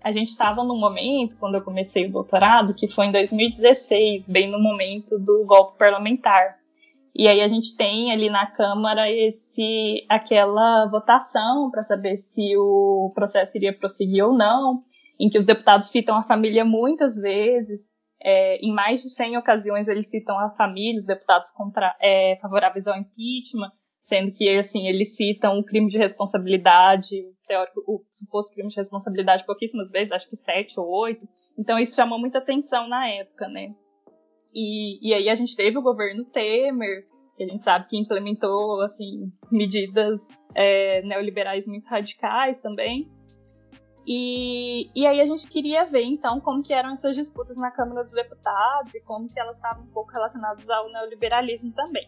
a 0.03 0.11
gente 0.11 0.29
estava 0.29 0.63
num 0.63 0.77
momento, 0.77 1.35
quando 1.37 1.55
eu 1.55 1.63
comecei 1.63 2.05
o 2.05 2.11
doutorado, 2.11 2.75
que 2.75 2.87
foi 2.87 3.07
em 3.07 3.11
2016, 3.11 4.25
bem 4.27 4.51
no 4.51 4.59
momento 4.59 5.17
do 5.17 5.43
golpe 5.45 5.79
parlamentar. 5.79 6.59
E 7.17 7.29
aí 7.29 7.39
a 7.39 7.47
gente 7.47 7.77
tem 7.77 8.11
ali 8.11 8.29
na 8.29 8.45
Câmara 8.45 9.09
esse 9.09 10.05
aquela 10.09 10.85
votação 10.87 11.71
para 11.71 11.81
saber 11.81 12.17
se 12.17 12.57
o 12.57 13.09
processo 13.15 13.55
iria 13.55 13.77
prosseguir 13.77 14.25
ou 14.25 14.33
não, 14.33 14.83
em 15.17 15.29
que 15.29 15.37
os 15.37 15.45
deputados 15.45 15.87
citam 15.87 16.17
a 16.17 16.25
família 16.25 16.65
muitas 16.65 17.15
vezes. 17.15 17.89
É, 18.21 18.57
em 18.57 18.73
mais 18.73 19.01
de 19.01 19.09
100 19.09 19.37
ocasiões 19.37 19.87
eles 19.87 20.09
citam 20.09 20.37
a 20.37 20.49
família, 20.49 20.99
os 20.99 21.05
deputados 21.05 21.51
contra, 21.51 21.95
é, 22.01 22.37
favoráveis 22.41 22.85
ao 22.85 22.97
impeachment, 22.97 23.71
sendo 24.01 24.33
que 24.33 24.49
assim 24.57 24.87
eles 24.87 25.15
citam 25.15 25.57
o 25.57 25.63
crime 25.63 25.87
de 25.87 25.97
responsabilidade, 25.97 27.15
o, 27.21 27.33
teórico, 27.47 27.81
o 27.87 28.03
suposto 28.11 28.53
crime 28.53 28.69
de 28.69 28.75
responsabilidade 28.75 29.45
pouquíssimas 29.45 29.89
vezes, 29.89 30.11
acho 30.11 30.29
que 30.29 30.35
sete 30.35 30.77
ou 30.77 30.87
oito. 30.87 31.25
Então 31.57 31.79
isso 31.79 31.95
chamou 31.95 32.19
muita 32.19 32.39
atenção 32.39 32.89
na 32.89 33.07
época, 33.07 33.47
né? 33.47 33.73
E, 34.55 35.09
e 35.09 35.13
aí 35.13 35.29
a 35.29 35.35
gente 35.35 35.55
teve 35.55 35.77
o 35.77 35.81
governo 35.81 36.23
Temer, 36.23 37.05
que 37.35 37.43
a 37.43 37.47
gente 37.47 37.63
sabe 37.63 37.87
que 37.87 37.97
implementou 37.97 38.81
assim 38.81 39.31
medidas 39.51 40.29
é, 40.55 41.01
neoliberais 41.01 41.67
muito 41.67 41.85
radicais 41.87 42.59
também. 42.61 43.11
E, 44.07 44.89
e 44.95 45.05
aí 45.05 45.19
a 45.19 45.25
gente 45.25 45.47
queria 45.47 45.83
ver, 45.83 46.03
então, 46.03 46.39
como 46.39 46.61
que 46.63 46.71
eram 46.71 46.91
essas 46.91 47.15
disputas 47.15 47.57
na 47.57 47.71
Câmara 47.71 48.03
dos 48.03 48.13
Deputados 48.13 48.93
e 48.93 49.01
como 49.01 49.27
que 49.27 49.39
elas 49.39 49.57
estavam 49.57 49.83
um 49.83 49.87
pouco 49.87 50.11
relacionadas 50.11 50.69
ao 50.69 50.91
neoliberalismo 50.91 51.73
também. 51.73 52.07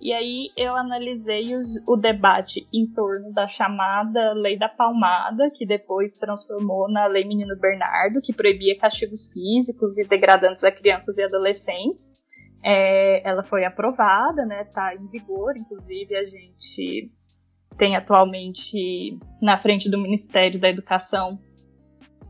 E 0.00 0.12
aí 0.12 0.50
eu 0.56 0.76
analisei 0.76 1.56
os, 1.56 1.82
o 1.86 1.96
debate 1.96 2.68
em 2.72 2.86
torno 2.86 3.32
da 3.32 3.48
chamada 3.48 4.32
Lei 4.32 4.56
da 4.56 4.68
Palmada, 4.68 5.50
que 5.50 5.66
depois 5.66 6.16
transformou 6.16 6.88
na 6.88 7.06
Lei 7.06 7.24
Menino 7.24 7.56
Bernardo, 7.58 8.20
que 8.20 8.32
proibia 8.32 8.78
castigos 8.78 9.26
físicos 9.32 9.98
e 9.98 10.04
degradantes 10.04 10.62
a 10.62 10.70
crianças 10.70 11.16
e 11.18 11.22
adolescentes. 11.22 12.16
É, 12.62 13.28
ela 13.28 13.42
foi 13.42 13.64
aprovada, 13.64 14.46
né? 14.46 14.62
Está 14.62 14.94
em 14.94 15.06
vigor, 15.08 15.56
inclusive 15.56 16.14
a 16.14 16.24
gente 16.24 17.10
tem 17.76 17.96
atualmente 17.96 19.18
na 19.42 19.58
frente 19.58 19.90
do 19.90 19.98
Ministério 19.98 20.60
da 20.60 20.68
Educação 20.68 21.38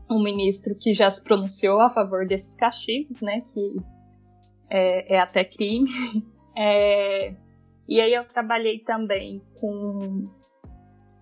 um 0.09 0.23
ministro 0.23 0.75
que 0.75 0.93
já 0.93 1.09
se 1.09 1.23
pronunciou 1.23 1.79
a 1.81 1.89
favor 1.89 2.25
desses 2.25 2.55
castigos, 2.55 3.21
né? 3.21 3.41
Que 3.41 3.75
é, 4.69 5.15
é 5.15 5.19
até 5.19 5.43
crime. 5.43 5.89
É, 6.61 7.33
e 7.89 7.99
aí 7.99 8.13
eu 8.13 8.23
trabalhei 8.23 8.77
também 8.77 9.41
com, 9.59 10.29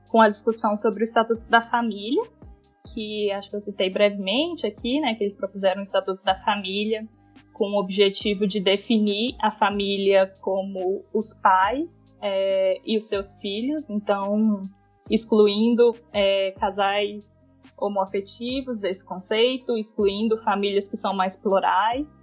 com 0.09 0.19
a 0.19 0.27
discussão 0.27 0.75
sobre 0.75 1.01
o 1.01 1.05
Estatuto 1.05 1.45
da 1.49 1.61
Família, 1.61 2.21
que 2.93 3.31
acho 3.31 3.49
que 3.49 3.55
eu 3.55 3.61
citei 3.61 3.89
brevemente 3.89 4.67
aqui, 4.67 4.99
né, 4.99 5.15
que 5.15 5.23
eles 5.23 5.37
propuseram 5.37 5.79
o 5.79 5.83
Estatuto 5.83 6.21
da 6.25 6.35
Família 6.43 7.07
com 7.53 7.71
o 7.71 7.79
objetivo 7.79 8.45
de 8.45 8.59
definir 8.59 9.35
a 9.41 9.49
família 9.49 10.27
como 10.41 11.05
os 11.13 11.33
pais 11.33 12.13
é, 12.21 12.81
e 12.85 12.97
os 12.97 13.05
seus 13.05 13.33
filhos, 13.35 13.89
então 13.89 14.69
excluindo 15.09 15.95
é, 16.11 16.51
casais 16.51 17.47
homoafetivos 17.77 18.77
desse 18.77 19.05
conceito, 19.05 19.77
excluindo 19.77 20.37
famílias 20.37 20.89
que 20.89 20.97
são 20.97 21.15
mais 21.15 21.37
plurais 21.37 22.19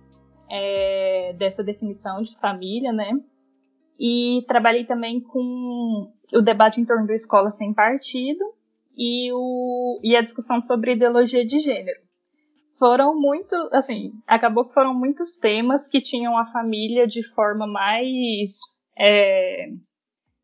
é, 0.50 1.32
dessa 1.38 1.64
definição 1.64 2.22
de 2.22 2.36
família, 2.38 2.92
né? 2.92 3.10
E 3.98 4.44
trabalhei 4.46 4.84
também 4.84 5.20
com 5.20 6.12
o 6.32 6.42
debate 6.42 6.80
em 6.80 6.84
torno 6.84 7.06
da 7.06 7.14
escola 7.14 7.50
sem 7.50 7.72
partido 7.72 8.44
e, 8.96 9.32
o, 9.32 10.00
e 10.02 10.16
a 10.16 10.22
discussão 10.22 10.60
sobre 10.60 10.92
ideologia 10.92 11.44
de 11.44 11.58
gênero. 11.58 12.00
Foram 12.78 13.18
muito, 13.18 13.54
assim, 13.72 14.12
acabou 14.26 14.64
que 14.64 14.74
foram 14.74 14.92
muitos 14.92 15.36
temas 15.36 15.86
que 15.86 16.00
tinham 16.00 16.36
a 16.36 16.44
família 16.44 17.06
de 17.06 17.22
forma 17.22 17.66
mais 17.66 18.58
é, 18.98 19.68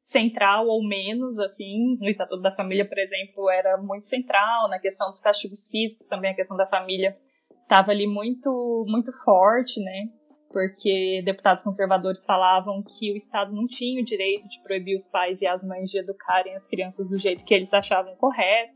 central 0.03 0.67
ou 0.67 0.87
menos, 0.87 1.39
assim, 1.39 1.97
no 2.01 2.09
Estatuto 2.09 2.43
da 2.43 2.55
Família, 2.55 2.89
por 2.89 2.99
exemplo, 2.99 3.51
era 3.51 3.77
muito 3.77 4.07
central, 4.07 4.69
na 4.69 4.79
questão 4.79 5.11
dos 5.11 5.21
castigos 5.21 5.67
físicos 5.67 6.07
também 6.07 6.31
a 6.31 6.37
questão 6.37 6.57
da 6.57 6.67
família 6.67 7.17
estava 7.63 7.93
ali 7.93 8.07
muito, 8.07 8.85
muito 8.89 9.13
forte, 9.25 9.81
né? 9.81 10.09
Porque 10.51 11.23
deputados 11.25 11.63
conservadores 11.63 12.25
falavam 12.25 12.83
que 12.83 13.13
o 13.13 13.17
Estado 13.17 13.55
não 13.55 13.67
tinha 13.67 14.03
o 14.03 14.05
direito 14.05 14.49
de 14.49 14.61
proibir 14.63 14.97
os 14.97 15.09
pais 15.09 15.41
e 15.41 15.47
as 15.47 15.63
mães 15.63 15.91
de 15.91 15.99
educarem 15.99 16.55
as 16.55 16.67
crianças 16.67 17.09
do 17.09 17.17
jeito 17.17 17.45
que 17.45 17.55
eles 17.55 17.73
achavam 17.73 18.15
correto. 18.17 18.75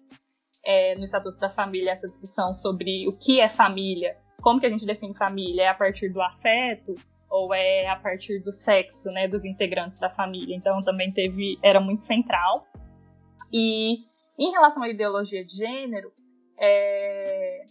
É, 0.65 0.95
no 0.95 1.05
Estatuto 1.05 1.39
da 1.39 1.51
Família, 1.51 1.91
essa 1.91 2.09
discussão 2.09 2.55
sobre 2.55 3.07
o 3.07 3.13
que 3.13 3.41
é 3.41 3.51
família, 3.51 4.17
como 4.41 4.59
que 4.59 4.67
a 4.67 4.71
gente 4.71 4.87
define 4.87 5.15
família, 5.15 5.65
é 5.65 5.69
a 5.69 5.75
partir 5.75 6.09
do 6.09 6.23
afeto 6.23 6.95
ou 7.29 7.53
é 7.53 7.89
a 7.89 7.97
partir 7.97 8.39
do 8.39 8.53
sexo, 8.53 9.11
né, 9.11 9.27
dos 9.27 9.45
integrantes 9.45 9.99
da 9.99 10.09
família. 10.09 10.57
Então 10.57 10.83
também 10.83 11.13
teve, 11.13 11.59
era 11.63 11.81
muito 11.81 12.03
central. 12.03 12.67
E 13.53 13.97
em 14.39 14.51
relação 14.53 14.83
à 14.83 14.89
ideologia 14.89 15.45
de 15.45 15.57
gênero, 15.57 16.13
é, 16.59 17.67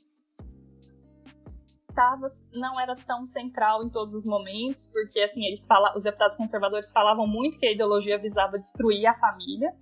não 2.52 2.80
era 2.80 2.96
tão 2.96 3.26
central 3.26 3.84
em 3.84 3.90
todos 3.90 4.14
os 4.14 4.26
momentos, 4.26 4.88
porque 4.88 5.20
assim, 5.20 5.46
eles 5.46 5.66
fala, 5.66 5.96
os 5.96 6.04
deputados 6.04 6.36
conservadores 6.36 6.92
falavam 6.92 7.28
muito 7.28 7.60
que 7.60 7.66
a 7.66 7.72
ideologia 7.72 8.18
visava 8.18 8.58
destruir 8.58 9.06
a 9.06 9.14
família, 9.14 9.74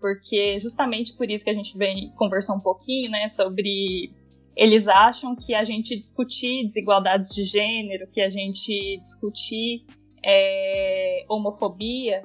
porque 0.00 0.58
justamente 0.60 1.14
por 1.16 1.30
isso 1.30 1.44
que 1.44 1.50
a 1.50 1.54
gente 1.54 1.76
vem 1.76 2.12
conversar 2.16 2.54
um 2.54 2.60
pouquinho, 2.60 3.10
né, 3.10 3.28
sobre 3.28 4.12
eles 4.56 4.88
acham 4.88 5.36
que 5.36 5.54
a 5.54 5.64
gente 5.64 5.96
discutir 5.96 6.64
desigualdades 6.64 7.32
de 7.34 7.44
gênero, 7.44 8.10
que 8.10 8.20
a 8.20 8.30
gente 8.30 8.98
discutir 9.00 9.86
é, 10.24 11.24
homofobia 11.28 12.22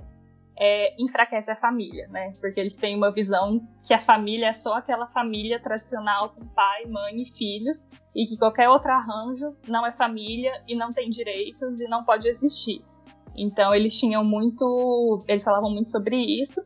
é, 0.58 0.96
enfraquece 1.02 1.52
a 1.52 1.56
família, 1.56 2.08
né? 2.08 2.34
Porque 2.40 2.60
eles 2.60 2.78
têm 2.78 2.96
uma 2.96 3.12
visão 3.12 3.62
que 3.86 3.94
a 3.94 4.02
família 4.02 4.48
é 4.48 4.54
só 4.54 4.76
aquela 4.76 5.08
família 5.08 5.60
tradicional 5.62 6.30
com 6.30 6.46
pai, 6.48 6.86
mãe 6.86 7.22
e 7.22 7.26
filhos, 7.26 7.86
e 8.16 8.26
que 8.26 8.38
qualquer 8.38 8.70
outro 8.70 8.92
arranjo 8.92 9.56
não 9.68 9.86
é 9.86 9.92
família 9.92 10.52
e 10.68 10.76
não 10.76 10.94
tem 10.94 11.10
direitos 11.10 11.80
e 11.80 11.88
não 11.88 12.04
pode 12.04 12.28
existir. 12.28 12.82
Então 13.36 13.76
eles 13.76 13.98
tinham 13.98 14.24
muito, 14.24 15.24
eles 15.28 15.44
falavam 15.44 15.70
muito 15.70 15.92
sobre 15.92 16.16
isso. 16.16 16.62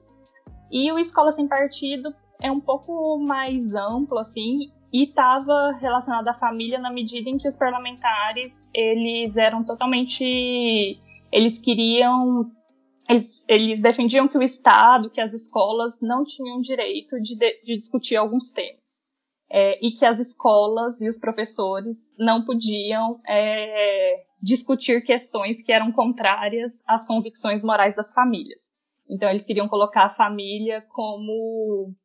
E 0.72 0.92
o 0.92 1.00
Escola 1.00 1.32
Sem 1.32 1.48
Partido 1.48 2.14
é 2.42 2.52
um 2.52 2.60
pouco 2.60 3.18
mais 3.18 3.74
amplo 3.74 4.20
assim 4.20 4.72
e 4.94 5.04
estava 5.04 5.72
relacionado 5.80 6.28
à 6.28 6.34
família 6.34 6.80
na 6.80 6.92
medida 6.92 7.30
em 7.30 7.38
que 7.38 7.48
os 7.48 7.56
parlamentares 7.56 8.68
eles 8.74 9.36
eram 9.38 9.64
totalmente 9.64 11.00
eles 11.32 11.60
queriam 11.60 12.52
eles, 13.10 13.44
eles, 13.48 13.82
defendiam 13.82 14.28
que 14.28 14.38
o 14.38 14.44
Estado, 14.44 15.10
que 15.10 15.20
as 15.20 15.34
escolas 15.34 16.00
não 16.00 16.24
tinham 16.24 16.62
direito 16.62 17.20
de, 17.20 17.36
de, 17.36 17.62
de 17.64 17.78
discutir 17.78 18.16
alguns 18.16 18.52
temas. 18.52 19.04
É, 19.52 19.84
e 19.84 19.92
que 19.92 20.06
as 20.06 20.20
escolas 20.20 21.02
e 21.02 21.10
os 21.10 21.18
professores 21.18 22.14
não 22.20 22.46
podiam 22.46 23.20
é, 23.28 24.24
discutir 24.40 25.02
questões 25.04 25.64
que 25.64 25.72
eram 25.72 25.92
contrárias 25.92 26.84
às 26.86 27.04
convicções 27.08 27.64
morais 27.64 27.96
das 27.96 28.14
famílias. 28.14 28.72
Então, 29.10 29.28
eles 29.28 29.44
queriam 29.44 29.68
colocar 29.68 30.06
a 30.06 30.10
família 30.12 30.86
como 30.90 31.96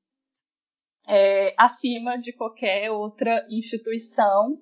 é, 1.06 1.54
acima 1.58 2.16
de 2.16 2.32
qualquer 2.32 2.90
outra 2.90 3.46
instituição 3.50 4.58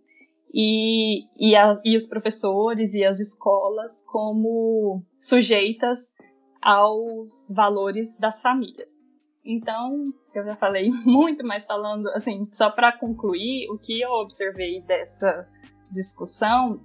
e, 0.52 1.24
e, 1.36 1.54
a, 1.54 1.80
e 1.84 1.96
os 1.96 2.06
professores 2.06 2.94
e 2.94 3.04
as 3.04 3.20
escolas 3.20 4.02
como 4.02 5.04
sujeitas 5.20 6.16
aos 6.62 7.52
valores 7.54 8.16
das 8.18 8.40
famílias. 8.40 9.00
Então, 9.44 10.12
eu 10.34 10.44
já 10.44 10.56
falei 10.56 10.90
muito, 11.04 11.44
mas 11.44 11.66
falando 11.66 12.08
assim, 12.10 12.48
só 12.52 12.70
para 12.70 12.96
concluir, 12.96 13.68
o 13.70 13.78
que 13.78 14.00
eu 14.00 14.10
observei 14.12 14.80
dessa 14.82 15.48
discussão 15.90 16.80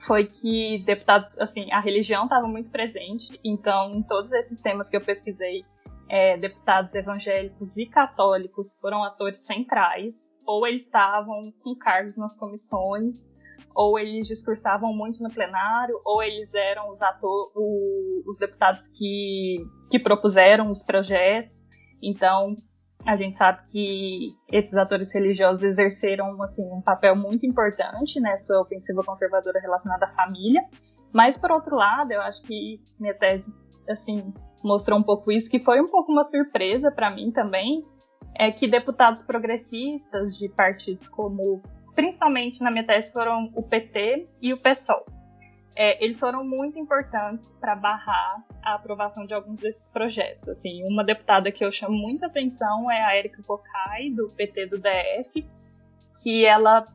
foi 0.00 0.26
que 0.26 0.78
deputados, 0.84 1.38
assim, 1.38 1.70
a 1.72 1.80
religião 1.80 2.24
estava 2.24 2.46
muito 2.46 2.70
presente, 2.70 3.38
então, 3.44 3.94
em 3.94 4.02
todos 4.02 4.32
esses 4.32 4.60
temas 4.60 4.90
que 4.90 4.96
eu 4.96 5.04
pesquisei, 5.04 5.64
é, 6.08 6.36
deputados 6.36 6.94
evangélicos 6.94 7.76
e 7.78 7.86
católicos 7.86 8.76
foram 8.80 9.02
atores 9.02 9.40
centrais, 9.40 10.34
ou 10.44 10.66
eles 10.66 10.82
estavam 10.82 11.52
com 11.62 11.74
cargos 11.74 12.16
nas 12.16 12.36
comissões, 12.36 13.26
ou 13.74 13.98
eles 13.98 14.26
discursavam 14.26 14.92
muito 14.94 15.22
no 15.22 15.28
plenário, 15.28 15.94
ou 16.04 16.22
eles 16.22 16.54
eram 16.54 16.90
os, 16.90 17.02
ator, 17.02 17.50
o, 17.54 18.22
os 18.26 18.38
deputados 18.38 18.88
que, 18.88 19.56
que 19.90 19.98
propuseram 19.98 20.70
os 20.70 20.82
projetos. 20.82 21.66
Então, 22.02 22.56
a 23.04 23.16
gente 23.16 23.36
sabe 23.36 23.62
que 23.70 24.34
esses 24.50 24.74
atores 24.74 25.12
religiosos 25.12 25.62
exerceram 25.62 26.40
assim, 26.42 26.64
um 26.72 26.80
papel 26.80 27.16
muito 27.16 27.44
importante 27.44 28.20
nessa 28.20 28.58
ofensiva 28.60 29.02
conservadora 29.02 29.60
relacionada 29.60 30.06
à 30.06 30.14
família. 30.14 30.62
Mas, 31.12 31.36
por 31.36 31.50
outro 31.50 31.76
lado, 31.76 32.12
eu 32.12 32.20
acho 32.20 32.42
que 32.42 32.80
minha 32.98 33.14
tese 33.14 33.52
assim, 33.88 34.32
mostrou 34.62 34.98
um 34.98 35.02
pouco 35.02 35.30
isso, 35.30 35.50
que 35.50 35.62
foi 35.62 35.80
um 35.80 35.86
pouco 35.86 36.10
uma 36.10 36.24
surpresa 36.24 36.90
para 36.90 37.14
mim 37.14 37.30
também, 37.30 37.84
é 38.36 38.50
que 38.50 38.66
deputados 38.66 39.22
progressistas 39.22 40.36
de 40.36 40.48
partidos 40.48 41.08
como 41.08 41.62
principalmente 41.94 42.62
na 42.62 42.70
minha 42.70 42.86
tese, 42.86 43.12
foram 43.12 43.50
o 43.54 43.62
PT 43.62 44.28
e 44.40 44.52
o 44.52 44.58
PSOL. 44.58 45.04
É, 45.76 46.04
eles 46.04 46.20
foram 46.20 46.44
muito 46.44 46.78
importantes 46.78 47.52
para 47.54 47.74
barrar 47.74 48.44
a 48.62 48.74
aprovação 48.74 49.26
de 49.26 49.34
alguns 49.34 49.58
desses 49.58 49.88
projetos. 49.88 50.48
Assim, 50.48 50.84
uma 50.84 51.02
deputada 51.02 51.50
que 51.50 51.64
eu 51.64 51.72
chamo 51.72 51.96
muita 51.96 52.26
atenção 52.26 52.90
é 52.90 53.02
a 53.04 53.16
Érica 53.16 53.42
Cocai, 53.42 54.10
do 54.10 54.30
PT 54.30 54.66
do 54.66 54.78
DF, 54.78 55.44
que 56.22 56.44
ela 56.44 56.86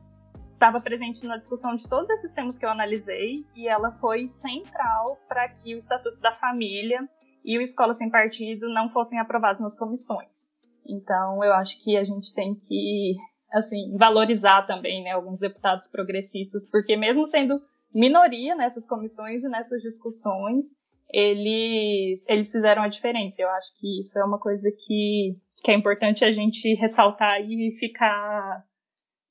estava 0.54 0.80
presente 0.80 1.26
na 1.26 1.36
discussão 1.36 1.74
de 1.74 1.88
todos 1.88 2.10
esses 2.10 2.32
temas 2.32 2.58
que 2.58 2.64
eu 2.64 2.70
analisei 2.70 3.44
e 3.54 3.66
ela 3.68 3.92
foi 3.92 4.28
central 4.28 5.18
para 5.28 5.48
que 5.48 5.74
o 5.74 5.78
Estatuto 5.78 6.18
da 6.20 6.32
Família 6.32 7.06
e 7.44 7.58
o 7.58 7.62
Escola 7.62 7.92
Sem 7.94 8.10
Partido 8.10 8.68
não 8.68 8.90
fossem 8.90 9.18
aprovados 9.18 9.62
nas 9.62 9.76
comissões. 9.76 10.50
Então, 10.86 11.42
eu 11.44 11.52
acho 11.54 11.82
que 11.82 11.96
a 11.96 12.04
gente 12.04 12.34
tem 12.34 12.54
que 12.54 13.16
assim, 13.52 13.96
valorizar 13.96 14.66
também, 14.66 15.02
né, 15.02 15.10
alguns 15.10 15.38
deputados 15.38 15.88
progressistas, 15.88 16.68
porque 16.68 16.96
mesmo 16.96 17.26
sendo 17.26 17.60
minoria 17.94 18.54
nessas 18.54 18.86
comissões 18.86 19.42
e 19.44 19.48
nessas 19.48 19.82
discussões, 19.82 20.66
eles, 21.12 22.24
eles 22.28 22.50
fizeram 22.50 22.82
a 22.82 22.88
diferença. 22.88 23.42
Eu 23.42 23.48
acho 23.50 23.72
que 23.80 24.00
isso 24.00 24.18
é 24.18 24.24
uma 24.24 24.38
coisa 24.38 24.70
que 24.70 25.36
que 25.62 25.70
é 25.70 25.74
importante 25.74 26.24
a 26.24 26.32
gente 26.32 26.74
ressaltar 26.74 27.40
e 27.40 27.76
ficar 27.78 28.64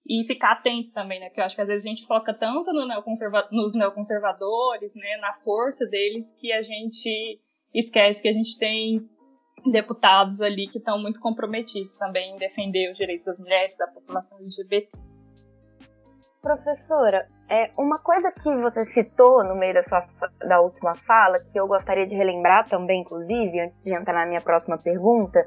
e 0.08 0.24
ficar 0.26 0.54
atento 0.54 0.92
também, 0.92 1.20
né? 1.20 1.28
Porque 1.28 1.40
eu 1.40 1.46
acho 1.46 1.56
que 1.56 1.62
às 1.62 1.68
vezes 1.68 1.86
a 1.86 1.90
gente 1.90 2.06
foca 2.06 2.34
tanto 2.34 2.74
no 2.74 2.88
neoconserva 2.88 3.48
nos 3.52 3.74
neoconservadores, 3.76 4.96
né, 4.96 5.18
na 5.18 5.34
força 5.44 5.86
deles, 5.86 6.32
que 6.32 6.52
a 6.52 6.64
gente 6.64 7.40
esquece 7.74 8.22
que 8.22 8.28
a 8.28 8.34
gente 8.34 8.58
tem 8.58 9.08
deputados 9.66 10.42
ali 10.42 10.68
que 10.68 10.78
estão 10.78 11.00
muito 11.00 11.20
comprometidos 11.20 11.96
também 11.98 12.36
em 12.36 12.38
defender 12.38 12.92
os 12.92 12.98
direitos 12.98 13.26
das 13.26 13.40
mulheres, 13.40 13.78
da 13.78 13.88
população 13.88 14.38
LGBT. 14.40 14.90
Professora, 16.42 17.28
é 17.50 17.70
uma 17.78 18.00
coisa 18.00 18.32
que 18.32 18.56
você 18.58 18.86
citou 18.86 19.44
no 19.44 19.56
meio 19.56 19.74
da 19.74 19.84
sua 19.84 20.08
da 20.48 20.62
última 20.62 20.96
fala, 20.96 21.40
que 21.40 21.60
eu 21.60 21.68
gostaria 21.68 22.08
de 22.08 22.16
relembrar 22.16 22.68
também, 22.70 23.02
inclusive, 23.02 23.60
antes 23.60 23.82
de 23.82 23.94
entrar 23.94 24.14
na 24.14 24.26
minha 24.26 24.40
próxima 24.40 24.78
pergunta, 24.78 25.46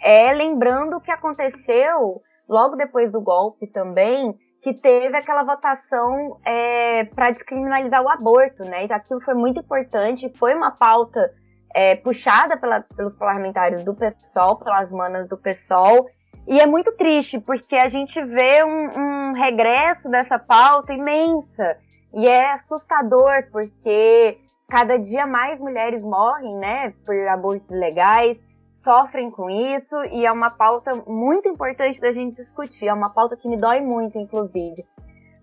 é 0.00 0.32
lembrando 0.34 0.96
o 0.96 1.00
que 1.00 1.10
aconteceu 1.10 2.20
logo 2.48 2.76
depois 2.76 3.10
do 3.10 3.20
golpe 3.20 3.66
também, 3.66 4.34
que 4.62 4.74
teve 4.74 5.16
aquela 5.16 5.44
votação 5.44 6.38
é, 6.44 7.04
para 7.04 7.30
descriminalizar 7.30 8.02
o 8.02 8.08
aborto, 8.08 8.64
né? 8.64 8.84
Aquilo 8.90 9.20
foi 9.20 9.34
muito 9.34 9.60
importante, 9.60 10.28
foi 10.36 10.54
uma 10.54 10.70
pauta 10.70 11.32
é, 11.76 11.94
puxada 11.94 12.56
pela, 12.56 12.80
pelos 12.80 13.14
parlamentares 13.16 13.84
do 13.84 13.94
PSOL, 13.94 14.56
pelas 14.56 14.90
manas 14.90 15.28
do 15.28 15.36
PSOL, 15.36 16.06
e 16.48 16.58
é 16.58 16.66
muito 16.66 16.90
triste, 16.92 17.38
porque 17.38 17.76
a 17.76 17.90
gente 17.90 18.18
vê 18.24 18.64
um, 18.64 18.98
um 18.98 19.32
regresso 19.34 20.08
dessa 20.08 20.38
pauta 20.38 20.94
imensa, 20.94 21.76
e 22.14 22.26
é 22.26 22.52
assustador, 22.52 23.46
porque 23.52 24.38
cada 24.70 24.98
dia 24.98 25.26
mais 25.26 25.60
mulheres 25.60 26.02
morrem, 26.02 26.56
né, 26.56 26.94
por 27.04 27.14
abortos 27.28 27.68
ilegais, 27.70 28.42
sofrem 28.82 29.30
com 29.30 29.50
isso. 29.50 29.94
E 30.12 30.24
é 30.24 30.32
uma 30.32 30.48
pauta 30.48 30.94
muito 31.06 31.46
importante 31.46 32.00
da 32.00 32.10
gente 32.10 32.36
discutir, 32.36 32.86
é 32.88 32.94
uma 32.94 33.10
pauta 33.10 33.36
que 33.36 33.46
me 33.46 33.58
dói 33.58 33.82
muito, 33.82 34.18
inclusive. 34.18 34.86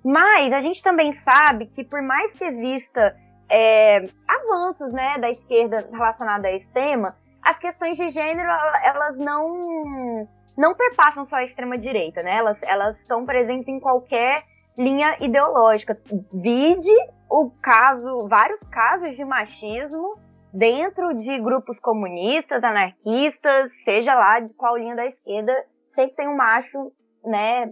Mas 0.03 0.51
a 0.51 0.61
gente 0.61 0.81
também 0.81 1.13
sabe 1.13 1.67
que 1.67 1.83
por 1.83 2.01
mais 2.01 2.33
que 2.33 2.43
exista 2.43 3.15
é, 3.53 4.07
avanços 4.27 4.91
né, 4.91 5.19
da 5.19 5.29
esquerda 5.29 5.87
relacionados 5.91 6.43
a 6.43 6.51
esse 6.51 6.67
tema, 6.69 7.15
as 7.43 7.59
questões 7.59 7.95
de 7.95 8.09
gênero 8.09 8.49
elas 8.83 9.15
não 9.17 10.27
não 10.57 10.73
perpassam 10.73 11.27
só 11.27 11.35
a 11.35 11.43
extrema 11.43 11.77
direita, 11.77 12.23
né? 12.23 12.37
Elas 12.37 12.57
elas 12.63 12.97
estão 12.99 13.25
presentes 13.25 13.67
em 13.67 13.79
qualquer 13.79 14.43
linha 14.75 15.17
ideológica. 15.19 15.99
Vide 16.33 16.91
o 17.29 17.51
caso, 17.61 18.27
vários 18.27 18.63
casos 18.63 19.15
de 19.15 19.23
machismo 19.23 20.17
dentro 20.51 21.13
de 21.13 21.39
grupos 21.39 21.77
comunistas, 21.79 22.63
anarquistas, 22.63 23.71
seja 23.83 24.15
lá 24.15 24.39
de 24.39 24.53
qual 24.55 24.77
linha 24.77 24.95
da 24.95 25.05
esquerda, 25.05 25.53
sempre 25.91 26.15
tem 26.15 26.27
um 26.27 26.35
macho, 26.35 26.91
né, 27.23 27.71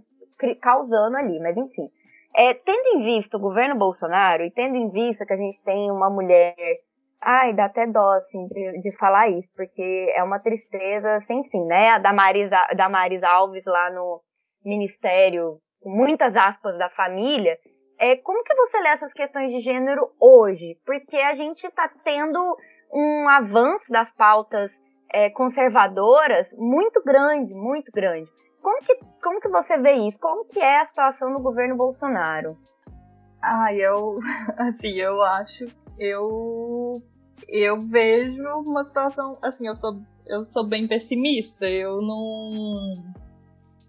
causando 0.62 1.18
ali, 1.18 1.40
mas 1.40 1.58
enfim. 1.58 1.90
É, 2.36 2.54
tendo 2.54 2.98
em 2.98 3.04
vista 3.04 3.38
o 3.38 3.42
governo 3.42 3.76
Bolsonaro 3.76 4.44
e 4.44 4.52
tendo 4.52 4.76
em 4.76 4.90
vista 4.90 5.26
que 5.26 5.34
a 5.34 5.38
gente 5.38 5.62
tem 5.64 5.92
uma 5.92 6.10
mulher, 6.10 6.56
ai, 7.22 7.54
dá 7.54 7.66
até 7.66 7.86
dó, 7.86 8.12
assim, 8.14 8.48
de, 8.48 8.82
de 8.82 8.98
falar 8.98 9.30
isso, 9.30 9.50
porque 9.56 10.14
é 10.16 10.24
uma 10.24 10.40
tristeza 10.40 11.20
sem 11.22 11.44
fim, 11.50 11.66
né, 11.66 11.90
a 11.90 12.00
Damaris, 12.00 12.50
Damaris 12.76 13.22
Alves 13.24 13.66
lá 13.66 13.90
no 13.92 14.22
Ministério, 14.64 15.58
com 15.82 15.90
muitas 15.90 16.36
aspas 16.36 16.78
da 16.78 16.90
família, 16.90 17.58
é, 18.00 18.16
como 18.18 18.44
que 18.44 18.56
você 18.56 18.80
lê 18.80 18.90
essas 18.90 19.14
questões 19.14 19.52
de 19.52 19.62
gênero 19.62 20.10
hoje? 20.20 20.76
Porque 20.86 21.18
a 21.18 21.36
gente 21.36 21.64
está 21.64 21.88
tendo 22.04 22.58
um 22.92 23.30
avanço 23.30 23.86
das 23.90 24.10
pautas 24.16 24.72
é, 25.14 25.30
conservadoras 25.30 26.48
muito 26.54 27.04
grande, 27.04 27.54
muito 27.54 27.92
grande. 27.92 28.28
Como 28.62 28.80
que, 28.84 28.96
como 29.22 29.40
que 29.40 29.50
você 29.50 29.78
vê 29.78 29.94
isso? 30.08 30.20
Como 30.20 30.46
que 30.46 30.60
é 30.60 30.82
a 30.82 30.86
situação 30.86 31.32
no 31.32 31.42
governo 31.42 31.76
Bolsonaro? 31.76 32.58
Ah, 33.42 33.74
eu, 33.74 34.20
assim, 34.58 34.92
eu 34.92 35.22
acho, 35.24 35.66
eu, 35.98 37.02
eu 37.48 37.82
vejo 37.82 38.44
uma 38.60 38.84
situação, 38.84 39.38
assim, 39.42 39.68
eu 39.68 39.76
sou, 39.76 40.00
eu 40.28 40.46
sou 40.46 40.64
bem 40.64 40.88
pessimista. 40.88 41.68
Eu 41.68 42.02
não, 42.02 43.04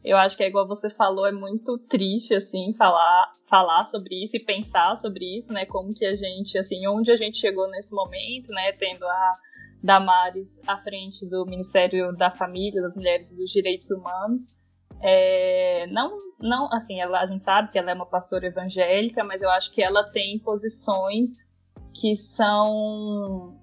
eu 0.04 0.16
acho 0.16 0.36
que 0.36 0.42
é 0.42 0.48
igual 0.48 0.66
você 0.66 0.90
falou, 0.90 1.26
é 1.26 1.32
muito 1.32 1.78
triste, 1.78 2.34
assim, 2.34 2.74
falar, 2.76 3.36
falar 3.48 3.84
sobre 3.84 4.24
isso 4.24 4.36
e 4.36 4.44
pensar 4.44 4.96
sobre 4.96 5.38
isso, 5.38 5.52
né? 5.52 5.66
Como 5.66 5.94
que 5.94 6.04
a 6.04 6.16
gente, 6.16 6.56
assim, 6.58 6.86
onde 6.88 7.10
a 7.10 7.16
gente 7.16 7.38
chegou 7.38 7.68
nesse 7.70 7.94
momento, 7.94 8.48
né? 8.48 8.72
Tendo 8.72 9.04
a 9.04 9.36
Damares 9.82 10.60
à 10.66 10.78
frente 10.78 11.26
do 11.28 11.44
Ministério 11.44 12.16
da 12.16 12.30
Família, 12.30 12.80
das 12.80 12.96
Mulheres 12.96 13.30
e 13.32 13.36
dos 13.36 13.50
Direitos 13.50 13.90
Humanos. 13.90 14.54
É, 15.02 15.86
não, 15.88 16.18
não, 16.40 16.68
assim, 16.72 17.00
ela, 17.00 17.20
a 17.20 17.26
gente 17.26 17.44
sabe 17.44 17.70
que 17.70 17.78
ela 17.78 17.90
é 17.90 17.94
uma 17.94 18.06
pastora 18.06 18.46
evangélica, 18.46 19.24
mas 19.24 19.42
eu 19.42 19.50
acho 19.50 19.72
que 19.72 19.82
ela 19.82 20.04
tem 20.04 20.38
posições 20.38 21.44
que 21.92 22.16
são 22.16 23.58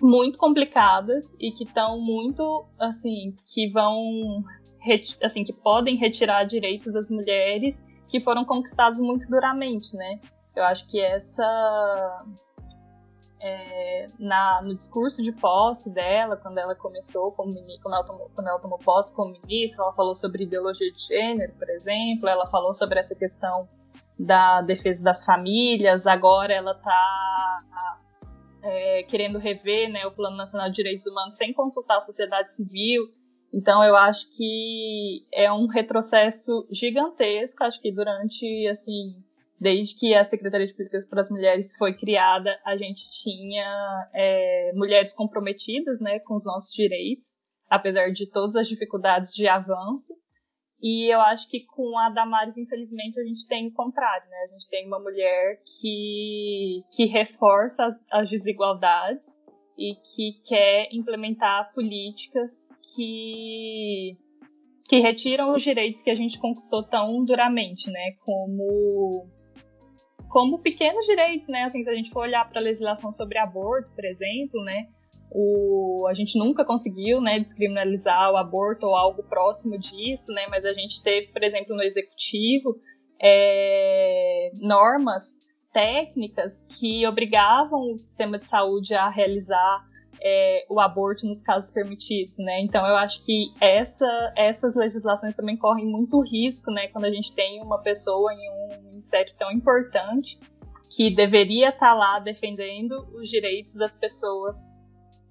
muito 0.00 0.38
complicadas 0.38 1.34
e 1.38 1.52
que 1.52 1.64
estão 1.64 2.00
muito, 2.00 2.66
assim, 2.78 3.34
que 3.46 3.68
vão 3.68 4.44
assim, 5.22 5.44
que 5.44 5.52
podem 5.52 5.96
retirar 5.96 6.44
direitos 6.44 6.92
das 6.92 7.08
mulheres 7.08 7.84
que 8.08 8.20
foram 8.20 8.44
conquistados 8.44 9.00
muito 9.00 9.28
duramente, 9.28 9.96
né? 9.96 10.18
Eu 10.54 10.64
acho 10.64 10.86
que 10.88 11.00
essa 11.00 12.24
é, 13.42 14.08
na, 14.18 14.62
no 14.62 14.74
discurso 14.74 15.22
de 15.22 15.32
posse 15.32 15.92
dela, 15.92 16.36
quando 16.36 16.58
ela 16.58 16.76
começou 16.76 17.32
como 17.32 17.54
ela, 17.58 18.04
tomou, 18.04 18.30
quando 18.34 18.48
ela 18.48 18.60
tomou 18.60 18.78
posse 18.78 19.14
como 19.14 19.32
ministra, 19.32 19.82
ela 19.82 19.92
falou 19.94 20.14
sobre 20.14 20.44
ideologia 20.44 20.90
de 20.92 21.02
gênero, 21.06 21.52
por 21.54 21.68
exemplo, 21.68 22.28
ela 22.28 22.46
falou 22.48 22.72
sobre 22.72 23.00
essa 23.00 23.14
questão 23.14 23.68
da 24.18 24.62
defesa 24.62 25.02
das 25.02 25.24
famílias, 25.24 26.06
agora 26.06 26.52
ela 26.52 26.72
está 26.72 27.62
é, 28.62 29.02
querendo 29.04 29.38
rever 29.38 29.90
né, 29.90 30.06
o 30.06 30.12
Plano 30.12 30.36
Nacional 30.36 30.68
de 30.68 30.76
Direitos 30.76 31.06
Humanos 31.06 31.36
sem 31.36 31.52
consultar 31.52 31.96
a 31.96 32.00
sociedade 32.00 32.54
civil. 32.54 33.08
Então 33.52 33.84
eu 33.84 33.96
acho 33.96 34.30
que 34.30 35.26
é 35.32 35.52
um 35.52 35.66
retrocesso 35.66 36.66
gigantesco. 36.70 37.64
Acho 37.64 37.80
que 37.80 37.92
durante, 37.92 38.66
assim, 38.68 39.16
desde 39.62 39.94
que 39.94 40.12
a 40.12 40.24
Secretaria 40.24 40.66
de 40.66 40.74
Políticas 40.74 41.06
para 41.06 41.20
as 41.20 41.30
Mulheres 41.30 41.76
foi 41.76 41.94
criada, 41.94 42.58
a 42.66 42.76
gente 42.76 43.08
tinha 43.22 44.10
é, 44.12 44.72
mulheres 44.74 45.12
comprometidas, 45.12 46.00
né, 46.00 46.18
com 46.18 46.34
os 46.34 46.44
nossos 46.44 46.74
direitos, 46.74 47.36
apesar 47.70 48.10
de 48.10 48.28
todas 48.28 48.56
as 48.56 48.66
dificuldades 48.66 49.32
de 49.32 49.46
avanço. 49.46 50.12
E 50.82 51.14
eu 51.14 51.20
acho 51.20 51.48
que 51.48 51.64
com 51.64 51.96
a 51.96 52.10
Damares, 52.10 52.58
infelizmente, 52.58 53.20
a 53.20 53.24
gente 53.24 53.46
tem 53.46 53.68
o 53.68 53.72
contrário, 53.72 54.28
né? 54.28 54.36
A 54.48 54.52
gente 54.52 54.68
tem 54.68 54.84
uma 54.84 54.98
mulher 54.98 55.62
que, 55.64 56.82
que 56.92 57.04
reforça 57.04 57.84
as, 57.84 57.94
as 58.10 58.28
desigualdades 58.28 59.38
e 59.78 59.94
que 59.94 60.42
quer 60.44 60.88
implementar 60.92 61.72
políticas 61.72 62.68
que 62.96 64.18
que 64.88 64.98
retiram 64.98 65.54
os 65.54 65.62
direitos 65.62 66.02
que 66.02 66.10
a 66.10 66.14
gente 66.16 66.38
conquistou 66.40 66.82
tão 66.82 67.24
duramente, 67.24 67.88
né? 67.88 68.16
Como 68.24 69.30
como 70.32 70.60
pequenos 70.60 71.04
direitos, 71.04 71.46
né? 71.46 71.64
Assim, 71.64 71.84
se 71.84 71.90
a 71.90 71.94
gente 71.94 72.10
for 72.10 72.20
olhar 72.20 72.48
para 72.48 72.58
a 72.58 72.64
legislação 72.64 73.12
sobre 73.12 73.36
aborto, 73.36 73.92
por 73.94 74.02
exemplo, 74.02 74.64
né? 74.64 74.88
O, 75.30 76.06
a 76.08 76.14
gente 76.14 76.38
nunca 76.38 76.64
conseguiu, 76.64 77.20
né, 77.20 77.38
descriminalizar 77.38 78.32
o 78.32 78.36
aborto 78.36 78.86
ou 78.86 78.96
algo 78.96 79.22
próximo 79.22 79.78
disso, 79.78 80.32
né? 80.32 80.46
Mas 80.48 80.64
a 80.64 80.72
gente 80.72 81.02
teve, 81.02 81.26
por 81.28 81.42
exemplo, 81.42 81.76
no 81.76 81.82
executivo 81.82 82.76
é, 83.20 84.50
normas 84.54 85.38
técnicas 85.70 86.62
que 86.62 87.06
obrigavam 87.06 87.92
o 87.92 87.98
sistema 87.98 88.38
de 88.38 88.48
saúde 88.48 88.94
a 88.94 89.10
realizar 89.10 89.84
é, 90.24 90.64
o 90.70 90.80
aborto 90.80 91.26
nos 91.26 91.42
casos 91.42 91.70
permitidos, 91.70 92.38
né? 92.38 92.60
Então 92.62 92.86
eu 92.86 92.96
acho 92.96 93.22
que 93.22 93.52
essa, 93.60 94.32
essas 94.34 94.76
legislações 94.76 95.34
também 95.34 95.58
correm 95.58 95.84
muito 95.84 96.20
risco, 96.22 96.70
né? 96.70 96.88
Quando 96.88 97.04
a 97.04 97.10
gente 97.10 97.34
tem 97.34 97.60
uma 97.60 97.82
pessoa 97.82 98.32
em 98.32 98.50
um 98.50 98.91
ministério 99.12 99.34
tão 99.38 99.52
importante 99.52 100.38
que 100.90 101.10
deveria 101.10 101.68
estar 101.68 101.94
lá 101.94 102.18
defendendo 102.18 103.06
os 103.14 103.28
direitos 103.28 103.74
das 103.74 103.94
pessoas 103.94 104.56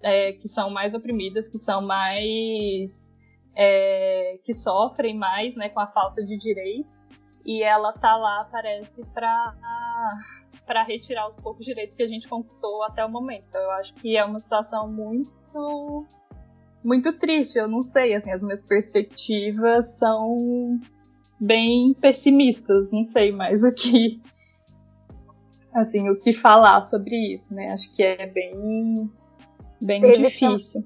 é, 0.02 0.34
que 0.34 0.48
são 0.48 0.70
mais 0.70 0.96
oprimidas, 0.96 1.50
que 1.50 1.58
são 1.58 1.82
mais 1.82 3.14
é, 3.56 4.40
que 4.44 4.54
sofrem 4.54 5.18
mais, 5.18 5.56
né, 5.56 5.70
com 5.70 5.80
a 5.80 5.88
falta 5.88 6.24
de 6.24 6.38
direitos 6.38 7.00
e 7.46 7.64
ela 7.64 7.92
tá 7.94 8.16
lá, 8.16 8.48
parece, 8.52 9.04
para 9.14 9.56
para 10.66 10.84
retirar 10.84 11.28
os 11.28 11.36
poucos 11.36 11.66
direitos 11.66 11.96
que 11.96 12.04
a 12.04 12.08
gente 12.08 12.30
conquistou 12.30 12.84
até 12.84 13.04
o 13.04 13.10
momento. 13.10 13.44
Então, 13.50 13.60
eu 13.60 13.72
acho 13.72 13.94
que 13.96 14.16
é 14.16 14.24
uma 14.24 14.40
situação 14.40 14.88
muito 14.90 16.06
muito 16.84 17.12
triste. 17.14 17.58
Eu 17.58 17.68
não 17.68 17.82
sei, 17.82 18.14
assim, 18.14 18.32
as 18.32 18.42
minhas 18.42 18.62
perspectivas 18.62 19.98
são 19.98 20.80
bem 21.42 21.94
pessimistas. 21.96 22.92
Não 22.92 23.04
sei 23.04 23.32
mais 23.32 23.64
o 23.64 23.74
que 23.74 24.22
assim, 25.74 26.10
o 26.10 26.20
que 26.20 26.34
falar 26.34 26.84
sobre 26.84 27.16
isso, 27.34 27.56
né? 27.56 27.72
Acho 27.72 27.92
que 27.94 28.04
é 28.04 28.28
bem 28.28 29.10
bem 29.82 30.02
teve 30.02 30.24
difícil. 30.24 30.82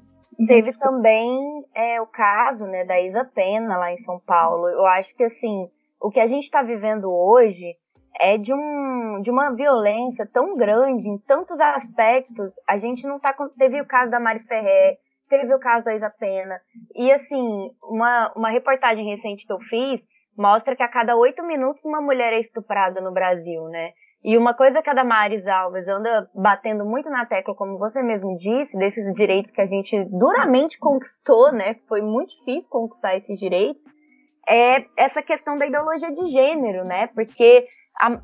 Teve 0.47 0.78
também 0.80 1.66
é, 1.74 2.01
o 2.01 2.08
caso 2.08 2.66
né, 2.66 2.84
da 2.86 2.99
Isa 2.99 3.24
Pena 3.24 3.78
lá 3.78 3.91
em 3.91 4.03
São 4.03 4.20
Paulo. 4.20 4.68
Eu 4.68 4.86
acho 4.86 5.14
que 5.16 5.24
assim, 5.24 5.70
o 6.01 6.12
que 6.12 6.20
a 6.20 6.28
gente 6.28 6.43
está 6.43 6.62
vivendo 6.62 7.06
hoje 7.10 7.76
é 8.20 8.38
de, 8.38 8.53
um, 8.53 9.22
de 9.22 9.32
uma 9.32 9.51
violência 9.51 10.28
tão 10.32 10.56
grande 10.58 11.08
em 11.08 11.18
tantos 11.20 11.60
aspectos. 11.60 12.51
A 12.68 12.78
gente 12.78 13.06
não 13.08 13.20
tá. 13.20 13.34
Teve 13.58 13.82
o 13.82 13.88
caso 13.88 14.12
da 14.12 14.20
Mari 14.20 14.41
Ferrer, 14.41 14.97
teve 15.30 15.53
o 15.53 15.60
caso 15.60 15.86
da 15.86 15.95
Isa 15.95 16.10
Pena. 16.10 16.60
E 16.93 17.12
assim, 17.12 17.72
uma, 17.84 18.32
uma 18.36 18.49
reportagem 18.49 19.06
recente 19.06 19.45
que 19.45 19.53
eu 19.53 19.60
fiz 19.62 20.01
mostra 20.38 20.75
que 20.75 20.83
a 20.83 20.88
cada 20.88 21.15
oito 21.15 21.43
minutos 21.43 21.83
uma 21.83 22.01
mulher 22.01 22.33
é 22.33 22.39
estuprada 22.39 22.99
no 23.01 23.11
Brasil, 23.11 23.63
né? 23.69 23.91
E 24.23 24.38
uma 24.38 24.55
coisa 24.55 24.81
que 24.81 24.89
a 24.89 24.93
Damares 24.93 25.45
Alves 25.45 25.88
anda 25.88 26.27
batendo 26.33 26.83
muito 26.83 27.09
na 27.09 27.25
tecla, 27.25 27.53
como 27.53 27.77
você 27.77 28.01
mesmo 28.01 28.36
disse, 28.38 28.75
desses 28.75 29.13
direitos 29.13 29.51
que 29.51 29.61
a 29.61 29.67
gente 29.67 30.03
duramente 30.05 30.79
conquistou, 30.79 31.51
né? 31.51 31.75
Foi 31.88 32.01
muito 32.01 32.36
difícil 32.38 32.69
conquistar 32.69 33.15
esses 33.15 33.39
direitos, 33.39 33.83
é 34.47 34.86
essa 34.97 35.21
questão 35.21 35.57
da 35.57 35.67
ideologia 35.67 36.11
de 36.11 36.27
gênero, 36.27 36.83
né? 36.83 37.07
Porque 37.07 37.67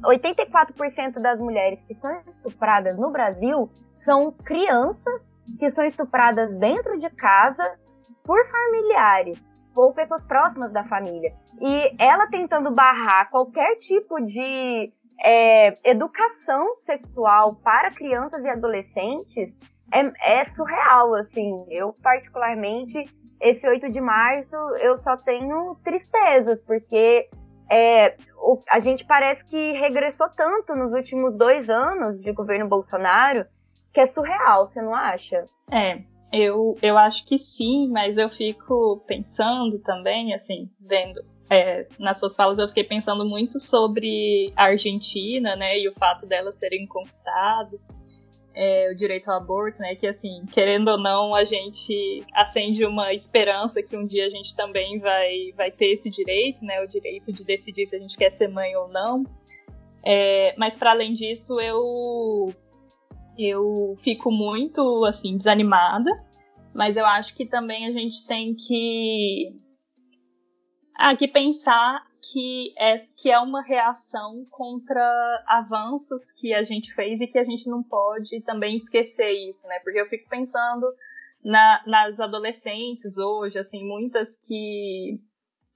84% 0.03 1.19
das 1.19 1.39
mulheres 1.39 1.81
que 1.83 1.93
são 1.95 2.11
estupradas 2.27 2.97
no 2.97 3.11
Brasil 3.11 3.69
são 4.03 4.31
crianças 4.31 5.21
que 5.59 5.69
são 5.69 5.85
estupradas 5.85 6.51
dentro 6.57 6.99
de 6.99 7.09
casa 7.11 7.77
por 8.23 8.39
familiares 8.47 9.50
ou 9.75 9.93
pessoas 9.93 10.23
próximas 10.25 10.71
da 10.71 10.83
família. 10.83 11.33
E 11.59 11.95
ela 11.97 12.27
tentando 12.27 12.71
barrar 12.71 13.29
qualquer 13.29 13.77
tipo 13.77 14.19
de 14.21 14.91
é, 15.23 15.77
educação 15.89 16.75
sexual 16.83 17.55
para 17.55 17.91
crianças 17.91 18.43
e 18.43 18.49
adolescentes 18.49 19.55
é, 19.93 20.39
é, 20.39 20.45
surreal, 20.45 21.13
assim. 21.15 21.65
Eu, 21.69 21.93
particularmente, 22.01 23.05
esse 23.39 23.67
8 23.67 23.91
de 23.91 24.01
março, 24.01 24.55
eu 24.79 24.97
só 24.97 25.17
tenho 25.17 25.75
tristezas, 25.83 26.59
porque 26.61 27.29
é, 27.69 28.15
o, 28.37 28.61
a 28.69 28.79
gente 28.79 29.05
parece 29.05 29.43
que 29.45 29.71
regressou 29.73 30.29
tanto 30.29 30.75
nos 30.75 30.91
últimos 30.91 31.37
dois 31.37 31.69
anos 31.69 32.21
de 32.21 32.31
governo 32.31 32.67
Bolsonaro 32.67 33.45
que 33.93 33.99
é 33.99 34.07
surreal, 34.07 34.67
você 34.67 34.81
não 34.81 34.95
acha? 34.95 35.47
É, 35.69 36.01
eu, 36.31 36.77
eu 36.81 36.97
acho 36.97 37.25
que 37.25 37.37
sim, 37.37 37.87
mas 37.89 38.17
eu 38.17 38.29
fico 38.29 39.03
pensando 39.07 39.79
também, 39.79 40.33
assim, 40.33 40.69
vendo 40.79 41.23
é, 41.49 41.85
nas 41.99 42.19
suas 42.19 42.35
falas 42.35 42.57
eu 42.57 42.67
fiquei 42.69 42.85
pensando 42.85 43.25
muito 43.25 43.59
sobre 43.59 44.53
a 44.55 44.65
Argentina, 44.65 45.55
né, 45.55 45.77
e 45.77 45.89
o 45.89 45.93
fato 45.93 46.25
delas 46.25 46.55
terem 46.55 46.87
conquistado 46.87 47.79
é, 48.53 48.89
o 48.91 48.95
direito 48.95 49.29
ao 49.29 49.37
aborto, 49.37 49.81
né, 49.81 49.95
que 49.95 50.07
assim, 50.07 50.45
querendo 50.51 50.89
ou 50.89 50.97
não, 50.97 51.33
a 51.33 51.43
gente 51.43 52.23
acende 52.33 52.85
uma 52.85 53.13
esperança 53.13 53.81
que 53.81 53.95
um 53.95 54.05
dia 54.05 54.25
a 54.25 54.29
gente 54.29 54.55
também 54.55 54.99
vai, 54.99 55.51
vai 55.55 55.71
ter 55.71 55.93
esse 55.93 56.09
direito, 56.09 56.63
né, 56.63 56.81
o 56.81 56.87
direito 56.87 57.31
de 57.31 57.43
decidir 57.43 57.85
se 57.85 57.95
a 57.95 57.99
gente 57.99 58.17
quer 58.17 58.31
ser 58.31 58.47
mãe 58.47 58.75
ou 58.75 58.87
não. 58.87 59.23
É, 60.03 60.53
mas 60.57 60.75
para 60.75 60.91
além 60.91 61.13
disso, 61.13 61.59
eu 61.59 62.53
eu 63.45 63.95
fico 64.01 64.31
muito 64.31 65.05
assim 65.05 65.37
desanimada, 65.37 66.09
mas 66.73 66.97
eu 66.97 67.05
acho 67.05 67.35
que 67.35 67.45
também 67.45 67.87
a 67.87 67.91
gente 67.91 68.25
tem 68.25 68.55
que 68.55 69.59
ah, 70.95 71.15
pensar 71.33 72.05
que 72.21 72.73
é, 72.77 72.95
que 73.17 73.31
é 73.31 73.39
uma 73.39 73.63
reação 73.63 74.43
contra 74.51 75.03
avanços 75.47 76.31
que 76.31 76.53
a 76.53 76.61
gente 76.61 76.93
fez 76.93 77.19
e 77.19 77.27
que 77.27 77.39
a 77.39 77.43
gente 77.43 77.69
não 77.69 77.81
pode 77.81 78.41
também 78.41 78.75
esquecer 78.75 79.31
isso, 79.49 79.67
né? 79.67 79.79
Porque 79.83 79.99
eu 79.99 80.07
fico 80.07 80.29
pensando 80.29 80.85
na, 81.43 81.81
nas 81.87 82.19
adolescentes 82.19 83.17
hoje, 83.17 83.57
assim, 83.57 83.83
muitas 83.83 84.37
que 84.37 85.19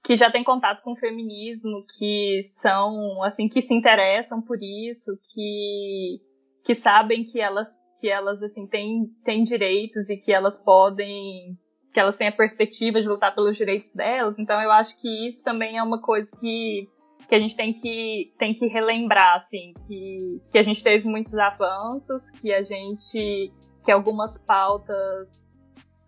que 0.06 0.16
já 0.16 0.30
têm 0.30 0.44
contato 0.44 0.82
com 0.84 0.92
o 0.92 0.96
feminismo, 0.96 1.84
que 1.98 2.40
são, 2.44 3.20
assim, 3.24 3.48
que 3.48 3.60
se 3.60 3.74
interessam 3.74 4.40
por 4.40 4.56
isso, 4.62 5.18
que, 5.34 6.20
que 6.66 6.74
sabem 6.74 7.22
que 7.22 7.40
elas, 7.40 7.68
que 8.00 8.08
elas, 8.08 8.42
assim, 8.42 8.66
têm, 8.66 9.06
têm 9.24 9.44
direitos 9.44 10.10
e 10.10 10.16
que 10.16 10.32
elas 10.32 10.58
podem 10.58 11.56
que 11.94 12.00
elas 12.00 12.16
têm 12.16 12.28
a 12.28 12.32
perspectiva 12.32 13.00
de 13.00 13.08
lutar 13.08 13.34
pelos 13.34 13.56
direitos 13.56 13.90
delas. 13.92 14.38
Então 14.38 14.60
eu 14.60 14.70
acho 14.70 15.00
que 15.00 15.26
isso 15.26 15.42
também 15.42 15.78
é 15.78 15.82
uma 15.82 15.98
coisa 15.98 16.30
que, 16.38 16.86
que 17.26 17.34
a 17.34 17.38
gente 17.38 17.56
tem 17.56 17.72
que, 17.72 18.34
tem 18.38 18.52
que 18.52 18.66
relembrar, 18.66 19.36
assim, 19.36 19.72
que, 19.86 20.42
que 20.52 20.58
a 20.58 20.62
gente 20.62 20.84
teve 20.84 21.08
muitos 21.08 21.34
avanços, 21.36 22.30
que 22.32 22.52
a 22.52 22.62
gente. 22.62 23.50
que 23.82 23.90
algumas 23.90 24.36
pautas. 24.36 25.42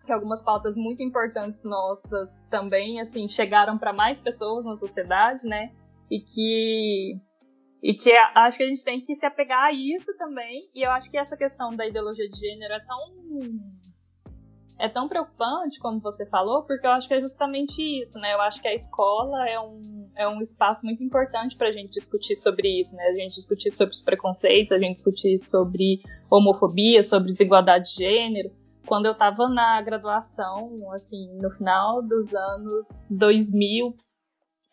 que 0.05 0.11
algumas 0.11 0.43
pautas 0.43 0.75
muito 0.75 1.01
importantes 1.01 1.63
nossas 1.63 2.39
também, 2.51 3.01
assim, 3.01 3.27
chegaram 3.27 3.75
para 3.75 3.91
mais 3.91 4.19
pessoas 4.19 4.65
na 4.65 4.75
sociedade, 4.75 5.47
né? 5.47 5.71
E 6.11 6.19
que 6.19 7.19
e 7.81 7.93
que 7.93 8.11
acho 8.35 8.57
que 8.57 8.63
a 8.63 8.67
gente 8.67 8.83
tem 8.83 9.01
que 9.01 9.15
se 9.15 9.25
apegar 9.25 9.65
a 9.65 9.71
isso 9.71 10.15
também. 10.17 10.69
E 10.75 10.85
eu 10.85 10.91
acho 10.91 11.09
que 11.09 11.17
essa 11.17 11.37
questão 11.37 11.71
da 11.71 11.87
ideologia 11.87 12.29
de 12.29 12.37
gênero 12.37 12.73
é 12.73 12.79
tão 12.79 13.79
é 14.79 14.87
tão 14.87 15.09
preocupante, 15.09 15.77
como 15.77 15.99
você 15.99 16.25
falou, 16.25 16.63
porque 16.63 16.87
eu 16.87 16.91
acho 16.91 17.07
que 17.07 17.13
é 17.13 17.19
justamente 17.19 17.81
isso, 18.01 18.17
né? 18.17 18.33
Eu 18.33 18.39
acho 18.39 18.61
que 18.61 18.67
a 18.67 18.73
escola 18.73 19.47
é 19.49 19.59
um, 19.59 20.09
é 20.15 20.27
um 20.27 20.41
espaço 20.41 20.85
muito 20.85 21.03
importante 21.03 21.57
para 21.57 21.67
a 21.67 21.71
gente 21.71 21.91
discutir 21.91 22.37
sobre 22.37 22.79
isso, 22.79 22.95
né? 22.95 23.03
A 23.03 23.13
gente 23.13 23.33
discutir 23.35 23.71
sobre 23.71 23.93
os 23.93 24.01
preconceitos, 24.01 24.71
a 24.71 24.79
gente 24.79 24.95
discutir 24.95 25.37
sobre 25.39 25.99
homofobia, 26.31 27.03
sobre 27.03 27.33
desigualdade 27.33 27.89
de 27.89 27.95
gênero. 28.05 28.51
Quando 28.87 29.05
eu 29.05 29.11
estava 29.11 29.49
na 29.49 29.81
graduação, 29.81 30.89
assim, 30.93 31.37
no 31.41 31.51
final 31.51 32.01
dos 32.01 32.33
anos 32.33 32.87
2000, 33.11 33.93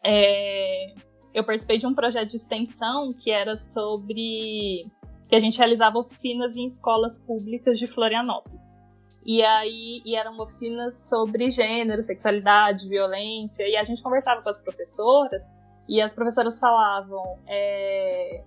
é, 0.04 0.94
eu 1.37 1.45
participei 1.45 1.76
de 1.76 1.87
um 1.87 1.95
projeto 1.95 2.30
de 2.30 2.37
extensão 2.37 3.12
que 3.12 3.30
era 3.30 3.57
sobre 3.59 4.91
que 5.28 5.37
a 5.37 5.41
gente 5.41 5.59
realizava 5.59 5.99
oficinas 5.99 6.57
em 6.57 6.66
escolas 6.66 7.18
públicas 7.18 7.78
de 7.78 7.87
Florianópolis. 7.87 8.80
E 9.22 9.43
aí 9.45 10.01
e 10.03 10.16
eram 10.16 10.39
oficinas 10.39 10.99
sobre 10.99 11.51
gênero, 11.51 12.03
sexualidade, 12.03 12.89
violência. 12.89 13.68
E 13.68 13.76
a 13.76 13.84
gente 13.84 14.03
conversava 14.03 14.41
com 14.41 14.49
as 14.49 14.57
professoras 14.57 15.45
e 15.87 16.01
as 16.01 16.14
professoras 16.14 16.59
falavam: 16.59 17.39
é, 17.47 18.43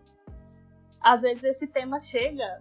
às 1.00 1.22
vezes 1.22 1.44
esse 1.44 1.68
tema 1.68 2.00
chega, 2.00 2.60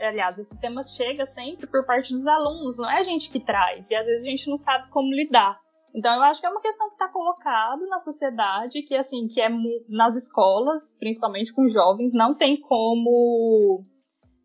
aliás, 0.00 0.36
esse 0.36 0.58
tema 0.58 0.82
chega 0.82 1.26
sempre 1.26 1.68
por 1.68 1.86
parte 1.86 2.12
dos 2.12 2.26
alunos, 2.26 2.76
não 2.76 2.90
é 2.90 2.98
a 2.98 3.04
gente 3.04 3.30
que 3.30 3.38
traz. 3.38 3.88
E 3.88 3.94
às 3.94 4.04
vezes 4.04 4.26
a 4.26 4.30
gente 4.30 4.50
não 4.50 4.56
sabe 4.56 4.88
como 4.90 5.14
lidar. 5.14 5.59
Então 5.94 6.14
eu 6.14 6.22
acho 6.22 6.40
que 6.40 6.46
é 6.46 6.50
uma 6.50 6.60
questão 6.60 6.86
que 6.88 6.94
está 6.94 7.08
colocada 7.08 7.84
na 7.86 7.98
sociedade, 7.98 8.82
que 8.82 8.94
assim, 8.94 9.26
que 9.26 9.40
é 9.40 9.48
nas 9.88 10.16
escolas, 10.16 10.96
principalmente 10.98 11.52
com 11.52 11.68
jovens, 11.68 12.12
não 12.12 12.34
tem 12.34 12.60
como, 12.60 13.84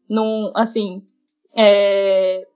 num, 0.10 0.52
assim, 0.56 1.04
é, 1.56 2.48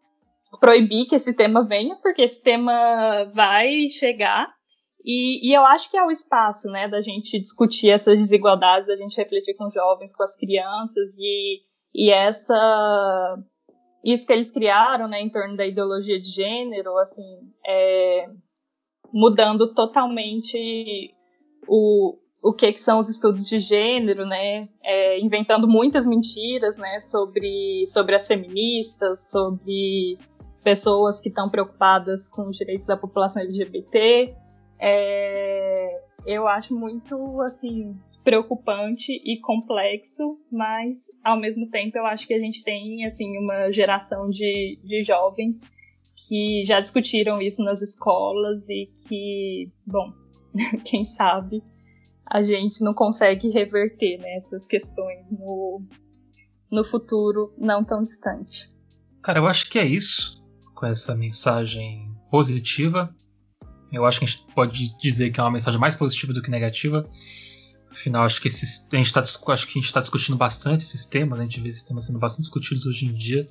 proibir 0.60 1.06
que 1.06 1.16
esse 1.16 1.34
tema 1.34 1.64
venha, 1.64 1.96
porque 2.02 2.24
esse 2.24 2.42
tema 2.42 3.26
vai 3.34 3.90
chegar. 3.90 4.52
E, 5.06 5.50
e, 5.50 5.54
eu 5.54 5.66
acho 5.66 5.90
que 5.90 5.98
é 5.98 6.04
o 6.04 6.12
espaço, 6.12 6.70
né, 6.70 6.88
da 6.90 7.02
gente 7.02 7.40
discutir 7.40 7.90
essas 7.90 8.18
desigualdades, 8.18 8.88
da 8.88 8.98
gente 8.98 9.18
refletir 9.18 9.56
com 9.56 9.72
jovens, 9.72 10.14
com 10.14 10.24
as 10.24 10.36
crianças 10.36 11.16
e, 11.18 11.62
e 11.94 12.10
essa 12.10 13.38
isso 14.04 14.26
que 14.26 14.34
eles 14.34 14.52
criaram, 14.52 15.08
né, 15.08 15.22
em 15.22 15.30
torno 15.30 15.56
da 15.56 15.66
ideologia 15.66 16.20
de 16.20 16.30
gênero, 16.30 16.98
assim, 16.98 17.24
é, 17.66 18.28
mudando 19.14 19.74
totalmente 19.74 21.14
o, 21.68 22.18
o 22.42 22.54
que, 22.54 22.72
que 22.72 22.82
são 22.82 23.00
os 23.00 23.10
estudos 23.10 23.48
de 23.48 23.60
gênero, 23.60 24.26
né, 24.26 24.68
é, 24.84 25.20
inventando 25.20 25.68
muitas 25.68 26.08
mentiras, 26.08 26.78
né, 26.78 27.02
sobre, 27.02 27.86
sobre 27.88 28.16
as 28.16 28.28
feministas, 28.28 29.30
sobre 29.30 30.18
pessoas 30.64 31.20
que 31.20 31.30
estão 31.30 31.50
preocupadas 31.50 32.28
com 32.28 32.50
os 32.50 32.58
direitos 32.58 32.86
da 32.86 32.98
população 32.98 33.42
LGBT. 33.42 34.34
É, 34.80 36.02
eu 36.26 36.48
acho 36.48 36.78
muito 36.78 37.42
assim 37.42 37.96
preocupante 38.24 39.12
e 39.12 39.40
complexo, 39.40 40.38
mas 40.52 41.08
ao 41.24 41.40
mesmo 41.40 41.70
tempo 41.70 41.98
eu 41.98 42.06
acho 42.06 42.28
que 42.28 42.34
a 42.34 42.40
gente 42.40 42.64
tem 42.64 43.06
assim 43.06 43.38
uma 43.38 43.72
geração 43.72 44.30
de, 44.30 44.78
de 44.84 45.04
jovens 45.04 45.62
que 46.28 46.66
já 46.66 46.80
discutiram 46.80 47.42
isso 47.42 47.64
nas 47.64 47.82
escolas 47.82 48.68
e 48.70 48.92
que, 49.08 49.72
bom, 49.86 50.12
quem 50.84 51.06
sabe 51.06 51.64
a 52.30 52.44
gente 52.44 52.84
não 52.84 52.94
consegue 52.94 53.50
reverter 53.50 54.20
né, 54.20 54.36
essas 54.36 54.68
questões 54.68 55.32
no, 55.32 55.82
no 56.72 56.84
futuro 56.84 57.52
não 57.58 57.84
tão 57.84 58.04
distante. 58.04 58.72
Cara, 59.22 59.40
eu 59.40 59.48
acho 59.48 59.68
que 59.68 59.80
é 59.80 59.86
isso 59.86 60.40
com 60.76 60.86
essa 60.86 61.16
mensagem 61.16 62.14
positiva. 62.30 63.14
Eu 63.92 64.06
acho 64.06 64.20
que 64.20 64.26
a 64.26 64.28
gente 64.28 64.46
pode 64.54 64.98
dizer 65.00 65.32
que 65.32 65.40
é 65.40 65.44
uma 65.44 65.52
mensagem 65.52 65.80
mais 65.80 65.96
positiva 65.96 66.32
do 66.32 66.42
que 66.42 66.52
negativa. 66.52 67.10
Afinal, 67.90 68.24
acho 68.24 68.40
que, 68.40 68.48
esse, 68.48 68.88
a 68.94 68.96
gente 68.98 69.08
está 69.08 70.00
discutindo 70.00 70.38
bastante 70.38 70.84
esses 70.84 71.08
temas, 71.08 71.40
né? 71.40 71.46
a 71.46 71.48
gente 71.48 71.60
vê 71.60 71.70
esses 71.70 71.82
temas 71.82 72.06
sendo 72.06 72.20
bastante 72.20 72.44
discutidos 72.44 72.86
hoje 72.86 73.08
em 73.08 73.14
dia. 73.14 73.50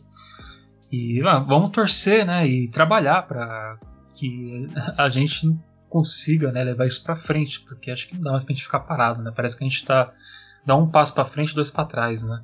E 0.91 1.21
ah, 1.23 1.39
vamos 1.39 1.71
torcer, 1.71 2.25
né, 2.25 2.47
e 2.47 2.69
trabalhar 2.69 3.23
para 3.23 3.79
que 4.19 4.69
a 4.97 5.09
gente 5.09 5.55
consiga, 5.89 6.53
né, 6.53 6.65
levar 6.65 6.87
isso 6.87 7.03
para 7.03 7.17
frente, 7.17 7.61
porque 7.61 7.91
acho 7.91 8.09
que 8.09 8.15
não 8.15 8.23
dá 8.23 8.31
mais 8.33 8.45
pra 8.45 8.55
gente 8.55 8.65
ficar 8.65 8.81
parado, 8.81 9.23
né? 9.23 9.33
Parece 9.35 9.57
que 9.57 9.65
a 9.65 9.69
gente 9.69 9.85
tá 9.85 10.13
dá 10.65 10.77
um 10.77 10.89
passo 10.89 11.15
para 11.15 11.25
frente, 11.25 11.55
dois 11.55 11.71
para 11.71 11.87
trás, 11.87 12.23
né? 12.23 12.43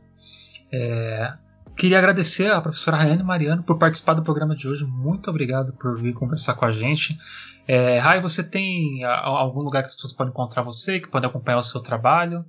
É, 0.72 1.34
queria 1.76 1.98
agradecer 1.98 2.50
a 2.50 2.60
professora 2.60 2.96
Rayane 2.96 3.22
Mariano 3.22 3.62
por 3.62 3.78
participar 3.78 4.14
do 4.14 4.22
programa 4.22 4.54
de 4.56 4.66
hoje. 4.66 4.84
Muito 4.84 5.28
obrigado 5.28 5.74
por 5.74 6.00
vir 6.00 6.14
conversar 6.14 6.54
com 6.54 6.64
a 6.64 6.70
gente. 6.70 7.16
É, 7.66 7.98
Rai, 7.98 8.20
você 8.20 8.42
tem 8.42 9.04
algum 9.04 9.60
lugar 9.60 9.82
que 9.82 9.88
as 9.88 9.94
pessoas 9.94 10.12
podem 10.12 10.32
encontrar 10.32 10.62
você, 10.62 11.00
que 11.00 11.08
podem 11.08 11.28
acompanhar 11.28 11.58
o 11.58 11.62
seu 11.62 11.80
trabalho? 11.80 12.44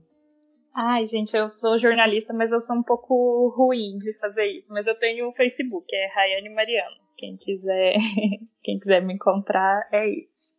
Ai, 0.75 1.07
gente, 1.07 1.35
eu 1.35 1.49
sou 1.49 1.79
jornalista, 1.79 2.33
mas 2.33 2.51
eu 2.51 2.59
sou 2.59 2.75
um 2.75 2.83
pouco 2.83 3.47
ruim 3.55 3.97
de 3.97 4.11
fazer 4.19 4.45
isso. 4.47 4.73
Mas 4.73 4.85
eu 4.87 4.95
tenho 4.95 5.25
o 5.25 5.29
um 5.29 5.33
Facebook, 5.33 5.87
é 5.95 6.13
Rayane 6.13 6.53
Mariano. 6.53 6.97
Quem 7.15 7.37
quiser, 7.37 7.93
quem 8.61 8.77
quiser 8.77 9.01
me 9.01 9.13
encontrar, 9.13 9.87
é 9.93 10.05
isso. 10.09 10.53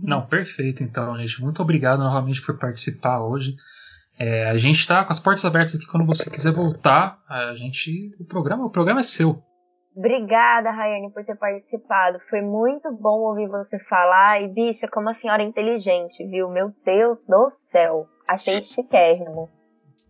Não, 0.00 0.24
perfeito. 0.24 0.84
Então, 0.84 1.18
gente, 1.18 1.42
muito 1.42 1.60
obrigado 1.60 1.98
novamente 1.98 2.40
por 2.40 2.56
participar 2.56 3.20
hoje. 3.20 3.56
É, 4.16 4.44
a 4.44 4.56
gente 4.56 4.78
está 4.78 5.04
com 5.04 5.10
as 5.10 5.18
portas 5.18 5.44
abertas 5.44 5.74
aqui 5.74 5.88
quando 5.88 6.06
você 6.06 6.30
quiser 6.30 6.52
voltar. 6.52 7.20
A 7.28 7.52
gente, 7.56 8.14
o 8.20 8.24
programa, 8.24 8.64
o 8.64 8.70
programa 8.70 9.00
é 9.00 9.02
seu. 9.02 9.42
Obrigada, 9.96 10.70
Rayane, 10.70 11.12
por 11.12 11.24
ter 11.24 11.36
participado. 11.36 12.20
Foi 12.30 12.40
muito 12.40 12.92
bom 12.92 13.22
ouvir 13.22 13.48
você 13.48 13.76
falar. 13.88 14.40
E, 14.40 14.48
bicha, 14.48 14.86
como 14.86 15.08
a 15.08 15.14
senhora 15.14 15.42
é 15.42 15.46
inteligente, 15.46 16.24
viu? 16.28 16.48
Meu 16.48 16.72
Deus 16.84 17.18
do 17.26 17.50
céu. 17.50 18.06
Achei 18.26 18.62
chiquérrimo. 18.62 19.50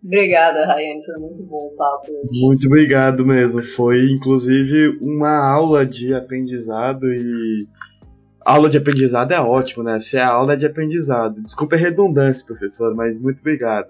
Obrigada, 0.04 0.66
Rayane. 0.66 1.04
Foi 1.04 1.16
muito 1.16 1.42
bom 1.44 1.70
o 1.72 1.76
papo. 1.76 2.12
Muito 2.30 2.66
obrigado 2.66 3.24
mesmo. 3.24 3.62
Foi, 3.62 4.12
inclusive, 4.12 4.98
uma 5.00 5.50
aula 5.50 5.86
de 5.86 6.14
aprendizado 6.14 7.06
e. 7.06 7.66
Aula 8.44 8.68
de 8.68 8.76
aprendizado 8.76 9.32
é 9.32 9.40
ótimo, 9.40 9.82
né? 9.82 9.98
Se 10.00 10.18
é 10.18 10.22
aula 10.22 10.54
de 10.54 10.66
aprendizado. 10.66 11.40
Desculpa 11.42 11.76
a 11.76 11.78
redundância, 11.78 12.44
professor, 12.44 12.94
mas 12.94 13.18
muito 13.18 13.40
obrigado. 13.40 13.88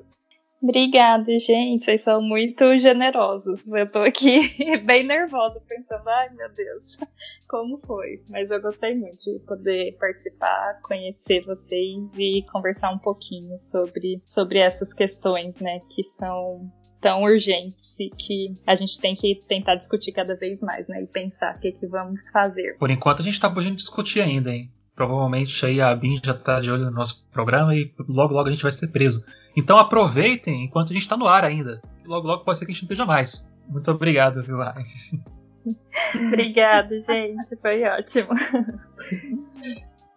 Obrigada, 0.65 1.39
gente. 1.39 1.85
Vocês 1.85 2.01
são 2.01 2.17
muito 2.23 2.79
generosos. 2.79 3.71
Eu 3.71 3.87
tô 3.87 3.99
aqui 3.99 4.41
bem 4.83 5.05
nervosa, 5.05 5.61
pensando, 5.69 6.09
ai 6.09 6.31
meu 6.31 6.51
Deus, 6.55 6.99
como 7.47 7.79
foi? 7.87 8.23
Mas 8.31 8.51
eu 8.51 8.63
gostei 8.63 8.95
muito 8.95 9.23
de 9.23 9.39
poder 9.41 9.95
participar, 10.01 10.81
conhecer 10.83 11.43
vocês 11.45 12.09
e 12.17 12.43
conversar 12.51 12.91
um 12.93 12.99
pouquinho 12.99 13.59
sobre, 13.59 14.23
sobre 14.25 14.59
essas 14.59 14.95
questões, 14.95 15.59
né, 15.59 15.81
que 15.91 16.03
são 16.03 16.73
tão 16.99 17.25
urgentes 17.25 18.01
e 18.01 18.09
que 18.09 18.57
a 18.67 18.75
gente 18.75 18.99
tem 18.99 19.15
que 19.15 19.45
tentar 19.47 19.75
discutir 19.75 20.13
cada 20.13 20.35
vez 20.35 20.63
mais, 20.63 20.89
né? 20.89 21.03
E 21.03 21.07
pensar 21.07 21.57
o 21.57 21.61
que, 21.61 21.73
que 21.73 21.87
vamos 21.87 22.31
fazer. 22.31 22.79
Por 22.79 22.91
enquanto 22.91 23.21
a 23.21 23.23
gente 23.23 23.39
tá 23.39 23.51
podendo 23.51 23.77
discutir 23.77 24.23
ainda, 24.23 24.51
hein? 24.51 24.71
Provavelmente 24.95 25.67
aí 25.67 25.81
a 25.81 25.95
BIM 25.95 26.21
já 26.23 26.33
está 26.33 26.61
de 26.61 26.71
olho 26.71 26.85
no 26.85 26.93
nosso 26.93 27.29
programa 27.31 27.75
e 27.75 27.93
logo 28.09 28.33
logo 28.33 28.49
a 28.49 28.53
gente 28.53 28.63
vai 28.63 28.71
ser 28.71 28.89
preso. 28.89 29.23
Então 29.57 29.77
aproveitem 29.77 30.65
enquanto 30.65 30.91
a 30.91 30.93
gente 30.93 31.03
está 31.03 31.17
no 31.17 31.27
ar 31.27 31.45
ainda. 31.45 31.83
Logo 32.05 32.27
logo 32.29 32.45
pode 32.45 32.59
ser 32.59 32.67
que 32.67 32.71
a 32.71 32.75
gente 32.75 32.83
não 32.85 32.87
esteja 32.87 33.05
mais. 33.05 33.51
Muito 33.69 33.91
obrigado, 33.91 34.43
viu? 34.43 34.59
Obrigada, 36.15 37.01
gente. 37.01 37.57
Foi 37.61 37.83
ótimo. 37.85 38.29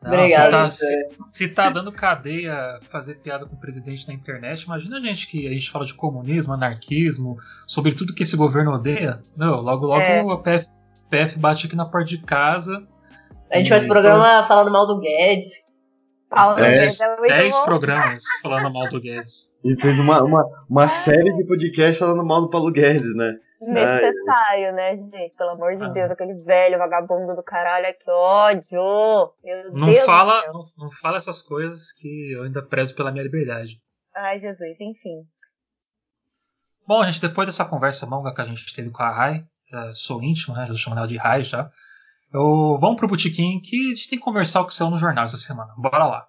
Obrigado. 0.02 0.72
Se 0.72 1.08
tá, 1.08 1.26
se 1.32 1.48
tá, 1.50 1.70
dando 1.70 1.92
cadeia 1.92 2.80
fazer 2.90 3.16
piada 3.16 3.46
com 3.46 3.56
o 3.56 3.60
presidente 3.60 4.08
na 4.08 4.14
internet, 4.14 4.64
imagina 4.64 4.98
a 4.98 5.02
gente 5.02 5.28
que 5.28 5.48
a 5.48 5.52
gente 5.52 5.72
fala 5.72 5.86
de 5.86 5.94
comunismo, 5.94 6.54
anarquismo, 6.54 7.38
sobre 7.66 7.94
tudo 7.94 8.14
que 8.14 8.24
esse 8.24 8.38
governo 8.38 8.74
odeia. 8.74 9.24
Meu, 9.36 9.56
logo 9.56 9.88
logo 9.88 10.02
é. 10.02 10.22
a 10.22 10.38
PF, 10.38 10.68
PF 11.10 11.40
bate 11.40 11.66
aqui 11.66 11.76
na 11.76 11.86
porta 11.86 12.08
de 12.08 12.20
casa 12.20 12.88
a 13.50 13.58
gente 13.58 13.70
faz 13.70 13.86
programa 13.86 14.46
falando 14.48 14.72
mal 14.72 14.86
do 14.86 15.00
Guedes. 15.00 15.68
Falando 16.30 16.58
dez, 16.58 17.00
dez 17.28 17.60
programas 17.62 18.24
falando 18.42 18.72
mal 18.72 18.90
do 18.90 19.00
Guedes. 19.00 19.58
E 19.64 19.80
fez 19.80 19.98
uma, 20.00 20.22
uma, 20.22 20.44
uma 20.70 20.90
série 20.90 21.34
de 21.36 21.46
podcast 21.46 22.00
falando 22.00 22.26
mal 22.26 22.42
do 22.42 22.50
Paulo 22.50 22.72
Guedes, 22.72 23.16
né? 23.16 23.34
Necessário, 23.60 24.74
né, 24.74 24.98
gente? 24.98 25.34
Pelo 25.36 25.52
amor 25.52 25.76
de 25.78 25.84
ah. 25.84 25.90
Deus, 25.90 26.12
aquele 26.12 26.36
velho 26.44 26.78
vagabundo 26.78 27.36
do 27.36 27.42
caralho, 27.42 27.88
que 27.98 28.10
ódio! 28.10 29.34
Meu 29.44 29.72
não 29.74 29.92
Deus 29.92 30.06
fala, 30.06 30.46
não, 30.48 30.64
não, 30.78 30.92
fala 30.92 31.18
essas 31.18 31.42
coisas 31.42 31.92
que 31.94 32.34
eu 32.34 32.44
ainda 32.44 32.62
prezo 32.62 32.96
pela 32.96 33.12
minha 33.12 33.24
liberdade. 33.24 33.82
Ai, 34.16 34.40
Jesus, 34.40 34.80
enfim. 34.80 35.26
Bom, 36.88 37.04
gente, 37.04 37.22
depois 37.22 37.48
dessa 37.48 37.66
conversa 37.66 38.06
longa 38.06 38.34
que 38.34 38.42
a 38.42 38.46
gente 38.46 38.74
teve 38.74 38.92
com 38.92 39.02
a 39.02 39.10
Rai, 39.10 39.44
sou 39.94 40.22
íntimo, 40.22 40.56
né? 40.56 40.68
Já 40.68 40.74
chamo 40.74 40.98
ela 40.98 41.08
de 41.08 41.18
Rai 41.18 41.42
já. 41.42 41.70
Eu, 42.34 42.78
vamos 42.80 42.98
pro 42.98 43.08
Botequim 43.08 43.60
que 43.60 43.92
a 43.92 43.96
gente 43.96 44.10
tem 44.10 44.20
que 44.20 44.26
conversar 44.26 44.62
o 44.62 44.66
que 44.66 44.74
saiu 44.74 44.90
no 44.90 44.98
jornal 44.98 45.26
essa 45.26 45.38
semana. 45.38 45.74
Bora 45.78 46.06
lá. 46.06 46.28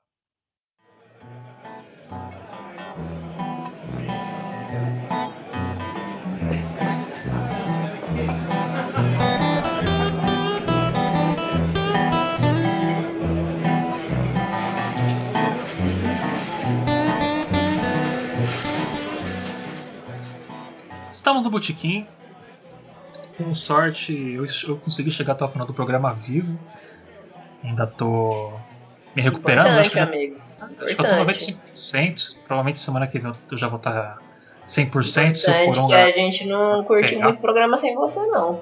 Estamos 21.10 21.42
no 21.42 21.50
Botequim, 21.50 22.06
com 23.38 23.54
sorte, 23.54 24.12
eu, 24.12 24.44
eu 24.66 24.76
consegui 24.76 25.10
chegar 25.10 25.32
até 25.32 25.44
o 25.44 25.48
final 25.48 25.66
do 25.66 25.72
programa 25.72 26.12
vivo. 26.12 26.58
Ainda 27.62 27.86
tô 27.86 28.52
me 29.14 29.22
recuperando. 29.22 29.78
Acho 29.78 29.90
que, 29.90 29.96
já, 29.96 30.02
amigo. 30.04 30.36
acho 30.60 30.96
que 30.96 31.02
eu 31.02 31.08
tô 31.08 31.14
95%. 31.14 32.38
Provavelmente 32.46 32.78
semana 32.80 33.06
que 33.06 33.18
vem 33.18 33.32
eu 33.50 33.56
já 33.56 33.68
vou 33.68 33.78
estar 33.78 34.18
100%. 34.66 35.34
Se 35.34 35.50
o 35.50 35.64
Coronga... 35.66 35.94
que 35.94 35.94
a 35.94 36.10
gente 36.10 36.44
não 36.46 36.84
curtiu 36.84 37.20
muito 37.20 37.40
programa 37.40 37.76
sem 37.76 37.94
você, 37.94 38.20
não. 38.26 38.60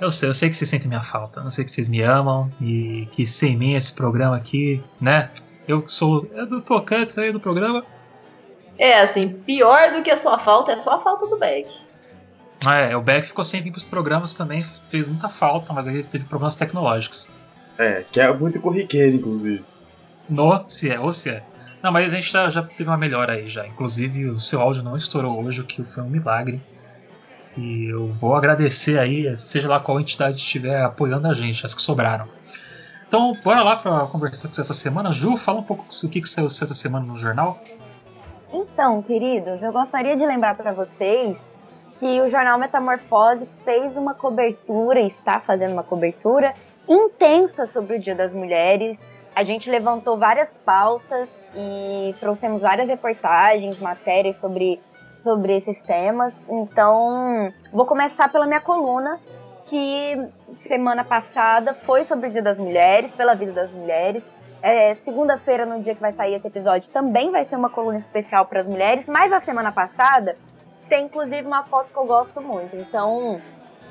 Eu 0.00 0.10
sei, 0.10 0.28
eu 0.28 0.34
sei 0.34 0.48
que 0.48 0.56
vocês 0.56 0.68
sentem 0.68 0.88
minha 0.88 1.02
falta. 1.02 1.40
Eu 1.40 1.50
sei 1.50 1.64
que 1.64 1.70
vocês 1.70 1.88
me 1.88 2.02
amam 2.02 2.50
e 2.60 3.08
que 3.12 3.24
sem 3.26 3.56
mim 3.56 3.74
esse 3.74 3.92
programa 3.92 4.36
aqui, 4.36 4.82
né? 5.00 5.30
Eu 5.68 5.86
sou 5.86 6.26
eu 6.32 6.46
do 6.46 6.60
tocante 6.60 7.18
aí 7.20 7.32
do 7.32 7.38
programa. 7.38 7.84
É, 8.76 9.00
assim, 9.00 9.28
pior 9.28 9.92
do 9.92 10.02
que 10.02 10.10
a 10.10 10.16
sua 10.16 10.38
falta 10.38 10.72
é 10.72 10.76
só 10.76 10.96
a 10.96 11.00
falta 11.00 11.26
do 11.26 11.36
Beck. 11.36 11.68
É, 12.68 12.94
o 12.94 13.00
Beck 13.00 13.26
ficou 13.26 13.44
sem 13.44 13.62
vir 13.62 13.70
pros 13.70 13.84
programas 13.84 14.34
também, 14.34 14.62
fez 14.62 15.06
muita 15.06 15.28
falta, 15.28 15.72
mas 15.72 15.86
ele 15.86 16.02
teve 16.02 16.24
problemas 16.24 16.56
tecnológicos. 16.56 17.30
É, 17.78 18.04
que 18.12 18.20
é 18.20 18.32
muito 18.32 18.60
corriqueiro, 18.60 19.16
inclusive. 19.16 19.64
No, 20.28 20.62
se 20.68 20.90
é, 20.90 21.00
ou 21.00 21.12
se 21.12 21.30
é. 21.30 21.42
Não, 21.82 21.90
mas 21.90 22.12
a 22.12 22.16
gente 22.16 22.30
já, 22.30 22.50
já 22.50 22.62
teve 22.62 22.90
uma 22.90 22.98
melhora 22.98 23.32
aí 23.32 23.48
já. 23.48 23.66
Inclusive, 23.66 24.26
o 24.26 24.38
seu 24.38 24.60
áudio 24.60 24.82
não 24.82 24.96
estourou 24.96 25.42
hoje, 25.42 25.62
o 25.62 25.64
que 25.64 25.82
foi 25.82 26.02
um 26.02 26.10
milagre. 26.10 26.60
E 27.56 27.86
eu 27.86 28.06
vou 28.08 28.36
agradecer 28.36 28.98
aí, 28.98 29.34
seja 29.36 29.66
lá 29.66 29.80
qual 29.80 29.98
entidade 29.98 30.36
estiver 30.36 30.82
apoiando 30.82 31.26
a 31.26 31.34
gente, 31.34 31.64
as 31.64 31.74
que 31.74 31.80
sobraram. 31.80 32.26
Então, 33.08 33.32
bora 33.42 33.62
lá 33.62 33.76
para 33.76 34.06
conversar 34.06 34.48
com 34.48 34.54
você 34.54 34.60
essa 34.60 34.74
semana. 34.74 35.10
Ju, 35.10 35.36
fala 35.36 35.60
um 35.60 35.64
pouco 35.64 35.84
o 35.84 36.08
que, 36.08 36.20
que 36.20 36.28
saiu 36.28 36.46
essa 36.46 36.74
semana 36.74 37.06
no 37.06 37.16
jornal. 37.16 37.58
Então, 38.52 39.02
queridos, 39.02 39.62
eu 39.62 39.72
gostaria 39.72 40.16
de 40.16 40.24
lembrar 40.24 40.54
para 40.56 40.72
vocês 40.72 41.36
que 42.00 42.20
o 42.22 42.30
jornal 42.30 42.58
Metamorfose 42.58 43.46
fez 43.62 43.94
uma 43.94 44.14
cobertura, 44.14 45.00
está 45.00 45.38
fazendo 45.38 45.74
uma 45.74 45.82
cobertura 45.82 46.54
intensa 46.88 47.66
sobre 47.66 47.98
o 47.98 48.00
Dia 48.00 48.14
das 48.14 48.32
Mulheres. 48.32 48.98
A 49.36 49.44
gente 49.44 49.70
levantou 49.70 50.16
várias 50.16 50.48
pautas 50.64 51.28
e 51.54 52.14
trouxemos 52.18 52.62
várias 52.62 52.88
reportagens, 52.88 53.78
matérias 53.78 54.34
sobre, 54.40 54.80
sobre 55.22 55.58
esses 55.58 55.78
temas. 55.82 56.34
Então, 56.48 57.48
vou 57.70 57.84
começar 57.84 58.32
pela 58.32 58.46
minha 58.46 58.62
coluna, 58.62 59.20
que 59.66 60.16
semana 60.66 61.04
passada 61.04 61.74
foi 61.74 62.06
sobre 62.06 62.28
o 62.28 62.32
Dia 62.32 62.42
das 62.42 62.56
Mulheres, 62.56 63.12
pela 63.12 63.34
vida 63.34 63.52
das 63.52 63.70
mulheres. 63.70 64.24
É, 64.62 64.94
Segunda-feira, 65.04 65.66
no 65.66 65.82
dia 65.82 65.94
que 65.94 66.00
vai 66.00 66.12
sair 66.12 66.34
esse 66.34 66.46
episódio, 66.46 66.88
também 66.90 67.30
vai 67.30 67.44
ser 67.44 67.56
uma 67.56 67.68
coluna 67.68 67.98
especial 67.98 68.46
para 68.46 68.60
as 68.60 68.66
mulheres, 68.66 69.04
mas 69.06 69.30
a 69.32 69.40
semana 69.40 69.70
passada 69.70 70.36
tem 70.90 71.06
inclusive 71.06 71.46
uma 71.46 71.62
foto 71.62 71.90
que 71.90 71.96
eu 71.96 72.04
gosto 72.04 72.42
muito. 72.42 72.76
Então, 72.76 73.40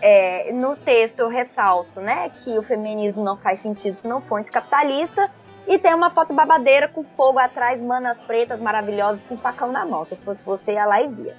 é, 0.01 0.51
no 0.51 0.75
texto 0.75 1.19
eu 1.19 1.29
ressalto, 1.29 1.99
né, 2.01 2.29
que 2.43 2.55
o 2.57 2.61
feminismo 2.61 3.23
não 3.23 3.37
faz 3.37 3.61
sentido 3.61 3.97
se 3.99 4.07
não 4.07 4.21
for 4.21 4.39
anticapitalista. 4.39 5.31
E 5.65 5.77
tem 5.77 5.93
uma 5.93 6.09
foto 6.09 6.33
babadeira 6.33 6.87
com 6.87 7.03
fogo 7.15 7.37
atrás, 7.37 7.79
manas 7.79 8.17
pretas 8.21 8.59
maravilhosas 8.59 9.21
com 9.29 9.37
facão 9.37 9.71
na 9.71 9.85
mão. 9.85 10.03
Se 10.05 10.15
fosse 10.17 10.41
você, 10.43 10.73
ia 10.73 10.85
lá 10.85 11.01
e 11.01 11.07
via. 11.07 11.35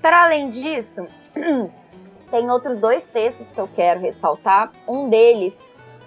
Para 0.00 0.24
além 0.24 0.50
disso, 0.50 1.06
tem 2.30 2.50
outros 2.50 2.78
dois 2.78 3.04
textos 3.06 3.46
que 3.48 3.58
eu 3.58 3.68
quero 3.74 4.00
ressaltar. 4.00 4.70
Um 4.86 5.08
deles, 5.08 5.54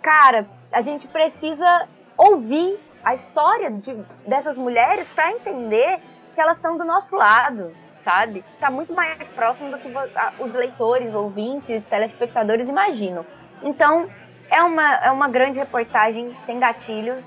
cara, 0.03 0.47
a 0.73 0.81
gente 0.83 1.07
precisa 1.09 1.89
ouvir 2.17 2.79
a 3.05 3.15
história 3.15 3.71
de, 3.71 3.95
dessas 4.27 4.57
mulheres 4.57 5.07
para 5.15 5.33
entender 5.33 5.99
que 6.35 6.41
elas 6.41 6.57
estão 6.57 6.77
do 6.77 6.85
nosso 6.85 7.15
lado, 7.15 7.73
sabe? 8.05 8.45
Está 8.55 8.71
muito 8.71 8.93
mais 8.93 9.17
próximo 9.29 9.71
do 9.71 9.79
que 9.79 9.89
os 10.43 10.53
leitores, 10.53 11.15
ouvintes, 11.15 11.85
telespectadores 11.85 12.69
imaginam. 12.69 13.25
Então, 13.63 14.09
é 14.51 14.63
uma, 14.63 14.95
é 14.97 15.11
uma 15.11 15.29
grande 15.29 15.59
reportagem 15.59 16.35
sem 16.47 16.59
gatilhos. 16.59 17.23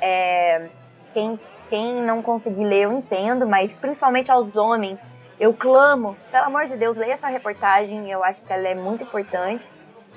É, 0.00 0.68
quem 1.12 1.38
quem 1.70 2.02
não 2.02 2.20
conseguir 2.20 2.64
ler, 2.64 2.82
eu 2.82 2.92
entendo, 2.92 3.46
mas 3.46 3.72
principalmente 3.74 4.30
aos 4.30 4.56
homens, 4.56 4.98
eu 5.38 5.54
clamo, 5.54 6.16
pelo 6.30 6.46
amor 6.46 6.66
de 6.66 6.76
Deus, 6.76 6.96
leia 6.96 7.14
essa 7.14 7.28
reportagem, 7.28 8.10
eu 8.10 8.22
acho 8.24 8.42
que 8.42 8.52
ela 8.52 8.68
é 8.68 8.74
muito 8.74 9.04
importante. 9.04 9.64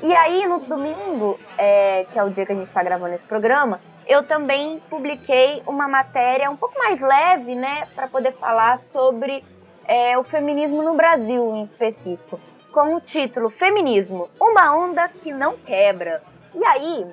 E 0.01 0.13
aí, 0.15 0.45
no 0.47 0.59
domingo, 0.59 1.39
é, 1.55 2.05
que 2.11 2.17
é 2.17 2.23
o 2.23 2.31
dia 2.31 2.45
que 2.45 2.51
a 2.51 2.55
gente 2.55 2.67
está 2.67 2.83
gravando 2.83 3.13
esse 3.13 3.23
programa, 3.25 3.79
eu 4.07 4.23
também 4.23 4.81
publiquei 4.89 5.61
uma 5.67 5.87
matéria 5.87 6.49
um 6.49 6.57
pouco 6.57 6.77
mais 6.77 6.99
leve, 6.99 7.55
né, 7.55 7.87
para 7.95 8.07
poder 8.07 8.33
falar 8.33 8.81
sobre 8.91 9.45
é, 9.85 10.17
o 10.17 10.23
feminismo 10.23 10.81
no 10.81 10.95
Brasil 10.95 11.55
em 11.55 11.63
específico, 11.63 12.39
com 12.73 12.95
o 12.95 12.99
título 12.99 13.51
Feminismo, 13.51 14.27
uma 14.41 14.75
onda 14.75 15.07
que 15.07 15.31
não 15.31 15.55
quebra. 15.57 16.32
E 16.55 16.63
aí, 16.65 17.07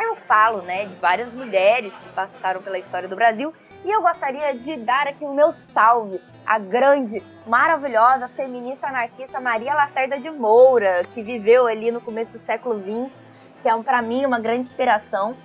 eu 0.00 0.16
falo, 0.28 0.62
né, 0.62 0.86
de 0.86 0.94
várias 0.96 1.32
mulheres 1.32 1.92
que 1.92 2.08
passaram 2.10 2.62
pela 2.62 2.78
história 2.78 3.08
do 3.08 3.16
Brasil 3.16 3.52
e 3.84 3.90
eu 3.90 4.02
gostaria 4.02 4.54
de 4.54 4.76
dar 4.76 5.08
aqui 5.08 5.24
o 5.24 5.34
meu 5.34 5.52
salve 5.72 6.20
à 6.46 6.58
grande, 6.58 7.22
maravilhosa 7.46 8.28
feminista 8.28 8.86
anarquista 8.86 9.40
Maria 9.40 9.74
Lacerda 9.74 10.18
de 10.18 10.30
Moura, 10.30 11.02
que 11.14 11.22
viveu 11.22 11.66
ali 11.66 11.90
no 11.90 12.00
começo 12.00 12.30
do 12.32 12.44
século 12.46 12.80
XX, 12.80 13.12
que 13.62 13.68
é 13.68 13.82
para 13.82 14.02
mim 14.02 14.24
uma 14.24 14.38
grande 14.38 14.68
inspiração. 14.68 15.36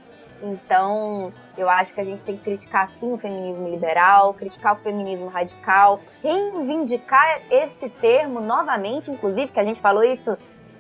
Então, 0.44 1.32
eu 1.56 1.70
acho 1.70 1.94
que 1.94 2.02
a 2.02 2.04
gente 2.04 2.24
tem 2.24 2.36
que 2.36 2.44
criticar 2.44 2.90
sim 3.00 3.14
o 3.14 3.18
feminismo 3.18 3.70
liberal, 3.70 4.34
criticar 4.34 4.74
o 4.74 4.78
feminismo 4.78 5.28
radical, 5.28 6.00
reivindicar 6.24 7.42
esse 7.50 7.90
termo 7.90 8.42
novamente, 8.42 9.12
inclusive, 9.12 9.52
que 9.52 9.60
a 9.60 9.64
gente 9.64 9.80
falou 9.80 10.04
isso 10.04 10.36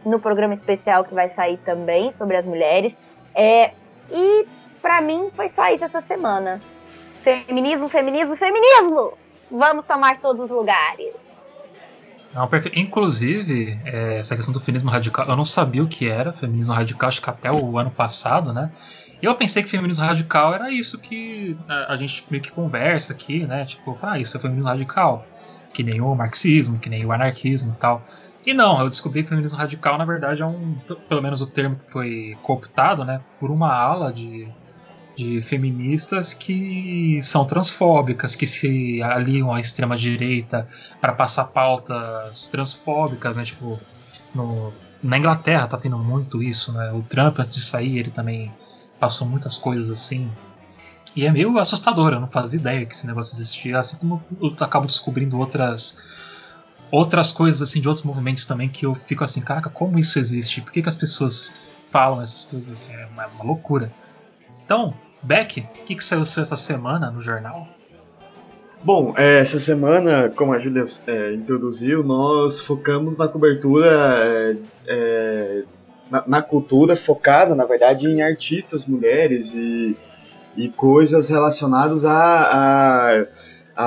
no 0.06 0.20
programa 0.20 0.54
especial 0.54 1.04
que 1.04 1.14
vai 1.14 1.30
sair 1.30 1.58
também 1.58 2.14
sobre 2.18 2.38
as 2.38 2.46
mulheres. 2.46 2.98
É, 3.34 3.72
e 4.12 4.46
para 4.82 5.02
mim 5.02 5.30
foi 5.34 5.50
só 5.50 5.68
isso 5.74 5.86
essa 5.86 6.02
semana. 6.02 6.60
Feminismo, 7.24 7.88
feminismo, 7.88 8.36
feminismo! 8.36 9.14
Vamos 9.50 9.86
tomar 9.86 10.20
todos 10.20 10.46
os 10.46 10.50
lugares. 10.50 11.14
Não. 12.34 12.50
Inclusive, 12.74 13.78
é, 13.86 14.18
essa 14.18 14.36
questão 14.36 14.54
do 14.54 14.60
feminismo 14.60 14.90
radical, 14.90 15.28
eu 15.28 15.36
não 15.36 15.44
sabia 15.46 15.84
o 15.84 15.88
que 15.88 16.08
era 16.08 16.32
feminismo 16.32 16.74
radical, 16.74 17.10
acho 17.10 17.22
que 17.22 17.30
até 17.30 17.52
o 17.52 17.78
ano 17.78 17.92
passado, 17.92 18.54
né? 18.54 18.72
Eu 19.22 19.36
pensei 19.36 19.62
que 19.62 19.70
feminismo 19.70 20.04
radical 20.04 20.54
era 20.54 20.72
isso 20.72 20.98
que 20.98 21.56
a, 21.68 21.94
a 21.94 21.98
gente 21.98 22.26
meio 22.32 22.42
que 22.42 22.52
conversa 22.52 23.14
aqui, 23.14 23.46
né? 23.46 23.66
Tipo, 23.66 23.98
ah, 24.02 24.18
isso 24.18 24.36
é 24.36 24.40
feminismo 24.40 24.70
radical. 24.70 25.26
Que 25.74 25.84
nem 25.84 26.02
o 26.02 26.16
marxismo, 26.16 26.80
que 26.80 26.90
nem 26.90 27.06
o 27.06 27.12
anarquismo 27.12 27.74
e 27.74 27.76
tal. 27.76 28.02
E 28.46 28.54
não, 28.54 28.82
eu 28.82 28.90
descobri 28.90 29.24
que 29.24 29.30
feminismo 29.30 29.58
radical, 29.58 29.98
na 29.98 30.06
verdade, 30.06 30.42
é 30.42 30.46
um. 30.46 30.76
Pelo 31.08 31.22
menos 31.22 31.42
o 31.42 31.48
termo 31.48 31.76
que 31.76 31.92
foi 31.92 32.38
cooptado, 32.42 33.06
né? 33.06 33.22
Por 33.40 33.52
uma 33.52 33.72
ala 33.72 34.12
de 34.12 34.48
de 35.16 35.42
feministas 35.42 36.34
que 36.34 37.20
são 37.22 37.46
transfóbicas, 37.46 38.36
que 38.36 38.48
se 38.48 39.02
aliam 39.04 39.54
à 39.54 39.60
extrema 39.60 39.96
direita 39.96 40.68
para 41.00 41.14
passar 41.14 41.46
pautas 41.46 42.48
transfóbicas, 42.48 43.36
né? 43.38 43.44
Tipo, 43.44 43.80
no, 44.34 44.72
na 45.04 45.18
Inglaterra 45.18 45.68
tá 45.68 45.78
tendo 45.78 45.98
muito 45.98 46.42
isso, 46.42 46.74
né? 46.74 46.92
O 46.92 47.02
Trump 47.02 47.40
antes 47.40 47.52
de 47.52 47.62
sair 47.62 48.00
ele 48.00 48.12
também 48.12 48.52
passou 49.00 49.28
muitas 49.28 49.58
coisas 49.58 49.90
assim. 49.92 50.32
E 51.16 51.26
é 51.26 51.32
meio 51.32 51.58
assustador, 51.60 52.14
eu 52.14 52.20
não 52.20 52.28
fazia 52.28 52.60
ideia 52.60 52.86
que 52.86 52.96
esse 52.96 53.06
negócio 53.06 53.36
existia, 53.36 53.78
assim 53.78 53.98
como 53.98 54.24
eu 54.42 54.56
acabo 54.60 54.88
descobrindo 54.88 55.38
outras 55.38 56.21
outras 56.92 57.32
coisas 57.32 57.62
assim 57.62 57.80
de 57.80 57.88
outros 57.88 58.06
movimentos 58.06 58.46
também 58.46 58.68
que 58.68 58.86
eu 58.86 58.94
fico 58.94 59.24
assim, 59.24 59.42
caraca, 59.42 59.70
como 59.70 59.98
isso 59.98 60.20
existe? 60.20 60.62
Por 60.62 60.72
que, 60.72 60.82
que 60.82 60.90
as 60.90 60.96
pessoas 60.96 61.54
falam 61.90 62.22
essas 62.22 62.44
coisas 62.44 62.74
assim? 62.74 62.94
É 62.94 63.06
uma, 63.06 63.28
uma 63.28 63.44
loucura. 63.44 63.92
Então, 64.66 64.94
Beck, 65.24 65.62
o 65.62 65.86
que, 65.86 65.96
que 65.96 66.04
saiu 66.04 66.22
essa 66.22 66.56
semana 66.56 67.10
no 67.10 67.22
jornal? 67.22 67.68
Bom, 68.84 69.14
é, 69.16 69.40
essa 69.40 69.60
semana, 69.60 70.30
como 70.36 70.54
a 70.54 70.60
Julia 70.60 70.86
é, 71.06 71.34
introduziu, 71.34 72.04
nós 72.04 72.60
focamos 72.60 73.16
na 73.16 73.28
cobertura, 73.28 73.88
é, 73.88 74.56
é, 74.88 75.64
na, 76.10 76.24
na, 76.26 76.42
cultura 76.42 76.96
focada, 76.96 77.54
na 77.54 77.64
verdade, 77.64 78.08
em 78.08 78.24
artistas 78.24 78.84
mulheres 78.84 79.54
e, 79.54 79.96
e 80.58 80.68
coisas 80.70 81.30
relacionadas 81.30 82.04
a, 82.06 82.12
a, 82.12 83.26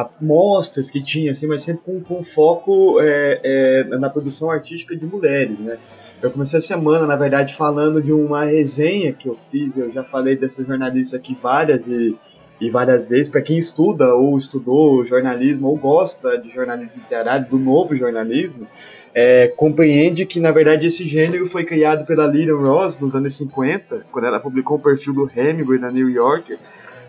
a, 0.01 0.11
mostras 0.21 0.91
que 0.91 1.03
tinha, 1.03 1.31
assim, 1.31 1.47
mas 1.47 1.63
sempre 1.63 1.83
com, 1.85 2.01
com 2.01 2.25
foco 2.25 3.01
é, 3.01 3.41
é, 3.45 3.85
na 3.99 4.11
produção 4.11 4.51
artística 4.51 4.97
de 4.97 5.07
mulheres, 5.07 5.59
né? 5.59 5.79
Eu 6.23 6.31
comecei 6.31 6.59
a 6.59 6.63
semana, 6.63 7.07
na 7.07 7.17
verdade, 7.17 7.55
falando 7.55 8.03
de 8.03 8.11
uma 8.11 8.45
resenha 8.45 9.13
que 9.13 9.29
eu 9.29 9.37
fiz. 9.51 9.77
Eu 9.77 9.93
já 9.93 10.03
falei 10.03 10.37
dessa 10.37 10.65
jornalista 10.65 11.19
aqui 11.19 11.37
várias 11.41 11.87
e, 11.87 12.17
e 12.59 12.71
várias 12.71 13.07
vezes. 13.07 13.29
Para 13.29 13.43
quem 13.43 13.59
estuda 13.59 14.15
ou 14.15 14.39
estudou 14.39 15.05
jornalismo 15.05 15.69
ou 15.69 15.77
gosta 15.77 16.39
de 16.39 16.51
jornalismo 16.51 16.95
literário, 16.97 17.47
do 17.51 17.59
novo 17.59 17.95
jornalismo, 17.95 18.67
é, 19.13 19.49
compreende 19.49 20.25
que, 20.25 20.41
na 20.41 20.51
verdade, 20.51 20.87
esse 20.87 21.07
gênero 21.07 21.47
foi 21.47 21.63
criado 21.63 22.07
pela 22.07 22.27
Lilian 22.27 22.57
Ross 22.57 22.99
nos 22.99 23.15
anos 23.15 23.37
50, 23.37 24.07
quando 24.11 24.25
ela 24.25 24.41
publicou 24.41 24.79
o 24.79 24.81
perfil 24.81 25.13
do 25.13 25.31
Hemingway 25.31 25.79
na 25.79 25.91
New 25.91 26.09
Yorker. 26.09 26.59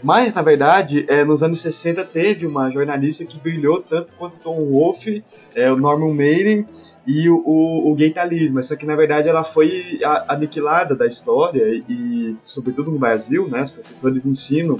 Mas, 0.05 0.31
na 0.35 0.43
verdade, 0.43 1.03
é, 1.09 1.25
nos 1.25 1.41
anos 1.41 1.59
60 1.61 2.05
teve 2.05 2.45
uma 2.45 2.69
jornalista 2.69 3.25
que 3.25 3.39
brilhou 3.39 3.81
tanto 3.81 4.13
quanto 4.13 4.37
Tom 4.37 4.63
Wolfe, 4.63 5.23
é, 5.55 5.71
o 5.71 5.75
Norman 5.75 6.13
Mailer 6.13 6.63
e 7.07 7.27
o, 7.27 7.37
o, 7.43 7.91
o 7.91 7.95
gaitalismo. 7.95 8.59
Essa 8.59 8.77
que 8.77 8.85
na 8.85 8.95
verdade 8.95 9.27
ela 9.27 9.43
foi 9.43 9.99
aniquilada 10.27 10.95
da 10.95 11.07
história 11.07 11.83
e, 11.89 12.35
sobretudo 12.43 12.91
no 12.91 12.99
Brasil, 12.99 13.47
né, 13.49 13.63
os 13.63 13.71
professores 13.71 14.27
ensinam 14.27 14.79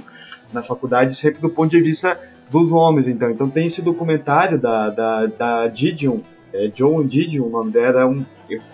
na 0.52 0.62
faculdade 0.62 1.16
sempre 1.16 1.40
do 1.40 1.50
ponto 1.50 1.72
de 1.72 1.82
vista 1.82 2.16
dos 2.48 2.70
homens, 2.70 3.08
então. 3.08 3.28
Então 3.28 3.50
tem 3.50 3.66
esse 3.66 3.82
documentário 3.82 4.60
da, 4.60 4.90
da, 4.90 5.26
da 5.26 5.66
Didion, 5.66 6.20
é, 6.52 6.68
John 6.68 7.04
Didion, 7.04 7.46
o 7.46 7.50
nome 7.50 7.72
dela, 7.72 8.02
é 8.02 8.06
um, 8.06 8.24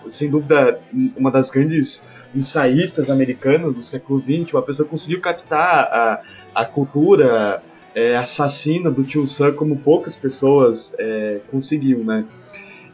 sem 0.07 0.29
dúvida 0.29 0.79
uma 1.17 1.31
das 1.31 1.49
grandes 1.49 2.03
ensaístas 2.35 3.09
americanas 3.09 3.73
do 3.73 3.81
século 3.81 4.19
XX, 4.19 4.53
uma 4.53 4.61
pessoa 4.61 4.85
que 4.85 4.91
conseguiu 4.91 5.19
captar 5.19 5.89
a, 5.91 6.21
a 6.53 6.65
cultura 6.65 7.61
é, 7.95 8.15
assassina 8.15 8.89
do 8.89 9.03
Tio 9.03 9.25
Sam 9.27 9.53
como 9.53 9.77
poucas 9.77 10.15
pessoas 10.15 10.93
é, 10.97 11.39
né? 12.03 12.25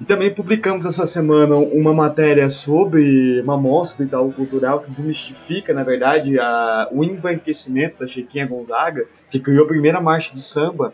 E 0.01 0.05
também 0.05 0.33
publicamos 0.33 0.85
essa 0.85 1.05
semana 1.05 1.55
uma 1.55 1.93
matéria 1.93 2.49
sobre 2.49 3.41
uma 3.41 3.57
mostra 3.57 4.05
do 4.05 4.07
Itaú 4.07 4.31
Cultural 4.31 4.79
que 4.79 4.91
desmistifica, 4.91 5.73
na 5.73 5.83
verdade, 5.83 6.39
a, 6.39 6.87
o 6.89 7.03
embranquecimento 7.03 7.99
da 7.99 8.07
Chiquinha 8.07 8.47
Gonzaga, 8.47 9.05
que 9.29 9.41
criou 9.41 9.65
a 9.65 9.67
primeira 9.67 9.99
marcha 9.99 10.33
de 10.33 10.41
samba 10.41 10.93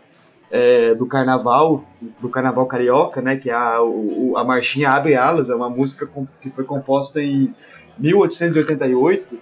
é, 0.50 0.92
do 0.94 1.06
carnaval 1.06 1.84
do 2.20 2.28
Carnaval 2.28 2.66
Carioca, 2.66 3.20
né, 3.20 3.36
que 3.36 3.48
é 3.48 3.54
a, 3.54 3.80
o, 3.80 4.34
a 4.36 4.44
marchinha 4.44 4.90
Abre 4.90 5.14
Alas, 5.14 5.50
é 5.50 5.54
uma 5.54 5.70
música 5.70 6.08
que 6.40 6.50
foi 6.50 6.64
composta 6.64 7.20
em 7.20 7.54
1888, 7.98 9.38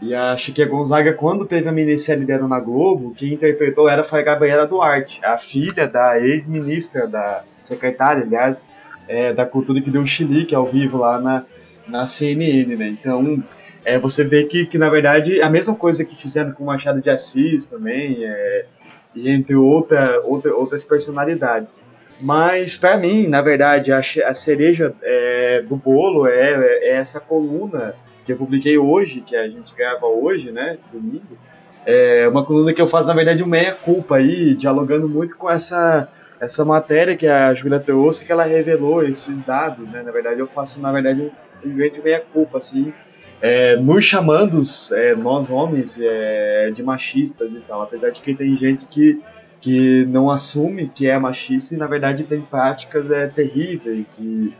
e 0.00 0.14
a 0.14 0.36
Chiquinha 0.36 0.66
Gonzaga, 0.66 1.14
quando 1.14 1.46
teve 1.46 1.68
a 1.68 1.72
minissérie 1.72 2.24
dela 2.24 2.46
na 2.46 2.60
Globo, 2.60 3.14
quem 3.14 3.32
interpretou 3.32 3.88
era 3.88 4.06
a 4.08 4.22
Gabriela 4.22 4.66
Duarte, 4.66 5.20
a 5.24 5.38
filha 5.38 5.86
da 5.86 6.20
ex-ministra, 6.20 7.06
da 7.06 7.42
secretária, 7.64 8.22
aliás, 8.22 8.66
é, 9.08 9.32
da 9.32 9.46
cultura 9.46 9.80
que 9.80 9.90
deu 9.90 10.02
um 10.02 10.06
chilique 10.06 10.54
ao 10.54 10.66
vivo 10.66 10.98
lá 10.98 11.18
na, 11.18 11.44
na 11.88 12.06
CNN, 12.06 12.76
né? 12.76 12.88
Então, 12.88 13.42
é, 13.84 13.98
você 13.98 14.22
vê 14.22 14.44
que, 14.44 14.66
que, 14.66 14.76
na 14.76 14.90
verdade, 14.90 15.40
a 15.40 15.48
mesma 15.48 15.74
coisa 15.74 16.04
que 16.04 16.14
fizeram 16.14 16.52
com 16.52 16.64
o 16.64 16.66
Machado 16.66 17.00
de 17.00 17.08
Assis 17.08 17.64
também, 17.64 18.18
é, 18.22 18.66
e 19.14 19.30
entre 19.30 19.54
outra, 19.54 20.20
outra, 20.24 20.54
outras 20.54 20.82
personalidades. 20.82 21.78
Mas, 22.20 22.76
para 22.76 22.98
mim, 22.98 23.26
na 23.26 23.40
verdade, 23.40 23.92
a, 23.92 23.98
a 23.98 24.34
cereja 24.34 24.94
é, 25.02 25.62
do 25.62 25.76
bolo 25.76 26.26
é, 26.26 26.80
é 26.82 26.90
essa 26.96 27.18
coluna 27.18 27.94
que 28.26 28.32
eu 28.32 28.36
publiquei 28.36 28.76
hoje, 28.76 29.20
que 29.20 29.36
a 29.36 29.48
gente 29.48 29.72
grava 29.74 30.06
hoje, 30.06 30.50
né, 30.50 30.76
domingo, 30.92 31.38
é 31.86 32.28
uma 32.28 32.44
coluna 32.44 32.74
que 32.74 32.82
eu 32.82 32.88
faço, 32.88 33.06
na 33.06 33.14
verdade, 33.14 33.42
um 33.42 33.46
meia-culpa 33.46 34.16
aí, 34.16 34.56
dialogando 34.56 35.08
muito 35.08 35.38
com 35.38 35.48
essa, 35.48 36.08
essa 36.40 36.64
matéria 36.64 37.16
que 37.16 37.28
a 37.28 37.54
Julia 37.54 37.78
trouxe, 37.78 38.24
que 38.24 38.32
ela 38.32 38.42
revelou 38.42 39.04
esses 39.04 39.40
dados, 39.40 39.88
né, 39.88 40.02
na 40.02 40.10
verdade 40.10 40.40
eu 40.40 40.48
faço, 40.48 40.80
na 40.80 40.90
verdade, 40.90 41.30
um, 41.64 41.76
grande 41.76 42.02
meia-culpa, 42.02 42.58
assim, 42.58 42.92
é, 43.40 43.76
nos 43.76 44.04
chamando, 44.04 44.60
é, 44.92 45.14
nós 45.14 45.48
homens, 45.48 45.98
é, 46.00 46.72
de 46.74 46.82
machistas 46.82 47.52
e 47.52 47.60
tal, 47.60 47.82
apesar 47.82 48.10
de 48.10 48.20
que 48.20 48.34
tem 48.34 48.56
gente 48.56 48.84
que, 48.86 49.22
que 49.60 50.04
não 50.06 50.30
assume 50.30 50.88
que 50.88 51.06
é 51.06 51.16
machista 51.16 51.74
e, 51.74 51.78
na 51.78 51.86
verdade, 51.86 52.24
tem 52.24 52.40
práticas 52.40 53.08
é, 53.10 53.28
terríveis, 53.28 54.06
de 54.18 54.52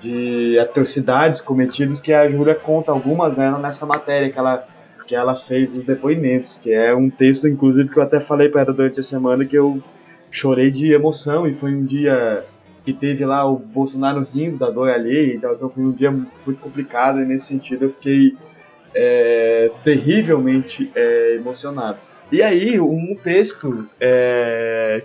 de 0.00 0.58
atrocidades 0.58 1.40
cometidas 1.40 2.00
que 2.00 2.12
a 2.12 2.28
Júlia 2.28 2.54
conta 2.54 2.90
algumas 2.90 3.36
né, 3.36 3.50
nessa 3.60 3.84
matéria 3.84 4.30
que 4.30 4.38
ela, 4.38 4.66
que 5.06 5.14
ela 5.14 5.34
fez 5.34 5.74
os 5.74 5.84
depoimentos, 5.84 6.58
que 6.58 6.72
é 6.72 6.94
um 6.94 7.10
texto, 7.10 7.46
inclusive, 7.46 7.88
que 7.88 7.98
eu 7.98 8.02
até 8.02 8.20
falei 8.20 8.48
para 8.48 8.62
ela 8.62 8.72
durante 8.72 9.00
a 9.00 9.02
semana 9.02 9.44
que 9.44 9.56
eu 9.56 9.82
chorei 10.30 10.70
de 10.70 10.92
emoção 10.92 11.46
e 11.46 11.54
foi 11.54 11.74
um 11.74 11.84
dia 11.84 12.44
que 12.84 12.92
teve 12.92 13.24
lá 13.24 13.44
o 13.44 13.56
Bolsonaro 13.56 14.26
rindo 14.32 14.56
da 14.56 14.70
dor 14.70 14.90
alheia, 14.90 15.34
então, 15.34 15.54
foi 15.70 15.82
um 15.82 15.92
dia 15.92 16.10
muito 16.10 16.60
complicado 16.60 17.20
e 17.20 17.24
nesse 17.26 17.46
sentido 17.46 17.84
eu 17.84 17.90
fiquei 17.90 18.36
é, 18.94 19.70
terrivelmente 19.84 20.90
é, 20.94 21.34
emocionado. 21.36 21.98
E 22.32 22.42
aí, 22.42 22.80
um 22.80 23.14
texto, 23.16 23.88
é, 24.00 25.02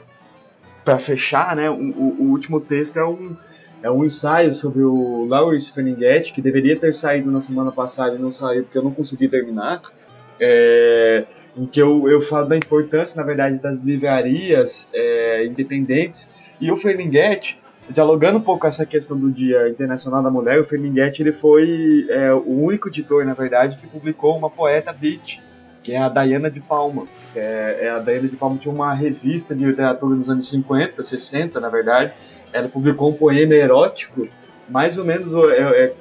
para 0.83 0.99
fechar, 0.99 1.55
né, 1.55 1.69
o, 1.69 1.73
o, 1.73 2.29
último 2.29 2.61
texto 2.61 2.97
é 2.97 3.05
um, 3.05 3.35
é 3.85 3.91
um 3.91 4.03
ensaio 4.03 4.51
sobre 4.51 4.81
o 4.81 5.25
Lawrence 5.25 5.71
Ferlinghetti, 5.71 6.33
que 6.33 6.41
deveria 6.41 6.75
ter 6.75 6.91
saído 6.91 7.29
na 7.29 7.39
semana 7.39 7.71
passada 7.71 8.15
e 8.15 8.17
não 8.17 8.31
saiu 8.31 8.63
porque 8.63 8.79
eu 8.79 8.81
não 8.81 8.89
consegui 8.89 9.27
terminar. 9.27 9.79
É, 10.39 11.23
em 11.55 11.67
que 11.67 11.79
eu, 11.79 12.09
eu 12.09 12.19
falo 12.19 12.49
da 12.49 12.57
importância, 12.57 13.15
na 13.15 13.21
verdade, 13.21 13.61
das 13.61 13.81
livrarias 13.81 14.89
é, 14.91 15.45
independentes. 15.45 16.27
E 16.59 16.71
o 16.71 16.75
Ferlinghetti, 16.75 17.59
dialogando 17.87 18.39
um 18.39 18.41
pouco 18.41 18.61
com 18.61 18.67
essa 18.67 18.87
questão 18.87 19.19
do 19.19 19.31
Dia 19.31 19.69
Internacional 19.69 20.23
da 20.23 20.31
Mulher, 20.31 20.59
o 20.59 20.65
Ferlinghetti 20.65 21.21
ele 21.21 21.31
foi 21.31 22.07
é, 22.09 22.33
o 22.33 22.63
único 22.63 22.87
editor, 22.87 23.23
na 23.23 23.35
verdade, 23.35 23.77
que 23.77 23.85
publicou 23.85 24.35
uma 24.35 24.49
poeta 24.49 24.91
beat, 24.91 25.39
que 25.83 25.91
é 25.91 25.99
a 25.99 26.09
Diana 26.09 26.49
de 26.49 26.59
Palma. 26.59 27.05
É, 27.35 27.81
é, 27.81 27.89
a 27.91 27.99
Diana 27.99 28.27
de 28.27 28.35
Palma 28.35 28.57
tinha 28.57 28.73
uma 28.73 28.95
revista 28.95 29.53
de 29.53 29.63
literatura 29.63 30.15
nos 30.15 30.27
anos 30.27 30.49
50, 30.49 31.03
60, 31.03 31.59
na 31.59 31.69
verdade, 31.69 32.13
ela 32.55 32.69
publicou 32.69 33.09
um 33.09 33.13
poema 33.13 33.53
erótico, 33.53 34.27
mais 34.69 34.97
ou 34.97 35.03
menos 35.03 35.35
é, 35.35 35.93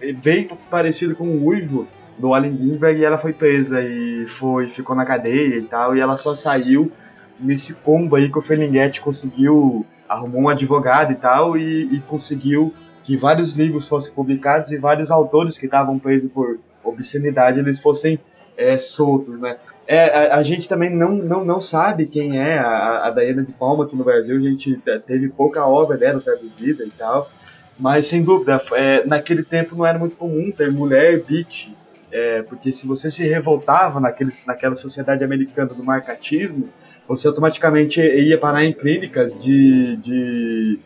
é, 0.00 0.12
bem 0.12 0.50
parecido 0.68 1.14
com 1.14 1.24
o 1.24 1.46
Uivo 1.46 1.86
do 2.18 2.34
Allen 2.34 2.58
Ginsberg, 2.58 3.00
e 3.00 3.04
ela 3.04 3.16
foi 3.16 3.32
presa 3.32 3.80
e 3.80 4.26
foi, 4.26 4.66
ficou 4.70 4.96
na 4.96 5.06
cadeia 5.06 5.56
e 5.56 5.62
tal, 5.62 5.96
e 5.96 6.00
ela 6.00 6.16
só 6.16 6.34
saiu 6.34 6.90
nesse 7.38 7.74
combo 7.74 8.16
aí 8.16 8.28
que 8.28 8.36
o 8.36 8.42
Ferlinghetti 8.42 9.00
conseguiu, 9.00 9.86
arrumou 10.08 10.42
um 10.42 10.48
advogado 10.48 11.12
e 11.12 11.14
tal, 11.14 11.56
e, 11.56 11.94
e 11.94 12.00
conseguiu 12.00 12.74
que 13.04 13.16
vários 13.16 13.52
livros 13.52 13.86
fossem 13.86 14.12
publicados 14.12 14.72
e 14.72 14.78
vários 14.78 15.12
autores 15.12 15.56
que 15.56 15.66
estavam 15.66 15.96
presos 15.96 16.30
por 16.32 16.58
obscenidade 16.82 17.60
eles 17.60 17.78
fossem 17.78 18.18
é, 18.56 18.76
soltos, 18.78 19.38
né? 19.38 19.56
É, 19.90 20.04
a, 20.04 20.36
a, 20.36 20.42
gente 20.42 20.68
também 20.68 20.94
não, 20.94 21.12
não, 21.12 21.42
não 21.42 21.60
sabe 21.62 22.04
quem 22.04 22.38
é 22.38 22.58
a, 22.58 23.06
a 23.06 23.10
de 23.10 23.52
Palma 23.58 23.84
aqui 23.84 23.96
no 23.96 24.04
Brasil, 24.04 24.36
a 24.36 24.40
gente 24.40 24.78
teve 25.06 25.30
pouca 25.30 25.66
obra 25.66 25.96
dela 25.96 26.20
traduzida 26.20 26.84
e 26.84 26.90
tal, 26.90 27.30
mas 27.78 28.06
sem 28.06 28.22
dúvida, 28.22 28.60
é, 28.72 29.06
naquele 29.06 29.42
tempo 29.42 29.74
não 29.74 29.86
era 29.86 29.98
muito 29.98 30.14
comum 30.14 30.52
ter 30.52 30.70
mulher 30.70 31.22
beat, 31.22 31.74
é, 32.12 32.42
porque 32.42 32.70
se 32.70 32.86
você 32.86 33.10
se 33.10 33.26
revoltava 33.26 33.98
naquele, 33.98 34.30
naquela 34.46 34.76
sociedade 34.76 35.24
americana 35.24 35.72
do 35.72 35.82
marcatismo, 35.82 36.68
você 37.06 37.26
automaticamente 37.26 37.98
ia 37.98 38.36
parar 38.36 38.66
em 38.66 38.74
clínicas 38.74 39.40
de, 39.40 39.96
de 39.96 40.78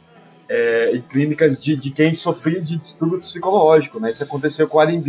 é, 0.49 0.95
em 0.95 1.01
clínicas 1.01 1.61
de, 1.61 1.75
de 1.75 1.91
quem 1.91 2.15
sofria 2.15 2.61
de 2.61 2.77
distúrbio 2.77 3.19
psicológico, 3.19 3.99
né? 3.99 4.13
Isso 4.13 4.23
aconteceu 4.23 4.69
com 4.69 4.79
Allen 4.79 5.03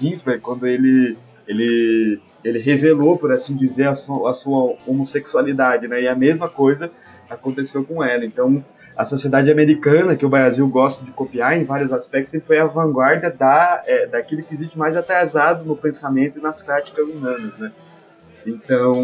Ginsberg 0.00 0.40
quando 0.40 0.68
ele 0.68 1.16
ele, 1.50 2.20
ele 2.44 2.58
revelou, 2.58 3.18
por 3.18 3.32
assim 3.32 3.56
dizer, 3.56 3.88
a, 3.88 3.94
su, 3.94 4.26
a 4.26 4.34
sua 4.34 4.76
homossexualidade, 4.86 5.86
né? 5.86 6.02
E 6.02 6.08
a 6.08 6.14
mesma 6.14 6.48
coisa 6.48 6.90
aconteceu 7.28 7.84
com 7.84 8.02
ela. 8.02 8.24
Então, 8.24 8.64
a 8.96 9.04
sociedade 9.04 9.50
americana, 9.50 10.16
que 10.16 10.26
o 10.26 10.28
Brasil 10.28 10.66
gosta 10.68 11.04
de 11.04 11.10
copiar 11.10 11.56
em 11.56 11.64
vários 11.64 11.92
aspectos, 11.92 12.30
sempre 12.30 12.46
foi 12.46 12.58
a 12.58 12.66
vanguarda 12.66 13.30
da, 13.30 13.82
é, 13.86 14.22
que 14.22 14.44
existe 14.50 14.78
mais 14.78 14.96
atrasado 14.96 15.64
no 15.64 15.76
pensamento 15.76 16.38
e 16.38 16.42
nas 16.42 16.60
práticas 16.60 17.06
humanas, 17.08 17.56
né? 17.58 17.72
Então, 18.46 18.94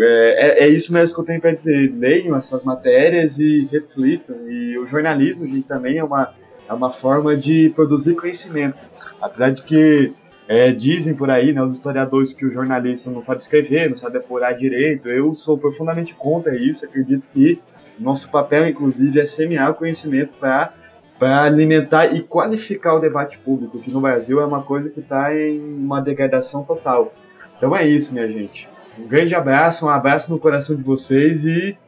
é, 0.00 0.62
é, 0.62 0.64
é 0.64 0.68
isso 0.68 0.92
mesmo 0.92 1.14
que 1.14 1.20
eu 1.20 1.24
tenho 1.24 1.40
para 1.40 1.52
dizer. 1.52 1.92
Leiam 1.94 2.36
essas 2.36 2.64
matérias 2.64 3.38
e 3.38 3.68
reflitam. 3.70 4.36
E 4.48 4.78
o 4.78 4.86
jornalismo, 4.86 5.46
gente, 5.46 5.68
também 5.68 5.98
é 5.98 6.04
uma, 6.04 6.32
é 6.68 6.72
uma 6.72 6.90
forma 6.90 7.36
de 7.36 7.70
produzir 7.70 8.14
conhecimento. 8.14 8.86
Apesar 9.20 9.50
de 9.50 9.62
que 9.62 10.14
é, 10.46 10.72
dizem 10.72 11.14
por 11.14 11.30
aí, 11.30 11.52
né, 11.52 11.62
os 11.62 11.72
historiadores, 11.72 12.32
que 12.32 12.44
o 12.44 12.50
jornalista 12.50 13.10
não 13.10 13.22
sabe 13.22 13.40
escrever, 13.40 13.88
não 13.88 13.96
sabe 13.96 14.18
apurar 14.18 14.52
direito. 14.52 15.08
Eu 15.08 15.32
sou 15.34 15.56
profundamente 15.56 16.14
contra 16.14 16.54
isso. 16.54 16.84
Acredito 16.84 17.26
que 17.32 17.60
nosso 17.98 18.30
papel, 18.30 18.68
inclusive, 18.68 19.18
é 19.20 19.24
semear 19.24 19.70
o 19.70 19.74
conhecimento 19.74 20.32
para 20.38 20.72
para 21.16 21.44
alimentar 21.44 22.06
e 22.06 22.20
qualificar 22.20 22.94
o 22.94 22.98
debate 22.98 23.38
público, 23.38 23.78
que 23.78 23.90
no 23.90 24.00
Brasil 24.00 24.40
é 24.40 24.44
uma 24.44 24.62
coisa 24.62 24.90
que 24.90 24.98
está 24.98 25.34
em 25.34 25.60
uma 25.60 26.00
degradação 26.00 26.64
total. 26.64 27.14
Então 27.56 27.74
é 27.74 27.86
isso, 27.86 28.12
minha 28.12 28.28
gente. 28.28 28.68
Um 28.98 29.06
grande 29.06 29.32
abraço, 29.32 29.86
um 29.86 29.88
abraço 29.88 30.30
no 30.32 30.40
coração 30.40 30.74
de 30.74 30.82
vocês 30.82 31.44
e, 31.44 31.78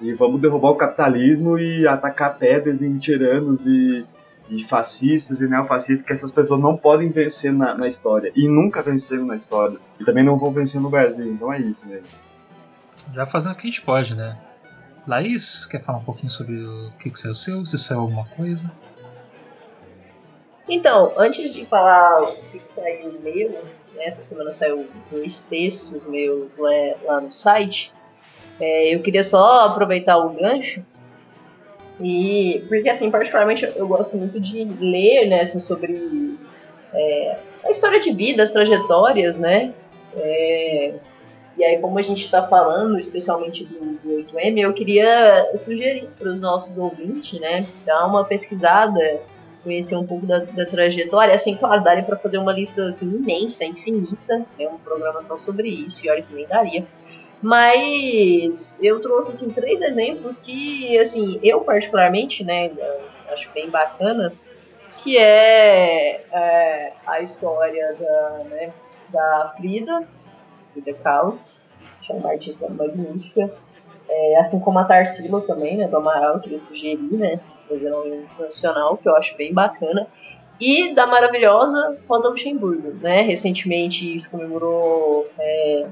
e 0.00 0.14
vamos 0.14 0.40
derrubar 0.40 0.70
o 0.70 0.76
capitalismo 0.76 1.58
e 1.58 1.86
atacar 1.86 2.38
pedras 2.38 2.80
em 2.80 2.96
tiranos 2.98 3.66
e 3.66 4.04
e 4.50 4.64
fascistas 4.64 5.40
e 5.40 5.48
neofascistas 5.48 6.06
que 6.06 6.12
essas 6.12 6.30
pessoas 6.30 6.60
não 6.60 6.76
podem 6.76 7.10
vencer 7.10 7.52
na, 7.52 7.74
na, 7.74 7.86
história. 7.86 8.32
E 8.34 8.48
nunca 8.48 8.82
venceram 8.82 9.26
na 9.26 9.36
história. 9.36 9.78
E 10.00 10.04
também 10.04 10.24
não 10.24 10.38
vão 10.38 10.52
vencer 10.52 10.80
no 10.80 10.90
Brasil. 10.90 11.30
Então 11.30 11.52
é 11.52 11.60
isso, 11.60 11.86
né? 11.86 12.00
Já 13.14 13.26
fazendo 13.26 13.52
o 13.52 13.54
que 13.56 13.66
a 13.66 13.70
gente 13.70 13.82
pode, 13.82 14.14
né? 14.14 14.38
Laís, 15.06 15.66
quer 15.66 15.80
falar 15.80 15.98
um 15.98 16.04
pouquinho 16.04 16.30
sobre 16.30 16.56
o 16.56 16.92
que, 16.98 17.10
que 17.10 17.18
saiu 17.18 17.34
seu? 17.34 17.64
Se 17.64 17.78
saiu 17.78 18.00
alguma 18.00 18.26
coisa? 18.26 18.70
Então, 20.68 21.14
antes 21.16 21.52
de 21.52 21.64
falar 21.64 22.22
o 22.22 22.36
que, 22.50 22.58
que 22.58 22.68
saiu 22.68 23.18
meu, 23.22 23.50
né, 23.50 23.62
essa 24.00 24.22
semana 24.22 24.52
saiu 24.52 24.86
dois 25.10 25.40
textos 25.40 26.04
meus 26.04 26.56
lá, 26.58 26.70
lá 27.04 27.20
no 27.22 27.30
site. 27.30 27.92
É, 28.60 28.94
eu 28.94 29.00
queria 29.00 29.22
só 29.22 29.66
aproveitar 29.66 30.18
o 30.18 30.30
gancho 30.30 30.84
e 32.00 32.64
porque 32.68 32.88
assim, 32.88 33.10
particularmente 33.10 33.68
eu 33.76 33.88
gosto 33.88 34.16
muito 34.16 34.38
de 34.40 34.64
ler 34.64 35.26
né, 35.26 35.42
assim, 35.42 35.58
sobre 35.58 36.38
é, 36.94 37.38
a 37.64 37.70
história 37.70 38.00
de 38.00 38.12
vida, 38.12 38.42
as 38.42 38.50
trajetórias, 38.50 39.36
né? 39.36 39.74
É, 40.16 40.94
e 41.58 41.64
aí, 41.64 41.80
como 41.80 41.98
a 41.98 42.02
gente 42.02 42.24
está 42.24 42.46
falando 42.46 42.96
especialmente 43.00 43.64
do, 43.64 43.98
do 44.00 44.08
8M, 44.10 44.60
eu 44.60 44.72
queria 44.72 45.50
sugerir 45.56 46.08
para 46.16 46.28
os 46.28 46.40
nossos 46.40 46.78
ouvintes, 46.78 47.38
né, 47.40 47.66
dar 47.84 48.06
uma 48.06 48.24
pesquisada, 48.24 49.20
conhecer 49.64 49.96
um 49.96 50.06
pouco 50.06 50.24
da, 50.24 50.38
da 50.38 50.64
trajetória. 50.66 51.34
Assim, 51.34 51.56
claro, 51.56 51.82
daria 51.82 52.04
para 52.04 52.16
fazer 52.16 52.38
uma 52.38 52.52
lista 52.52 52.86
assim, 52.86 53.06
imensa, 53.06 53.64
infinita, 53.64 54.38
né, 54.38 54.68
uma 54.68 54.78
programação 54.78 55.36
sobre 55.36 55.68
isso, 55.68 56.06
e 56.06 56.08
olha 56.08 56.22
que 56.22 56.32
nem 56.32 56.46
daria. 56.46 56.86
Mas 57.40 58.80
eu 58.82 59.00
trouxe 59.00 59.32
assim 59.32 59.50
três 59.50 59.80
exemplos 59.80 60.38
que 60.38 60.98
assim 60.98 61.38
eu 61.42 61.60
particularmente, 61.60 62.42
né, 62.44 62.72
acho 63.32 63.50
bem 63.52 63.70
bacana, 63.70 64.32
que 64.98 65.16
é, 65.16 66.20
é 66.32 66.92
a 67.06 67.20
história 67.20 67.94
da, 67.98 68.44
né, 68.50 68.72
da 69.10 69.54
Frida, 69.56 70.06
Frida 70.72 70.92
Kahlo, 70.94 71.38
que 72.02 72.12
é 72.12 72.16
uma 72.16 72.30
artista 72.30 72.68
magnífica. 72.68 73.50
É, 74.10 74.38
assim 74.38 74.58
como 74.58 74.78
a 74.78 74.84
Tarsila 74.84 75.40
também, 75.42 75.76
né, 75.76 75.86
do 75.86 75.96
Amaral, 75.96 76.40
que 76.40 76.52
eu 76.52 76.58
sugeri, 76.58 76.96
né, 76.96 77.38
fazer 77.68 77.92
um 77.92 78.24
nacional, 78.38 78.96
que 78.96 79.08
eu 79.08 79.14
acho 79.14 79.36
bem 79.36 79.52
bacana. 79.52 80.08
E 80.58 80.92
da 80.92 81.06
maravilhosa 81.06 81.98
Rosa 82.08 82.28
Luxemburgo, 82.30 82.94
né, 83.00 83.20
recentemente 83.20 84.16
isso 84.16 84.30
comemorou 84.30 85.28
é, 85.38 85.86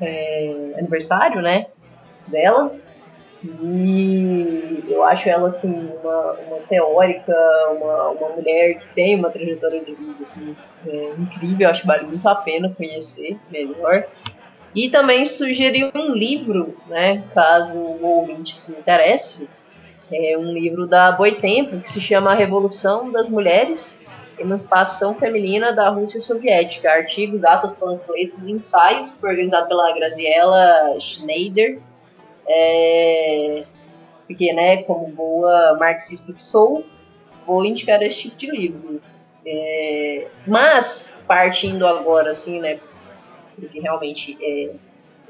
é, 0.00 0.74
aniversário, 0.78 1.40
né, 1.40 1.66
dela. 2.26 2.74
E 3.44 4.84
eu 4.88 5.02
acho 5.02 5.28
ela, 5.28 5.48
assim, 5.48 5.90
uma, 6.00 6.32
uma 6.32 6.58
teórica, 6.68 7.34
uma, 7.72 8.10
uma 8.10 8.28
mulher 8.36 8.78
que 8.78 8.88
tem 8.90 9.16
uma 9.16 9.30
trajetória 9.30 9.80
de 9.80 9.94
vida, 9.94 10.14
assim, 10.20 10.56
é, 10.86 11.12
incrível. 11.18 11.66
Eu 11.66 11.70
acho 11.70 11.80
que 11.80 11.86
vale 11.86 12.06
muito 12.06 12.28
a 12.28 12.36
pena 12.36 12.72
conhecer 12.72 13.36
melhor. 13.50 14.06
E 14.74 14.88
também 14.88 15.26
sugeri 15.26 15.90
um 15.94 16.12
livro, 16.12 16.76
né, 16.86 17.24
caso 17.34 17.78
o 17.78 18.04
ouvinte 18.04 18.54
se 18.54 18.72
interesse. 18.72 19.48
É 20.10 20.36
um 20.36 20.52
livro 20.52 20.86
da 20.86 21.10
Boitempo, 21.10 21.80
que 21.80 21.90
se 21.90 22.00
chama 22.00 22.32
A 22.32 22.34
Revolução 22.34 23.10
das 23.10 23.28
Mulheres, 23.28 23.98
Emancipação 24.38 25.14
Feminina 25.14 25.72
da 25.72 25.88
Rússia 25.88 26.20
Soviética. 26.20 26.90
Artigos, 26.90 27.40
datas, 27.40 27.74
panfletos, 27.74 28.48
ensaios, 28.48 29.18
foi 29.18 29.30
organizado 29.30 29.68
pela 29.68 29.92
Graziella 29.94 30.98
Schneider. 31.00 31.80
É, 32.46 33.64
porque, 34.26 34.52
né, 34.52 34.82
como 34.84 35.08
boa 35.08 35.76
marxista 35.78 36.32
que 36.32 36.42
sou, 36.42 36.84
vou 37.46 37.64
indicar 37.64 38.02
esse 38.02 38.30
tipo 38.30 38.36
de 38.36 38.50
livro. 38.50 39.02
É, 39.44 40.28
mas, 40.46 41.16
partindo 41.26 41.86
agora, 41.86 42.30
assim, 42.30 42.60
né, 42.60 42.78
porque 43.56 43.80
realmente 43.80 44.38
é 44.40 44.70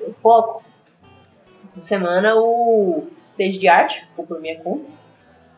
o 0.07 0.13
foco, 0.15 0.63
essa 1.65 1.81
semana 1.81 2.35
o 2.37 3.07
Seja 3.31 3.59
de 3.59 3.69
Arte 3.69 4.01
ficou 4.01 4.27
por 4.27 4.41
minha 4.41 4.61
conta. 4.61 4.91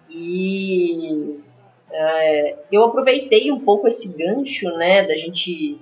E 0.08 1.40
é, 1.90 2.56
eu 2.72 2.84
aproveitei 2.84 3.50
um 3.50 3.60
pouco 3.60 3.86
esse 3.86 4.08
gancho, 4.08 4.68
né, 4.76 5.06
da 5.06 5.16
gente 5.16 5.78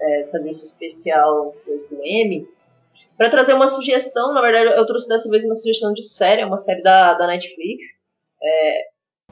é, 0.00 0.28
fazer 0.30 0.50
esse 0.50 0.66
especial 0.66 1.54
do 1.66 2.00
M 2.04 2.46
para 3.16 3.30
trazer 3.30 3.54
uma 3.54 3.68
sugestão. 3.68 4.32
Na 4.32 4.40
verdade, 4.40 4.70
eu 4.76 4.86
trouxe 4.86 5.08
dessa 5.08 5.28
vez 5.28 5.44
uma 5.44 5.54
sugestão 5.54 5.92
de 5.92 6.02
série, 6.02 6.42
é 6.42 6.46
uma 6.46 6.56
série 6.56 6.82
da, 6.82 7.14
da 7.14 7.26
Netflix. 7.26 7.84
É, 8.42 8.86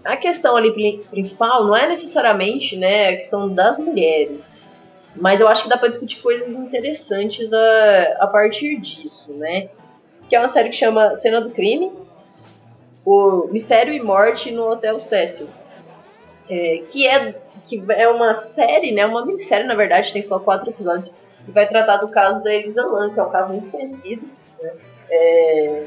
a 0.05 0.17
questão 0.17 0.57
ali 0.57 0.73
principal 1.11 1.65
não 1.65 1.77
é 1.77 1.87
necessariamente 1.87 2.77
né, 2.77 3.09
a 3.09 3.17
questão 3.17 3.53
das 3.53 3.79
mulheres, 3.79 4.65
mas 5.17 5.41
eu 5.41 5.49
acho 5.49 5.65
que 5.65 5.69
dá 5.69 5.77
para 5.77 5.89
discutir 5.89 6.21
coisas 6.23 6.55
interessantes 6.55 7.53
a, 7.53 8.17
a 8.21 8.27
partir 8.27 8.81
disso, 8.81 9.33
né? 9.35 9.69
Que 10.29 10.37
é 10.37 10.39
uma 10.39 10.49
série 10.49 10.69
que 10.69 10.77
chama 10.77 11.15
Cena 11.17 11.41
do 11.41 11.51
Crime, 11.51 11.93
o 13.05 13.49
Mistério 13.49 13.93
e 13.93 14.01
Morte 14.01 14.53
no 14.53 14.71
Hotel 14.71 15.01
Cecil, 15.01 15.49
é, 16.51 16.79
que 16.79 17.07
é 17.07 17.41
que 17.63 17.85
é 17.91 18.09
uma 18.09 18.33
série, 18.33 18.93
né? 18.93 19.05
Uma 19.07 19.25
minissérie 19.25 19.67
na 19.67 19.75
verdade, 19.75 20.13
tem 20.13 20.23
só 20.23 20.39
quatro 20.39 20.71
episódios 20.71 21.15
que 21.45 21.51
vai 21.53 21.67
tratar 21.67 21.99
do 21.99 22.09
caso 22.09 22.43
da 22.43 22.55
Elisa 22.55 22.87
Lam, 22.87 23.13
que 23.13 23.21
é 23.21 23.23
um 23.23 23.31
caso 23.31 23.51
muito 23.51 23.71
conhecido, 23.71 24.27
né? 24.63 24.73
é, 25.11 25.87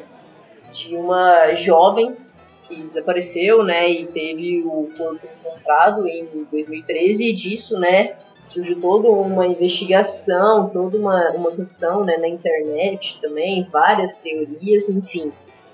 de 0.71 0.95
uma 0.95 1.55
jovem 1.55 2.15
que 2.63 2.83
desapareceu, 2.83 3.63
né, 3.63 3.89
e 3.89 4.05
teve 4.05 4.63
o 4.65 4.89
corpo 4.97 5.19
encontrado 5.41 6.07
em 6.07 6.25
2013 6.49 7.29
e 7.29 7.33
disso, 7.33 7.77
né, 7.79 8.15
surgiu 8.47 8.79
toda 8.79 9.09
uma 9.09 9.45
investigação, 9.47 10.69
toda 10.69 10.97
uma, 10.97 11.31
uma 11.31 11.51
questão, 11.51 12.05
né, 12.05 12.17
na 12.17 12.27
internet 12.27 13.19
também, 13.21 13.67
várias 13.71 14.17
teorias, 14.19 14.89
enfim. 14.89 15.31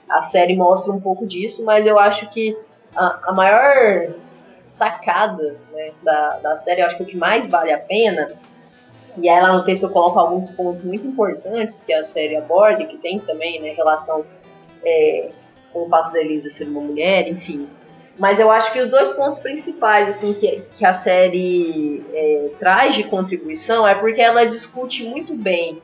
A 0.09 0.21
série 0.21 0.55
mostra 0.55 0.91
um 0.91 0.99
pouco 0.99 1.27
disso, 1.27 1.63
mas 1.63 1.85
eu 1.85 1.99
acho 1.99 2.27
que 2.29 2.57
a, 2.95 3.29
a 3.29 3.31
maior 3.31 4.15
sacada 4.69 5.57
né, 5.73 5.91
da, 6.01 6.39
da 6.39 6.55
série, 6.55 6.81
eu 6.81 6.85
acho 6.85 6.97
que 6.97 7.03
o 7.03 7.05
que 7.05 7.17
mais 7.17 7.47
vale 7.47 7.73
a 7.73 7.79
pena 7.79 8.29
e 9.17 9.27
aí 9.27 9.41
lá 9.41 9.53
no 9.53 9.63
texto 9.63 9.83
eu 9.83 9.89
coloco 9.89 10.19
alguns 10.19 10.51
pontos 10.51 10.83
muito 10.83 11.07
importantes 11.07 11.81
que 11.81 11.91
a 11.91 12.03
série 12.03 12.37
aborda, 12.37 12.85
que 12.85 12.97
tem 12.97 13.19
também 13.19 13.59
né, 13.59 13.71
relação 13.71 14.25
é, 14.83 15.29
com 15.73 15.83
o 15.83 15.89
fato 15.89 16.13
da 16.13 16.19
Elisa 16.19 16.49
ser 16.49 16.65
uma 16.65 16.81
mulher, 16.81 17.27
enfim. 17.27 17.67
Mas 18.17 18.39
eu 18.39 18.51
acho 18.51 18.71
que 18.73 18.79
os 18.79 18.89
dois 18.89 19.09
pontos 19.09 19.39
principais 19.39 20.09
assim 20.09 20.33
que, 20.33 20.61
que 20.73 20.85
a 20.85 20.93
série 20.93 22.03
é, 22.13 22.51
traz 22.59 22.95
de 22.95 23.03
contribuição 23.03 23.87
é 23.87 23.95
porque 23.95 24.21
ela 24.21 24.45
discute 24.45 25.03
muito 25.05 25.33
bem 25.35 25.81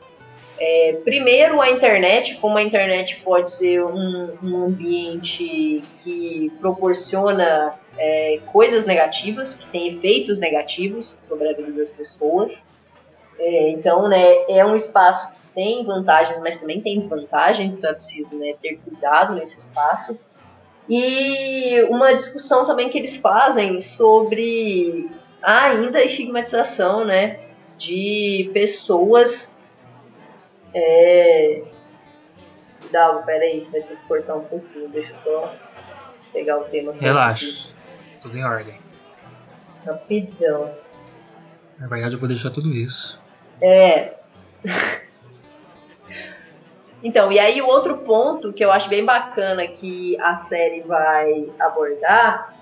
é, 0.57 0.99
primeiro, 1.03 1.61
a 1.61 1.69
internet, 1.69 2.35
como 2.35 2.57
a 2.57 2.61
internet 2.61 3.21
pode 3.23 3.51
ser 3.51 3.83
um, 3.83 4.37
um 4.41 4.65
ambiente 4.65 5.83
que 6.01 6.51
proporciona 6.61 7.75
é, 7.97 8.39
coisas 8.51 8.85
negativas, 8.85 9.55
que 9.55 9.69
tem 9.69 9.89
efeitos 9.89 10.39
negativos 10.39 11.17
sobre 11.27 11.49
a 11.49 11.53
vida 11.53 11.71
das 11.71 11.91
pessoas. 11.91 12.65
É, 13.37 13.69
então, 13.69 14.07
né, 14.07 14.23
é 14.47 14.65
um 14.65 14.75
espaço 14.75 15.29
que 15.33 15.41
tem 15.53 15.83
vantagens, 15.83 16.39
mas 16.39 16.57
também 16.57 16.79
tem 16.79 16.99
desvantagens, 16.99 17.75
então 17.75 17.89
é 17.89 17.93
preciso 17.93 18.33
né, 18.35 18.53
ter 18.61 18.77
cuidado 18.77 19.35
nesse 19.35 19.57
espaço. 19.57 20.17
E 20.87 21.83
uma 21.89 22.13
discussão 22.13 22.65
também 22.65 22.89
que 22.89 22.97
eles 22.97 23.17
fazem 23.17 23.81
sobre 23.81 25.09
a 25.41 25.65
ainda 25.65 26.03
estigmatização 26.03 27.03
né, 27.03 27.39
de 27.77 28.49
pessoas. 28.53 29.54
É... 30.75 31.63
Dá, 32.91 33.13
peraí, 33.25 33.59
você 33.59 33.71
vai 33.71 33.81
ter 33.81 33.95
que 33.95 34.07
cortar 34.07 34.35
um 34.35 34.43
pouquinho, 34.43 34.89
deixa 34.89 35.11
eu 35.11 35.15
só 35.15 35.55
pegar 36.33 36.57
o 36.57 36.65
tema. 36.65 36.91
Relaxa, 36.91 37.73
tudo 38.21 38.37
em 38.37 38.43
ordem. 38.43 38.77
Rapidão. 39.85 40.75
Na 41.79 41.87
verdade, 41.87 42.15
eu 42.15 42.19
vou 42.19 42.27
deixar 42.27 42.51
tudo 42.51 42.71
isso. 42.71 43.21
É. 43.61 44.15
então, 47.01 47.31
e 47.31 47.39
aí 47.39 47.61
o 47.61 47.67
outro 47.67 47.99
ponto 47.99 48.51
que 48.51 48.63
eu 48.63 48.71
acho 48.71 48.89
bem 48.89 49.05
bacana 49.05 49.65
que 49.67 50.19
a 50.19 50.35
série 50.35 50.81
vai 50.81 51.49
abordar 51.57 52.53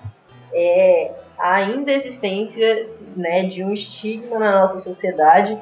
é 0.52 1.12
a 1.36 1.54
ainda 1.54 1.90
existência 1.92 2.88
né, 3.16 3.42
de 3.42 3.64
um 3.64 3.72
estigma 3.72 4.38
na 4.38 4.60
nossa 4.60 4.78
sociedade 4.80 5.58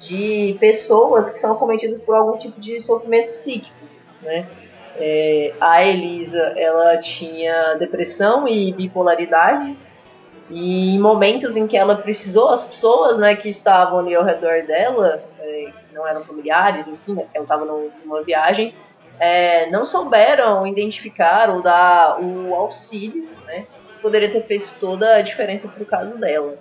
de 0.00 0.56
pessoas 0.60 1.30
que 1.32 1.38
são 1.38 1.56
cometidas 1.56 2.00
por 2.02 2.14
algum 2.14 2.38
tipo 2.38 2.60
de 2.60 2.80
sofrimento 2.80 3.30
psíquico, 3.30 3.74
né? 4.22 4.46
É, 4.96 5.52
a 5.60 5.84
Elisa, 5.84 6.54
ela 6.56 6.98
tinha 6.98 7.74
depressão 7.74 8.46
e 8.46 8.72
bipolaridade, 8.72 9.76
e 10.50 10.94
em 10.94 10.98
momentos 11.00 11.56
em 11.56 11.66
que 11.66 11.76
ela 11.76 11.96
precisou, 11.96 12.50
as 12.50 12.62
pessoas 12.62 13.18
né, 13.18 13.34
que 13.34 13.48
estavam 13.48 13.98
ali 14.00 14.14
ao 14.14 14.22
redor 14.22 14.62
dela, 14.62 15.24
é, 15.40 15.72
não 15.92 16.06
eram 16.06 16.24
familiares, 16.24 16.86
enfim, 16.86 17.14
né, 17.14 17.26
ela 17.32 17.44
estava 17.44 17.64
numa 17.64 18.22
viagem, 18.22 18.74
é, 19.18 19.70
não 19.70 19.84
souberam 19.84 20.66
identificar 20.66 21.50
ou 21.50 21.62
dar 21.62 22.20
o 22.20 22.54
auxílio, 22.54 23.28
né, 23.46 23.66
que 23.96 24.02
poderia 24.02 24.30
ter 24.30 24.42
feito 24.42 24.72
toda 24.78 25.16
a 25.16 25.22
diferença 25.22 25.66
para 25.66 25.82
o 25.82 25.86
caso 25.86 26.18
dela. 26.18 26.58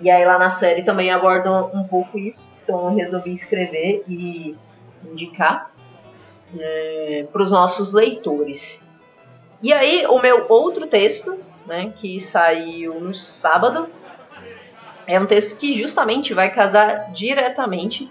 E, 0.00 0.10
aí 0.10 0.24
lá 0.24 0.38
na 0.38 0.50
série 0.50 0.82
também 0.82 1.10
abordam 1.10 1.70
um 1.74 1.84
pouco 1.84 2.18
isso, 2.18 2.50
então 2.62 2.88
eu 2.88 2.94
resolvi 2.94 3.32
escrever 3.32 4.04
e 4.08 4.56
indicar 5.04 5.70
é, 6.58 7.26
para 7.32 7.42
os 7.42 7.50
nossos 7.50 7.92
leitores. 7.92 8.80
E 9.62 9.72
aí 9.72 10.06
o 10.06 10.20
meu 10.20 10.46
outro 10.48 10.86
texto 10.86 11.38
né, 11.70 11.92
que 11.96 12.18
saiu 12.18 13.00
no 13.00 13.14
sábado. 13.14 13.88
É 15.06 15.18
um 15.18 15.26
texto 15.26 15.56
que 15.56 15.72
justamente 15.72 16.34
vai 16.34 16.52
casar 16.52 17.12
diretamente 17.12 18.10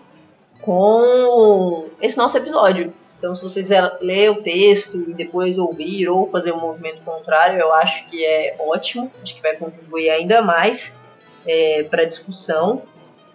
com 0.61 1.89
esse 2.01 2.17
nosso 2.17 2.37
episódio. 2.37 2.93
Então, 3.17 3.35
se 3.35 3.43
você 3.43 3.61
quiser 3.61 3.97
ler 4.01 4.31
o 4.31 4.41
texto 4.41 4.97
e 5.09 5.13
depois 5.13 5.57
ouvir 5.57 6.07
ou 6.07 6.29
fazer 6.29 6.53
um 6.53 6.59
movimento 6.59 7.01
contrário, 7.03 7.59
eu 7.59 7.73
acho 7.73 8.07
que 8.07 8.23
é 8.23 8.55
ótimo. 8.59 9.11
Acho 9.21 9.35
que 9.35 9.41
vai 9.41 9.57
contribuir 9.57 10.09
ainda 10.09 10.41
mais 10.41 10.97
é, 11.49 11.83
para 11.83 12.05
discussão. 12.05 12.83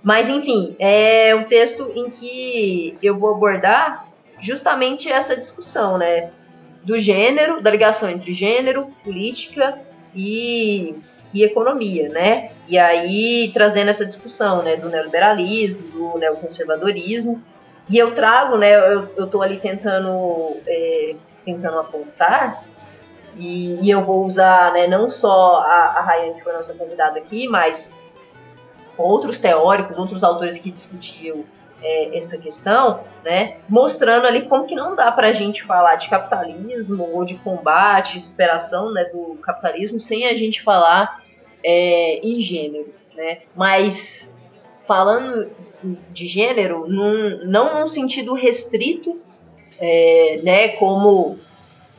Mas, 0.02 0.28
enfim, 0.28 0.76
é 0.78 1.34
um 1.34 1.44
texto 1.44 1.90
em 1.94 2.08
que 2.08 2.96
eu 3.02 3.18
vou 3.18 3.34
abordar 3.34 4.06
justamente 4.38 5.10
essa 5.10 5.36
discussão, 5.36 5.98
né? 5.98 6.30
Do 6.84 6.98
gênero, 7.00 7.62
da 7.62 7.70
ligação 7.70 8.08
entre 8.08 8.32
gênero, 8.34 8.88
política 9.02 9.78
e, 10.14 10.94
e 11.32 11.42
economia, 11.42 12.08
né? 12.10 12.50
E 12.68 12.78
aí 12.78 13.50
trazendo 13.52 13.88
essa 13.88 14.04
discussão, 14.04 14.62
né, 14.62 14.76
do 14.76 14.90
neoliberalismo, 14.90 15.88
do 15.88 16.18
neoconservadorismo. 16.18 17.42
E 17.88 17.98
eu 17.98 18.12
trago, 18.12 18.56
né, 18.56 18.74
eu, 18.76 19.24
estou 19.24 19.42
ali 19.42 19.58
tentando, 19.58 20.56
é, 20.66 21.14
tentando 21.44 21.78
apontar, 21.78 22.64
e, 23.36 23.78
e, 23.82 23.90
eu 23.90 24.02
vou 24.02 24.24
usar, 24.24 24.72
né, 24.72 24.86
não 24.86 25.10
só 25.10 25.56
a, 25.56 25.98
a 25.98 26.00
Rayane, 26.02 26.34
que 26.34 26.42
foi 26.42 26.52
nossa 26.52 26.72
convidada 26.72 27.18
aqui, 27.18 27.48
mas 27.48 27.94
outros 28.96 29.38
teóricos, 29.38 29.98
outros 29.98 30.22
autores 30.22 30.58
que 30.58 30.70
discutiam 30.70 31.44
é, 31.82 32.16
essa 32.16 32.38
questão, 32.38 33.00
né, 33.22 33.56
mostrando 33.68 34.26
ali 34.26 34.42
como 34.48 34.64
que 34.64 34.74
não 34.74 34.96
dá 34.96 35.12
para 35.12 35.28
a 35.28 35.32
gente 35.32 35.62
falar 35.62 35.96
de 35.96 36.08
capitalismo 36.08 37.06
ou 37.12 37.24
de 37.24 37.34
combate, 37.36 38.18
superação 38.18 38.90
né, 38.92 39.04
do 39.04 39.38
capitalismo 39.42 40.00
sem 40.00 40.26
a 40.26 40.34
gente 40.34 40.62
falar 40.62 41.22
é, 41.62 42.20
em 42.26 42.40
gênero, 42.40 42.92
né? 43.14 43.38
Mas 43.54 44.34
falando 44.86 45.50
de 46.10 46.26
gênero, 46.26 46.86
num, 46.88 47.44
não 47.44 47.80
num 47.80 47.86
sentido 47.86 48.32
restrito, 48.32 49.20
é, 49.78 50.40
né, 50.42 50.68
como 50.68 51.38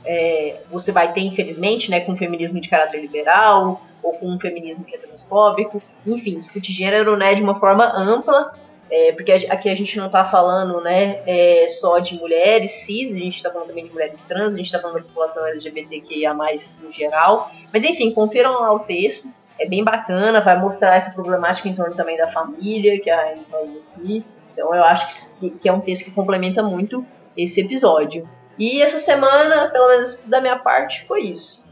é, 0.04 0.62
você 0.70 0.92
vai 0.92 1.14
ter, 1.14 1.22
infelizmente, 1.22 1.92
né, 1.92 2.00
com 2.00 2.14
o 2.14 2.18
feminismo 2.18 2.60
de 2.60 2.70
caráter 2.70 3.00
liberal 3.02 3.85
ou 4.06 4.14
com 4.14 4.28
um 4.28 4.40
feminismo 4.40 4.86
que 4.86 4.96
é 4.96 5.00
transfóbico, 5.00 5.82
enfim, 6.06 6.40
discute 6.40 6.72
gênero 6.72 7.18
né, 7.18 7.34
de 7.34 7.42
uma 7.42 7.60
forma 7.60 7.86
ampla, 7.86 8.54
é, 8.90 9.12
porque 9.14 9.32
aqui 9.32 9.68
a 9.68 9.76
gente 9.76 9.98
não 9.98 10.06
está 10.06 10.24
falando 10.26 10.80
né, 10.82 11.24
é, 11.26 11.68
só 11.68 11.98
de 11.98 12.16
mulheres 12.16 12.72
cis, 12.72 13.16
a 13.16 13.20
gente 13.20 13.38
está 13.38 13.50
falando 13.50 13.70
também 13.70 13.86
de 13.86 13.92
mulheres 13.92 14.24
trans, 14.26 14.54
a 14.54 14.58
gente 14.58 14.68
está 14.68 14.80
falando 14.80 14.98
da 14.98 15.04
população 15.04 15.46
LGBTQIA+, 15.48 16.36
no 16.82 16.92
geral, 16.92 17.52
mas 17.74 17.84
enfim, 17.84 18.12
confiram 18.12 18.62
lá 18.62 18.72
o 18.72 18.80
texto, 18.80 19.28
é 19.58 19.66
bem 19.66 19.84
bacana, 19.84 20.40
vai 20.40 20.60
mostrar 20.60 20.96
essa 20.96 21.12
problemática 21.12 21.68
em 21.68 21.76
torno 21.76 21.96
também 21.96 22.18
da 22.18 22.28
família, 22.28 23.00
que 23.02 23.10
a 23.10 23.16
Rainha 23.16 23.44
falou 23.50 23.82
aqui, 23.96 24.24
então 24.54 24.74
eu 24.76 24.84
acho 24.84 25.40
que, 25.40 25.50
que 25.50 25.68
é 25.68 25.74
um 25.74 25.82
texto 25.82 26.06
que 26.06 26.12
complementa 26.12 26.62
muito 26.62 27.04
esse 27.36 27.60
episódio. 27.60 28.30
E 28.58 28.82
essa 28.82 29.00
semana, 29.00 29.70
pelo 29.70 29.90
menos 29.90 30.26
da 30.28 30.40
minha 30.40 30.58
parte, 30.58 31.06
foi 31.06 31.24
isso. 31.24 31.65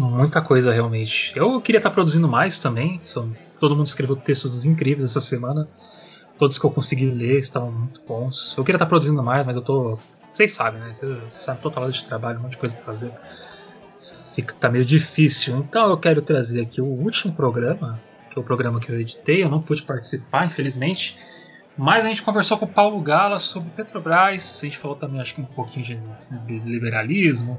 Muita 0.00 0.40
coisa 0.40 0.72
realmente. 0.72 1.30
Eu 1.36 1.60
queria 1.60 1.78
estar 1.78 1.90
produzindo 1.90 2.26
mais 2.26 2.58
também. 2.58 2.98
São, 3.04 3.36
todo 3.58 3.76
mundo 3.76 3.86
escreveu 3.86 4.16
textos 4.16 4.64
incríveis 4.64 5.04
essa 5.04 5.20
semana. 5.20 5.68
Todos 6.38 6.58
que 6.58 6.64
eu 6.64 6.70
consegui 6.70 7.10
ler 7.10 7.38
estavam 7.38 7.70
muito 7.70 8.00
bons. 8.08 8.54
Eu 8.56 8.64
queria 8.64 8.76
estar 8.76 8.86
produzindo 8.86 9.22
mais, 9.22 9.44
mas 9.44 9.56
eu 9.56 9.62
tô. 9.62 9.98
Vocês 10.32 10.52
sabem, 10.52 10.80
né? 10.80 10.94
Vocês, 10.94 11.34
sabem 11.34 11.60
total 11.60 11.90
de 11.90 12.02
trabalho, 12.02 12.38
um 12.38 12.42
monte 12.44 12.52
de 12.52 12.56
coisa 12.56 12.74
pra 12.74 12.82
fazer. 12.82 13.12
Fica 14.34 14.54
tá 14.54 14.70
meio 14.70 14.86
difícil. 14.86 15.58
Então 15.58 15.90
eu 15.90 15.98
quero 15.98 16.22
trazer 16.22 16.62
aqui 16.62 16.80
o 16.80 16.86
último 16.86 17.34
programa, 17.34 18.00
que 18.30 18.38
é 18.38 18.40
o 18.40 18.44
programa 18.44 18.80
que 18.80 18.90
eu 18.90 18.98
editei. 18.98 19.44
Eu 19.44 19.50
não 19.50 19.60
pude 19.60 19.82
participar, 19.82 20.46
infelizmente 20.46 21.14
mas 21.76 22.04
a 22.04 22.08
gente 22.08 22.22
conversou 22.22 22.58
com 22.58 22.66
o 22.66 22.68
Paulo 22.68 23.00
Gala 23.00 23.38
sobre 23.38 23.70
Petrobras, 23.70 24.60
a 24.60 24.66
gente 24.66 24.76
falou 24.76 24.96
também 24.96 25.18
acho 25.18 25.34
que 25.34 25.40
um 25.40 25.46
pouquinho 25.46 25.86
de 25.86 25.98
liberalismo 26.66 27.58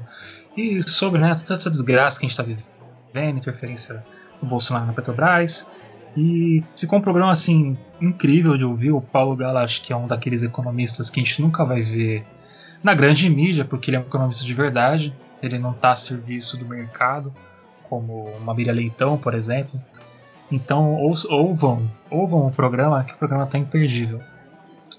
e 0.56 0.82
sobre 0.82 1.20
né, 1.20 1.34
toda 1.34 1.54
essa 1.54 1.70
desgraça 1.70 2.18
que 2.18 2.26
a 2.26 2.28
gente 2.28 2.38
está 2.38 2.42
vivendo, 2.42 3.38
interferência 3.38 4.02
do 4.40 4.46
Bolsonaro 4.46 4.86
na 4.86 4.92
Petrobras. 4.92 5.70
E 6.16 6.62
ficou 6.76 6.98
um 6.98 7.02
programa 7.02 7.32
assim 7.32 7.76
incrível 8.00 8.56
de 8.56 8.64
ouvir. 8.64 8.90
O 8.90 9.00
Paulo 9.00 9.34
Gala 9.34 9.62
acho 9.62 9.82
que 9.82 9.92
é 9.92 9.96
um 9.96 10.06
daqueles 10.06 10.42
economistas 10.42 11.08
que 11.08 11.20
a 11.20 11.22
gente 11.22 11.40
nunca 11.40 11.64
vai 11.64 11.80
ver 11.80 12.24
na 12.82 12.94
grande 12.94 13.30
mídia, 13.30 13.64
porque 13.64 13.90
ele 13.90 13.96
é 13.96 14.00
um 14.00 14.04
economista 14.04 14.44
de 14.44 14.52
verdade. 14.52 15.14
Ele 15.42 15.58
não 15.58 15.70
está 15.70 15.92
a 15.92 15.96
serviço 15.96 16.56
do 16.56 16.66
mercado, 16.66 17.32
como 17.88 18.24
uma 18.36 18.54
Miriam 18.54 18.74
Leitão, 18.74 19.16
por 19.16 19.34
exemplo. 19.34 19.80
Então 20.50 20.94
ou, 20.94 21.14
ouvam, 21.30 21.90
ouvam 22.10 22.46
o 22.46 22.52
programa, 22.52 23.02
que 23.04 23.14
o 23.14 23.18
programa 23.18 23.44
está 23.44 23.56
imperdível. 23.56 24.20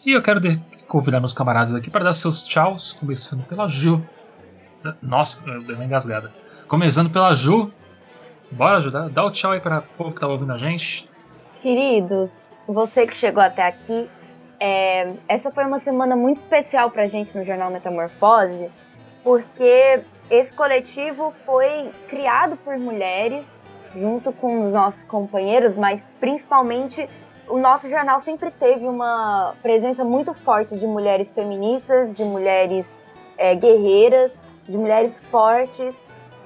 E 0.04 0.12
eu 0.12 0.22
quero 0.22 0.42
convidar 0.88 1.20
meus 1.20 1.34
camaradas 1.34 1.76
aqui 1.76 1.90
para 1.90 2.06
dar 2.06 2.14
seus 2.14 2.44
tchauz, 2.44 2.92
começando 2.94 3.44
pela 3.44 3.68
Ju. 3.68 4.04
Nossa, 5.02 5.48
eu 5.50 5.62
dei 5.62 5.76
uma 5.76 5.86
engasgada. 5.86 6.32
Começando 6.68 7.10
pela 7.10 7.34
Ju. 7.34 7.72
Bora 8.52 8.78
ajudar? 8.78 9.10
Dá 9.10 9.24
o 9.24 9.32
tchau 9.32 9.52
aí 9.52 9.60
para 9.60 9.80
o 9.80 9.98
povo 9.98 10.14
que 10.14 10.20
tá 10.20 10.28
ouvindo 10.28 10.54
a 10.54 10.58
gente. 10.58 11.10
Queridos, 11.62 12.30
você 12.68 13.08
que 13.08 13.16
chegou 13.16 13.42
até 13.42 13.68
aqui, 13.68 14.10
é, 14.60 15.14
essa 15.28 15.52
foi 15.52 15.66
uma 15.66 15.80
semana 15.80 16.16
muito 16.16 16.38
especial 16.38 16.92
para 16.92 17.04
a 17.04 17.08
gente 17.08 17.36
no 17.38 17.44
Jornal 17.44 17.72
Metamorfose, 17.72 18.70
porque 19.24 20.02
esse 20.30 20.52
coletivo 20.54 21.34
foi 21.46 21.90
criado 22.08 22.58
por 22.58 22.78
mulheres 22.78 23.44
junto 23.96 24.32
com 24.34 24.68
os 24.68 24.74
nossos 24.74 25.04
companheiros, 25.04 25.76
mas 25.76 26.04
principalmente 26.20 27.08
o 27.48 27.60
nosso 27.60 27.90
jornal 27.90 28.22
sempre 28.22 28.52
teve 28.52 28.86
uma 28.86 29.54
presença 29.62 30.04
muito 30.04 30.34
forte 30.34 30.76
de 30.76 30.86
mulheres 30.86 31.28
feministas, 31.36 32.16
de 32.16 32.24
mulheres 32.24 32.86
é, 33.38 33.56
guerreiras, 33.56 34.32
de 34.68 34.78
mulheres 34.78 35.18
fortes 35.30 35.96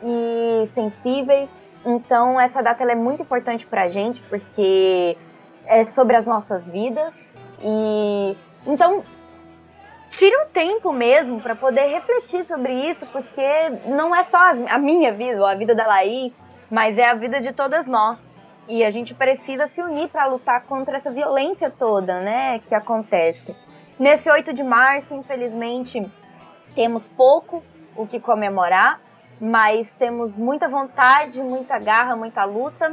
e 0.03 0.69
sensíveis. 0.73 1.49
Então 1.85 2.39
essa 2.39 2.61
data 2.61 2.83
é 2.83 2.95
muito 2.95 3.21
importante 3.21 3.65
para 3.65 3.83
a 3.83 3.89
gente 3.89 4.21
porque 4.23 5.17
é 5.65 5.83
sobre 5.85 6.15
as 6.15 6.25
nossas 6.25 6.63
vidas 6.65 7.13
e 7.61 8.35
então 8.65 9.03
tire 10.09 10.35
um 10.37 10.47
tempo 10.47 10.91
mesmo 10.91 11.39
para 11.41 11.55
poder 11.55 11.87
refletir 11.87 12.45
sobre 12.45 12.89
isso, 12.89 13.05
porque 13.07 13.69
não 13.85 14.15
é 14.15 14.23
só 14.23 14.37
a 14.37 14.77
minha 14.77 15.11
vida 15.13 15.39
ou 15.39 15.45
a 15.45 15.55
vida 15.55 15.75
da 15.75 15.85
Laís, 15.85 16.33
mas 16.69 16.97
é 16.97 17.05
a 17.05 17.13
vida 17.13 17.41
de 17.41 17.53
todas 17.53 17.87
nós. 17.87 18.19
E 18.67 18.83
a 18.83 18.91
gente 18.91 19.13
precisa 19.13 19.67
se 19.67 19.81
unir 19.81 20.09
para 20.09 20.25
lutar 20.25 20.63
contra 20.63 20.97
essa 20.97 21.09
violência 21.09 21.69
toda, 21.69 22.19
né, 22.19 22.59
que 22.67 22.75
acontece. 22.75 23.55
Nesse 23.97 24.29
8 24.29 24.53
de 24.53 24.63
março, 24.63 25.13
infelizmente, 25.13 26.01
temos 26.75 27.07
pouco 27.07 27.63
o 27.97 28.07
que 28.07 28.19
comemorar, 28.19 29.01
mas 29.41 29.89
temos 29.99 30.35
muita 30.35 30.69
vontade, 30.69 31.41
muita 31.41 31.77
garra, 31.79 32.15
muita 32.15 32.45
luta. 32.45 32.91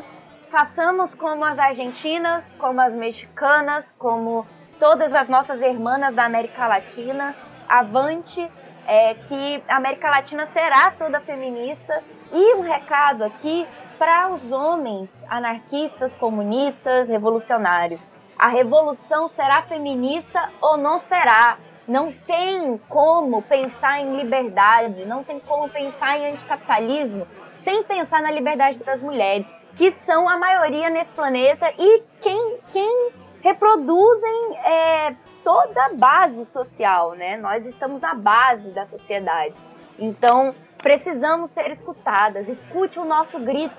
Façamos 0.51 1.14
como 1.14 1.44
as 1.44 1.59
argentinas, 1.59 2.44
como 2.59 2.81
as 2.81 2.93
mexicanas, 2.93 3.85
como 3.98 4.47
todas 4.78 5.14
as 5.14 5.28
nossas 5.28 5.60
irmãs 5.60 6.14
da 6.14 6.24
América 6.24 6.66
Latina. 6.66 7.35
Avante, 7.68 8.51
é, 8.86 9.14
que 9.14 9.62
a 9.68 9.76
América 9.76 10.10
Latina 10.10 10.47
será 10.52 10.90
toda 10.93 11.20
feminista. 11.20 12.02
E 12.32 12.55
um 12.56 12.60
recado 12.60 13.24
aqui 13.24 13.66
para 13.98 14.28
os 14.31 14.52
homens 14.52 15.09
anarquistas, 15.28 16.12
comunistas, 16.14 17.09
revolucionários. 17.09 18.01
A 18.39 18.48
revolução 18.48 19.28
será 19.28 19.62
feminista 19.62 20.51
ou 20.60 20.76
não 20.76 20.98
será? 21.01 21.56
Não 21.86 22.12
tem 22.12 22.78
como 22.89 23.43
pensar 23.43 24.01
em 24.01 24.16
liberdade, 24.16 25.05
não 25.05 25.23
tem 25.23 25.39
como 25.40 25.69
pensar 25.69 26.19
em 26.19 26.32
anticapitalismo 26.32 27.27
sem 27.65 27.82
pensar 27.82 28.23
na 28.23 28.31
liberdade 28.31 28.78
das 28.78 29.01
mulheres, 29.01 29.47
que 29.77 29.90
são 29.90 30.28
a 30.28 30.36
maioria 30.36 30.90
nesse 30.90 31.11
planeta 31.12 31.73
e 31.78 32.02
quem, 32.23 32.59
quem 32.73 33.11
reproduzem 33.40 34.56
é, 34.65 35.16
toda 35.43 35.85
a 35.86 35.94
base 35.94 36.47
social, 36.52 37.12
né? 37.12 37.36
Nós 37.39 37.65
estamos 37.66 38.01
na 38.01 38.15
base 38.15 38.70
da 38.70 38.86
sociedade. 38.86 39.55
Então, 39.98 40.55
precisamos 40.78 41.51
ser 41.52 41.73
escutadas. 41.73 42.48
Escute 42.48 42.98
o 42.98 43.05
nosso 43.05 43.39
grito, 43.40 43.74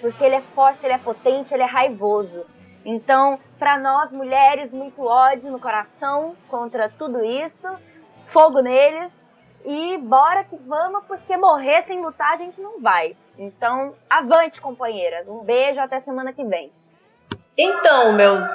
porque 0.00 0.22
ele 0.22 0.36
é 0.36 0.40
forte, 0.54 0.84
ele 0.84 0.94
é 0.94 0.98
potente, 0.98 1.54
ele 1.54 1.62
é 1.62 1.66
raivoso. 1.66 2.44
Então, 2.90 3.38
para 3.58 3.76
nós 3.76 4.10
mulheres, 4.10 4.72
muito 4.72 5.02
ódio 5.04 5.52
no 5.52 5.60
coração 5.60 6.34
contra 6.48 6.88
tudo 6.88 7.22
isso, 7.22 7.68
fogo 8.32 8.62
neles 8.62 9.12
e 9.62 9.98
bora 9.98 10.42
que 10.44 10.56
vamos, 10.56 11.04
porque 11.04 11.36
morrer 11.36 11.84
sem 11.86 12.00
lutar 12.00 12.32
a 12.32 12.36
gente 12.38 12.58
não 12.58 12.80
vai. 12.80 13.14
Então, 13.36 13.94
avante, 14.08 14.58
companheiras. 14.58 15.28
Um 15.28 15.44
beijo, 15.44 15.78
até 15.78 16.00
semana 16.00 16.32
que 16.32 16.42
vem. 16.42 16.72
Então, 17.58 18.14
meus. 18.14 18.48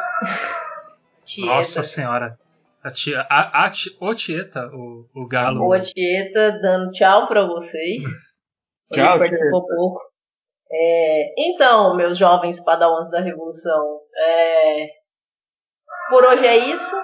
Nossa 1.45 1.83
Senhora. 1.83 2.35
A 2.83 2.89
tia, 2.89 3.21
a, 3.29 3.67
a, 3.67 3.71
o 3.99 4.15
Tieta, 4.15 4.67
o, 4.73 5.07
o 5.13 5.27
Galo. 5.27 5.69
O 5.69 5.79
Tieta 5.79 6.59
dando 6.59 6.91
tchau 6.91 7.27
para 7.27 7.45
vocês. 7.45 8.01
tchau, 8.91 9.19
participou 9.19 9.63
pouco. 9.67 10.12
É, 10.75 11.33
então, 11.37 11.95
meus 11.95 12.17
jovens 12.17 12.59
padawans 12.59 13.11
da 13.11 13.19
Revolução, 13.19 14.01
é, 14.17 14.87
por 16.09 16.25
hoje 16.25 16.47
é 16.47 16.57
isso. 16.57 16.95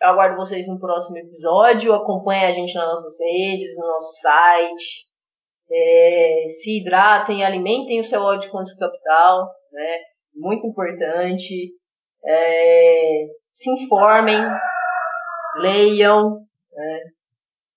Eu 0.00 0.08
aguardo 0.08 0.36
vocês 0.36 0.66
no 0.66 0.80
próximo 0.80 1.18
episódio. 1.18 1.92
Acompanhe 1.92 2.46
a 2.46 2.52
gente 2.52 2.74
nas 2.74 2.86
nossas 2.86 3.20
redes, 3.20 3.76
no 3.78 3.88
nosso 3.88 4.20
site. 4.20 5.08
É, 5.70 6.44
se 6.48 6.78
hidratem, 6.78 7.44
alimentem 7.44 8.00
o 8.00 8.04
seu 8.04 8.22
ódio 8.22 8.50
contra 8.50 8.72
o 8.72 8.78
capital. 8.78 9.50
Né? 9.72 9.98
Muito 10.34 10.66
importante. 10.66 11.72
É, 12.24 13.26
se 13.52 13.70
informem, 13.70 14.40
leiam. 15.56 16.46
Né? 16.72 17.00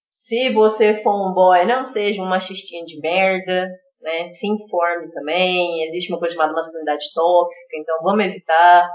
Se 0.10 0.50
você 0.54 0.94
for 0.94 1.30
um 1.30 1.34
boy, 1.34 1.66
não 1.66 1.84
seja 1.84 2.22
um 2.22 2.30
machistinha 2.30 2.86
de 2.86 3.00
merda. 3.02 3.68
Né? 4.02 4.34
Se 4.34 4.48
informe 4.48 5.12
também. 5.12 5.84
Existe 5.84 6.12
uma 6.12 6.20
coisa 6.20 6.34
chamada 6.34 6.54
masculinidade 6.54 7.06
tóxica, 7.14 7.78
então 7.78 7.98
vamos 8.04 8.26
evitar. 8.26 8.90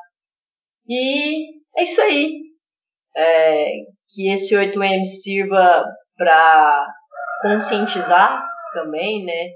E 0.88 1.56
é 1.76 1.82
isso 1.82 2.00
aí. 2.00 2.32
É, 3.16 3.66
que 4.14 4.28
esse 4.28 4.54
8M 4.54 5.04
sirva 5.04 5.84
para 6.16 6.86
conscientizar 7.42 8.44
também, 8.74 9.24
né? 9.24 9.52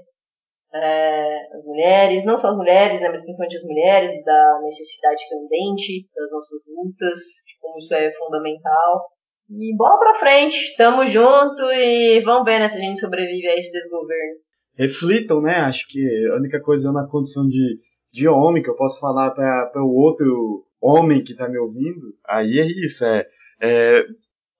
é, 0.73 1.53
as 1.53 1.63
mulheres, 1.65 2.25
não 2.25 2.37
só 2.37 2.49
as 2.49 2.55
mulheres, 2.55 3.01
né, 3.01 3.09
mas 3.09 3.21
principalmente 3.21 3.57
as 3.57 3.63
mulheres, 3.63 4.23
da 4.23 4.59
necessidade 4.63 5.29
candente 5.29 6.07
das 6.15 6.31
nossas 6.31 6.61
lutas, 6.67 7.19
de 7.45 7.59
como 7.59 7.77
isso 7.77 7.93
é 7.93 8.11
fundamental. 8.13 9.05
E 9.49 9.75
bola 9.75 9.99
pra 9.99 10.15
frente, 10.15 10.75
tamo 10.77 11.05
junto 11.05 11.69
e 11.71 12.21
vamos 12.21 12.45
ver 12.45 12.59
né, 12.59 12.69
se 12.69 12.77
a 12.77 12.81
gente 12.81 12.99
sobrevive 12.99 13.49
a 13.49 13.55
esse 13.55 13.71
desgoverno. 13.71 14.39
Reflitam, 14.77 15.41
né? 15.41 15.57
Acho 15.57 15.85
que 15.87 16.27
a 16.31 16.35
única 16.35 16.59
coisa 16.59 16.89
é 16.89 16.91
na 16.91 17.07
condição 17.07 17.47
de, 17.47 17.79
de 18.11 18.27
homem 18.27 18.63
que 18.63 18.69
eu 18.69 18.75
posso 18.75 18.99
falar 18.99 19.31
para 19.31 19.83
o 19.83 19.93
outro 19.93 20.65
homem 20.81 21.23
que 21.23 21.35
tá 21.35 21.47
me 21.47 21.59
ouvindo, 21.59 22.15
aí 22.27 22.59
é 22.59 22.65
isso, 22.85 23.05
é, 23.05 23.27
é 23.61 24.03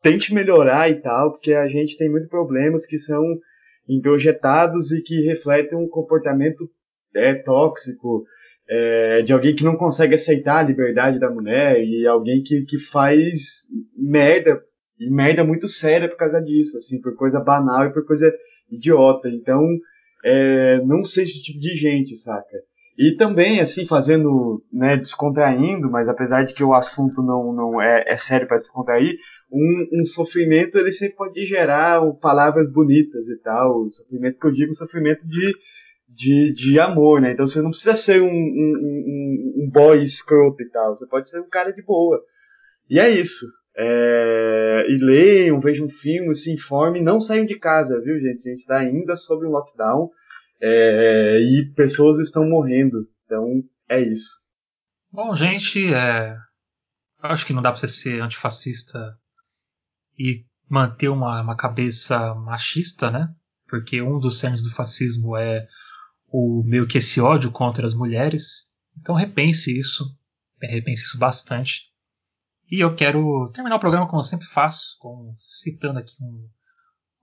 tente 0.01 0.33
melhorar 0.33 0.89
e 0.89 1.01
tal, 1.01 1.31
porque 1.31 1.53
a 1.53 1.67
gente 1.67 1.97
tem 1.97 2.09
muitos 2.09 2.29
problemas 2.29 2.85
que 2.85 2.97
são 2.97 3.23
introjetados 3.89 4.91
e 4.91 5.01
que 5.01 5.21
refletem 5.21 5.77
um 5.77 5.87
comportamento 5.87 6.69
é, 7.15 7.33
tóxico, 7.33 8.23
é, 8.69 9.21
de 9.21 9.33
alguém 9.33 9.55
que 9.55 9.63
não 9.63 9.75
consegue 9.75 10.15
aceitar 10.15 10.59
a 10.59 10.67
liberdade 10.67 11.19
da 11.19 11.29
mulher 11.29 11.83
e 11.83 12.05
alguém 12.07 12.41
que, 12.43 12.61
que 12.63 12.79
faz 12.79 13.63
merda, 13.97 14.61
e 14.99 15.09
merda 15.09 15.43
muito 15.43 15.67
séria 15.67 16.07
por 16.07 16.17
causa 16.17 16.41
disso, 16.41 16.77
assim, 16.77 17.01
por 17.01 17.15
coisa 17.15 17.43
banal 17.43 17.87
e 17.87 17.93
por 17.93 18.05
coisa 18.05 18.31
idiota. 18.69 19.29
Então, 19.29 19.61
é, 20.23 20.81
não 20.85 21.03
seja 21.03 21.31
esse 21.31 21.43
tipo 21.43 21.59
de 21.59 21.75
gente, 21.75 22.15
saca? 22.15 22.57
E 22.97 23.15
também, 23.15 23.59
assim, 23.59 23.85
fazendo, 23.85 24.63
né, 24.71 24.97
descontraindo, 24.97 25.89
mas 25.89 26.07
apesar 26.07 26.43
de 26.43 26.53
que 26.53 26.63
o 26.63 26.73
assunto 26.73 27.23
não, 27.23 27.53
não 27.53 27.81
é, 27.81 28.03
é 28.05 28.17
sério 28.17 28.47
para 28.47 28.59
descontrair, 28.59 29.17
um, 29.51 30.01
um, 30.01 30.05
sofrimento 30.05 30.77
ele 30.77 30.91
sempre 30.91 31.15
pode 31.17 31.41
gerar 31.43 32.01
palavras 32.21 32.71
bonitas 32.71 33.27
e 33.27 33.37
tal. 33.41 33.81
O 33.81 33.91
sofrimento 33.91 34.39
que 34.39 34.47
eu 34.47 34.51
digo, 34.51 34.73
sofrimento 34.73 35.27
de, 35.27 35.53
de, 36.07 36.53
de 36.53 36.79
amor, 36.79 37.19
né? 37.19 37.31
Então 37.31 37.47
você 37.47 37.61
não 37.61 37.71
precisa 37.71 37.95
ser 37.95 38.21
um, 38.21 38.27
um, 38.27 39.53
um, 39.57 39.69
boy 39.69 40.03
escroto 40.03 40.61
e 40.61 40.69
tal. 40.69 40.95
Você 40.95 41.05
pode 41.07 41.29
ser 41.29 41.41
um 41.41 41.49
cara 41.49 41.71
de 41.73 41.81
boa. 41.81 42.21
E 42.89 42.99
é 42.99 43.09
isso. 43.09 43.45
É... 43.75 44.85
E 44.89 44.97
leiam, 44.97 45.59
vejam 45.59 45.85
um 45.85 45.89
filme, 45.89 46.35
se 46.35 46.51
informem, 46.51 47.03
não 47.03 47.19
saiam 47.19 47.45
de 47.45 47.57
casa, 47.57 48.01
viu, 48.01 48.19
gente? 48.19 48.47
A 48.47 48.51
gente 48.51 48.59
está 48.59 48.77
ainda 48.79 49.15
sob 49.15 49.45
um 49.45 49.51
lockdown 49.51 50.09
é... 50.61 51.39
e 51.39 51.71
pessoas 51.75 52.19
estão 52.19 52.47
morrendo. 52.47 53.07
Então 53.25 53.63
é 53.89 54.01
isso. 54.01 54.41
Bom, 55.11 55.35
gente, 55.35 55.93
é... 55.93 56.35
acho 57.21 57.45
que 57.45 57.53
não 57.53 57.61
dá 57.61 57.71
para 57.71 57.79
você 57.79 57.87
ser 57.87 58.21
antifascista 58.21 58.99
e 60.17 60.45
manter 60.69 61.09
uma, 61.09 61.41
uma 61.41 61.57
cabeça 61.57 62.33
machista, 62.35 63.11
né? 63.11 63.33
Porque 63.67 64.01
um 64.01 64.19
dos 64.19 64.39
cernes 64.39 64.63
do 64.63 64.71
fascismo 64.71 65.35
é 65.35 65.67
o 66.27 66.63
meio 66.65 66.87
que 66.87 66.97
esse 66.97 67.19
ódio 67.19 67.51
contra 67.51 67.85
as 67.85 67.93
mulheres. 67.93 68.73
Então 68.97 69.15
repense 69.15 69.77
isso, 69.77 70.05
repense 70.61 71.03
isso 71.03 71.17
bastante. 71.17 71.90
E 72.71 72.79
eu 72.79 72.95
quero 72.95 73.51
terminar 73.53 73.75
o 73.75 73.79
programa 73.79 74.07
como 74.07 74.21
eu 74.21 74.25
sempre 74.25 74.47
faço, 74.47 74.95
com, 74.99 75.35
citando 75.37 75.99
aqui 75.99 76.13
um, 76.21 76.47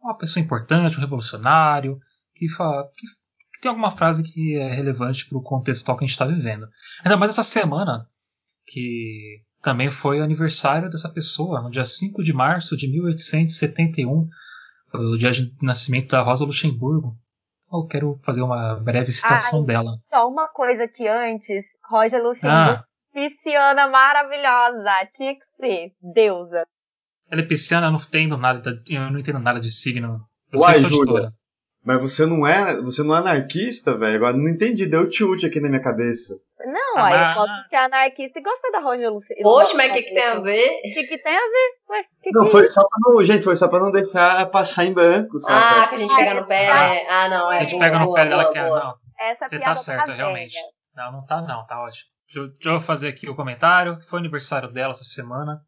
uma 0.03 0.15
pessoa 0.15 0.45
importante, 0.45 0.99
um 0.99 1.01
revolucionário, 1.01 1.99
que, 2.35 2.51
fala, 2.51 2.85
que, 2.95 3.07
que 3.55 3.61
tem 3.63 3.71
alguma 3.71 3.91
frase 3.91 4.23
que 4.23 4.57
é 4.57 4.71
relevante 4.75 5.27
para 5.27 5.39
o 5.39 5.43
contexto 5.43 5.87
que 5.87 5.91
a 5.91 6.07
gente 6.07 6.11
está 6.11 6.27
vivendo. 6.27 6.69
Ainda 7.03 7.17
mais 7.17 7.33
essa 7.33 7.43
semana, 7.43 8.05
que 8.67 9.41
também 9.63 9.91
foi 9.91 10.21
aniversário 10.21 10.91
dessa 10.91 11.09
pessoa, 11.09 11.63
no 11.63 11.71
dia 11.71 11.85
5 11.85 12.23
de 12.23 12.35
março 12.35 12.77
de 12.77 12.87
1871, 12.87 14.29
o 14.93 15.17
dia 15.17 15.33
de 15.33 15.51
nascimento 15.63 16.11
da 16.11 16.21
Rosa 16.21 16.45
Luxemburgo. 16.45 17.17
Eu 17.73 17.87
quero 17.87 18.19
fazer 18.23 18.43
uma 18.43 18.77
breve 18.77 19.13
citação 19.13 19.61
Ai, 19.61 19.67
dela. 19.67 19.99
Só 20.11 20.29
uma 20.29 20.49
coisa 20.49 20.87
que 20.89 21.07
antes, 21.07 21.65
Rosa 21.91 22.19
Luxemburgo, 22.19 22.83
ah. 22.83 22.85
Pisciana 23.19 23.89
maravilhosa, 23.89 25.09
tinha 25.17 25.35
que 25.35 25.45
ser, 25.57 25.93
deusa. 26.01 26.65
Ela 27.31 27.43
é 27.43 27.45
pisciana, 27.45 27.87
eu 27.87 27.91
não 27.91 27.99
entendo 27.99 28.37
nada, 28.39 28.83
eu 28.89 29.11
não 29.11 29.19
entendo 29.19 29.39
nada 29.39 29.61
de 29.61 29.71
signo. 29.71 30.21
Eu 30.53 30.61
Uai, 30.61 30.79
sei 30.79 30.89
que 30.89 30.95
sou 30.95 31.31
mas 31.85 32.03
você 32.03 32.27
não 32.27 32.47
é, 32.47 32.77
você 32.83 33.03
não 33.03 33.15
é 33.15 33.19
anarquista, 33.19 33.97
velho? 33.97 34.17
Agora 34.17 34.37
não 34.37 34.49
entendi, 34.49 34.85
deu 34.87 35.09
tilt 35.09 35.45
aqui 35.45 35.59
na 35.59 35.71
minha 35.71 35.81
cabeça. 35.81 36.35
Não, 36.67 36.99
ah, 36.99 37.07
aí 37.07 37.31
eu 37.31 37.35
posso 37.35 37.69
ser 37.71 37.77
anarquista 37.77 38.39
e 38.39 38.43
gostar 38.43 38.71
da 38.73 38.81
Roger 38.81 39.11
Luciano. 39.11 39.43
Poxa, 39.43 39.75
mas 39.75 39.91
o 39.91 39.95
que, 39.95 40.03
que 40.03 40.15
tem 40.15 40.25
a 40.25 40.39
ver? 40.41 40.69
O 40.69 40.83
que, 40.83 41.05
que 41.05 41.19
tem 41.19 41.35
a 41.35 41.41
ver? 41.41 41.71
Ué, 41.91 42.05
que 42.23 42.31
não, 42.31 42.45
que 42.45 42.51
foi 42.51 42.63
é 42.63 42.67
só 42.67 42.83
pra 42.83 42.99
não, 43.01 43.25
gente, 43.25 43.43
foi 43.43 43.57
só 43.57 43.69
pra 43.69 43.79
não 43.79 43.91
deixar 43.91 44.45
passar 44.51 44.85
em 44.85 44.93
branco, 44.93 45.39
sabe? 45.39 45.57
Ah, 45.57 45.89
que 45.89 45.95
a 45.95 45.99
gente 45.99 46.15
pega 46.15 46.35
no 46.35 46.47
pé, 46.47 46.67
né? 46.67 47.07
Ah, 47.09 47.29
não, 47.29 47.53
é. 47.53 47.57
A 47.57 47.61
gente 47.61 47.71
boa, 47.71 47.85
pega 47.85 47.99
no 48.01 48.13
pé 48.13 48.27
dela 48.27 48.53
que 48.53 48.59
é, 48.59 48.69
não. 48.69 48.95
Essa 49.19 49.49
você 49.49 49.59
tá 49.59 49.77
certa, 49.77 50.07
tá 50.07 50.13
realmente. 50.13 50.57
Não, 50.95 51.13
não 51.13 51.25
tá 51.25 51.41
não, 51.41 51.67
tá 51.67 51.81
ótimo. 51.81 52.11
Deixa 52.33 52.71
eu 52.71 52.81
fazer 52.81 53.09
aqui 53.09 53.29
o 53.29 53.35
comentário, 53.35 53.99
que 53.99 54.05
foi 54.05 54.19
aniversário 54.19 54.71
dela 54.71 54.93
essa 54.93 55.05
semana. 55.05 55.63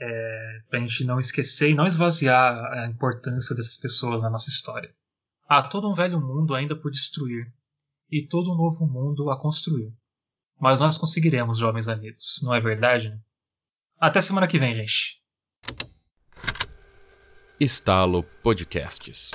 É, 0.00 0.60
pra 0.68 0.80
gente 0.80 1.04
não 1.04 1.18
esquecer 1.18 1.70
e 1.70 1.74
não 1.74 1.86
esvaziar 1.86 2.54
a 2.72 2.86
importância 2.88 3.54
dessas 3.54 3.76
pessoas 3.76 4.22
na 4.22 4.30
nossa 4.30 4.48
história. 4.48 4.92
Há 5.48 5.62
todo 5.62 5.88
um 5.88 5.94
velho 5.94 6.20
mundo 6.20 6.54
ainda 6.54 6.74
por 6.74 6.90
destruir, 6.90 7.52
e 8.10 8.26
todo 8.26 8.52
um 8.52 8.56
novo 8.56 8.86
mundo 8.86 9.30
a 9.30 9.40
construir. 9.40 9.92
Mas 10.60 10.80
nós 10.80 10.98
conseguiremos, 10.98 11.58
jovens 11.58 11.88
amigos, 11.88 12.40
não 12.42 12.54
é 12.54 12.60
verdade? 12.60 13.18
Até 13.98 14.20
semana 14.20 14.46
que 14.46 14.58
vem, 14.58 14.74
gente. 14.74 15.22
Estalo 17.58 18.22
Podcasts. 18.42 19.32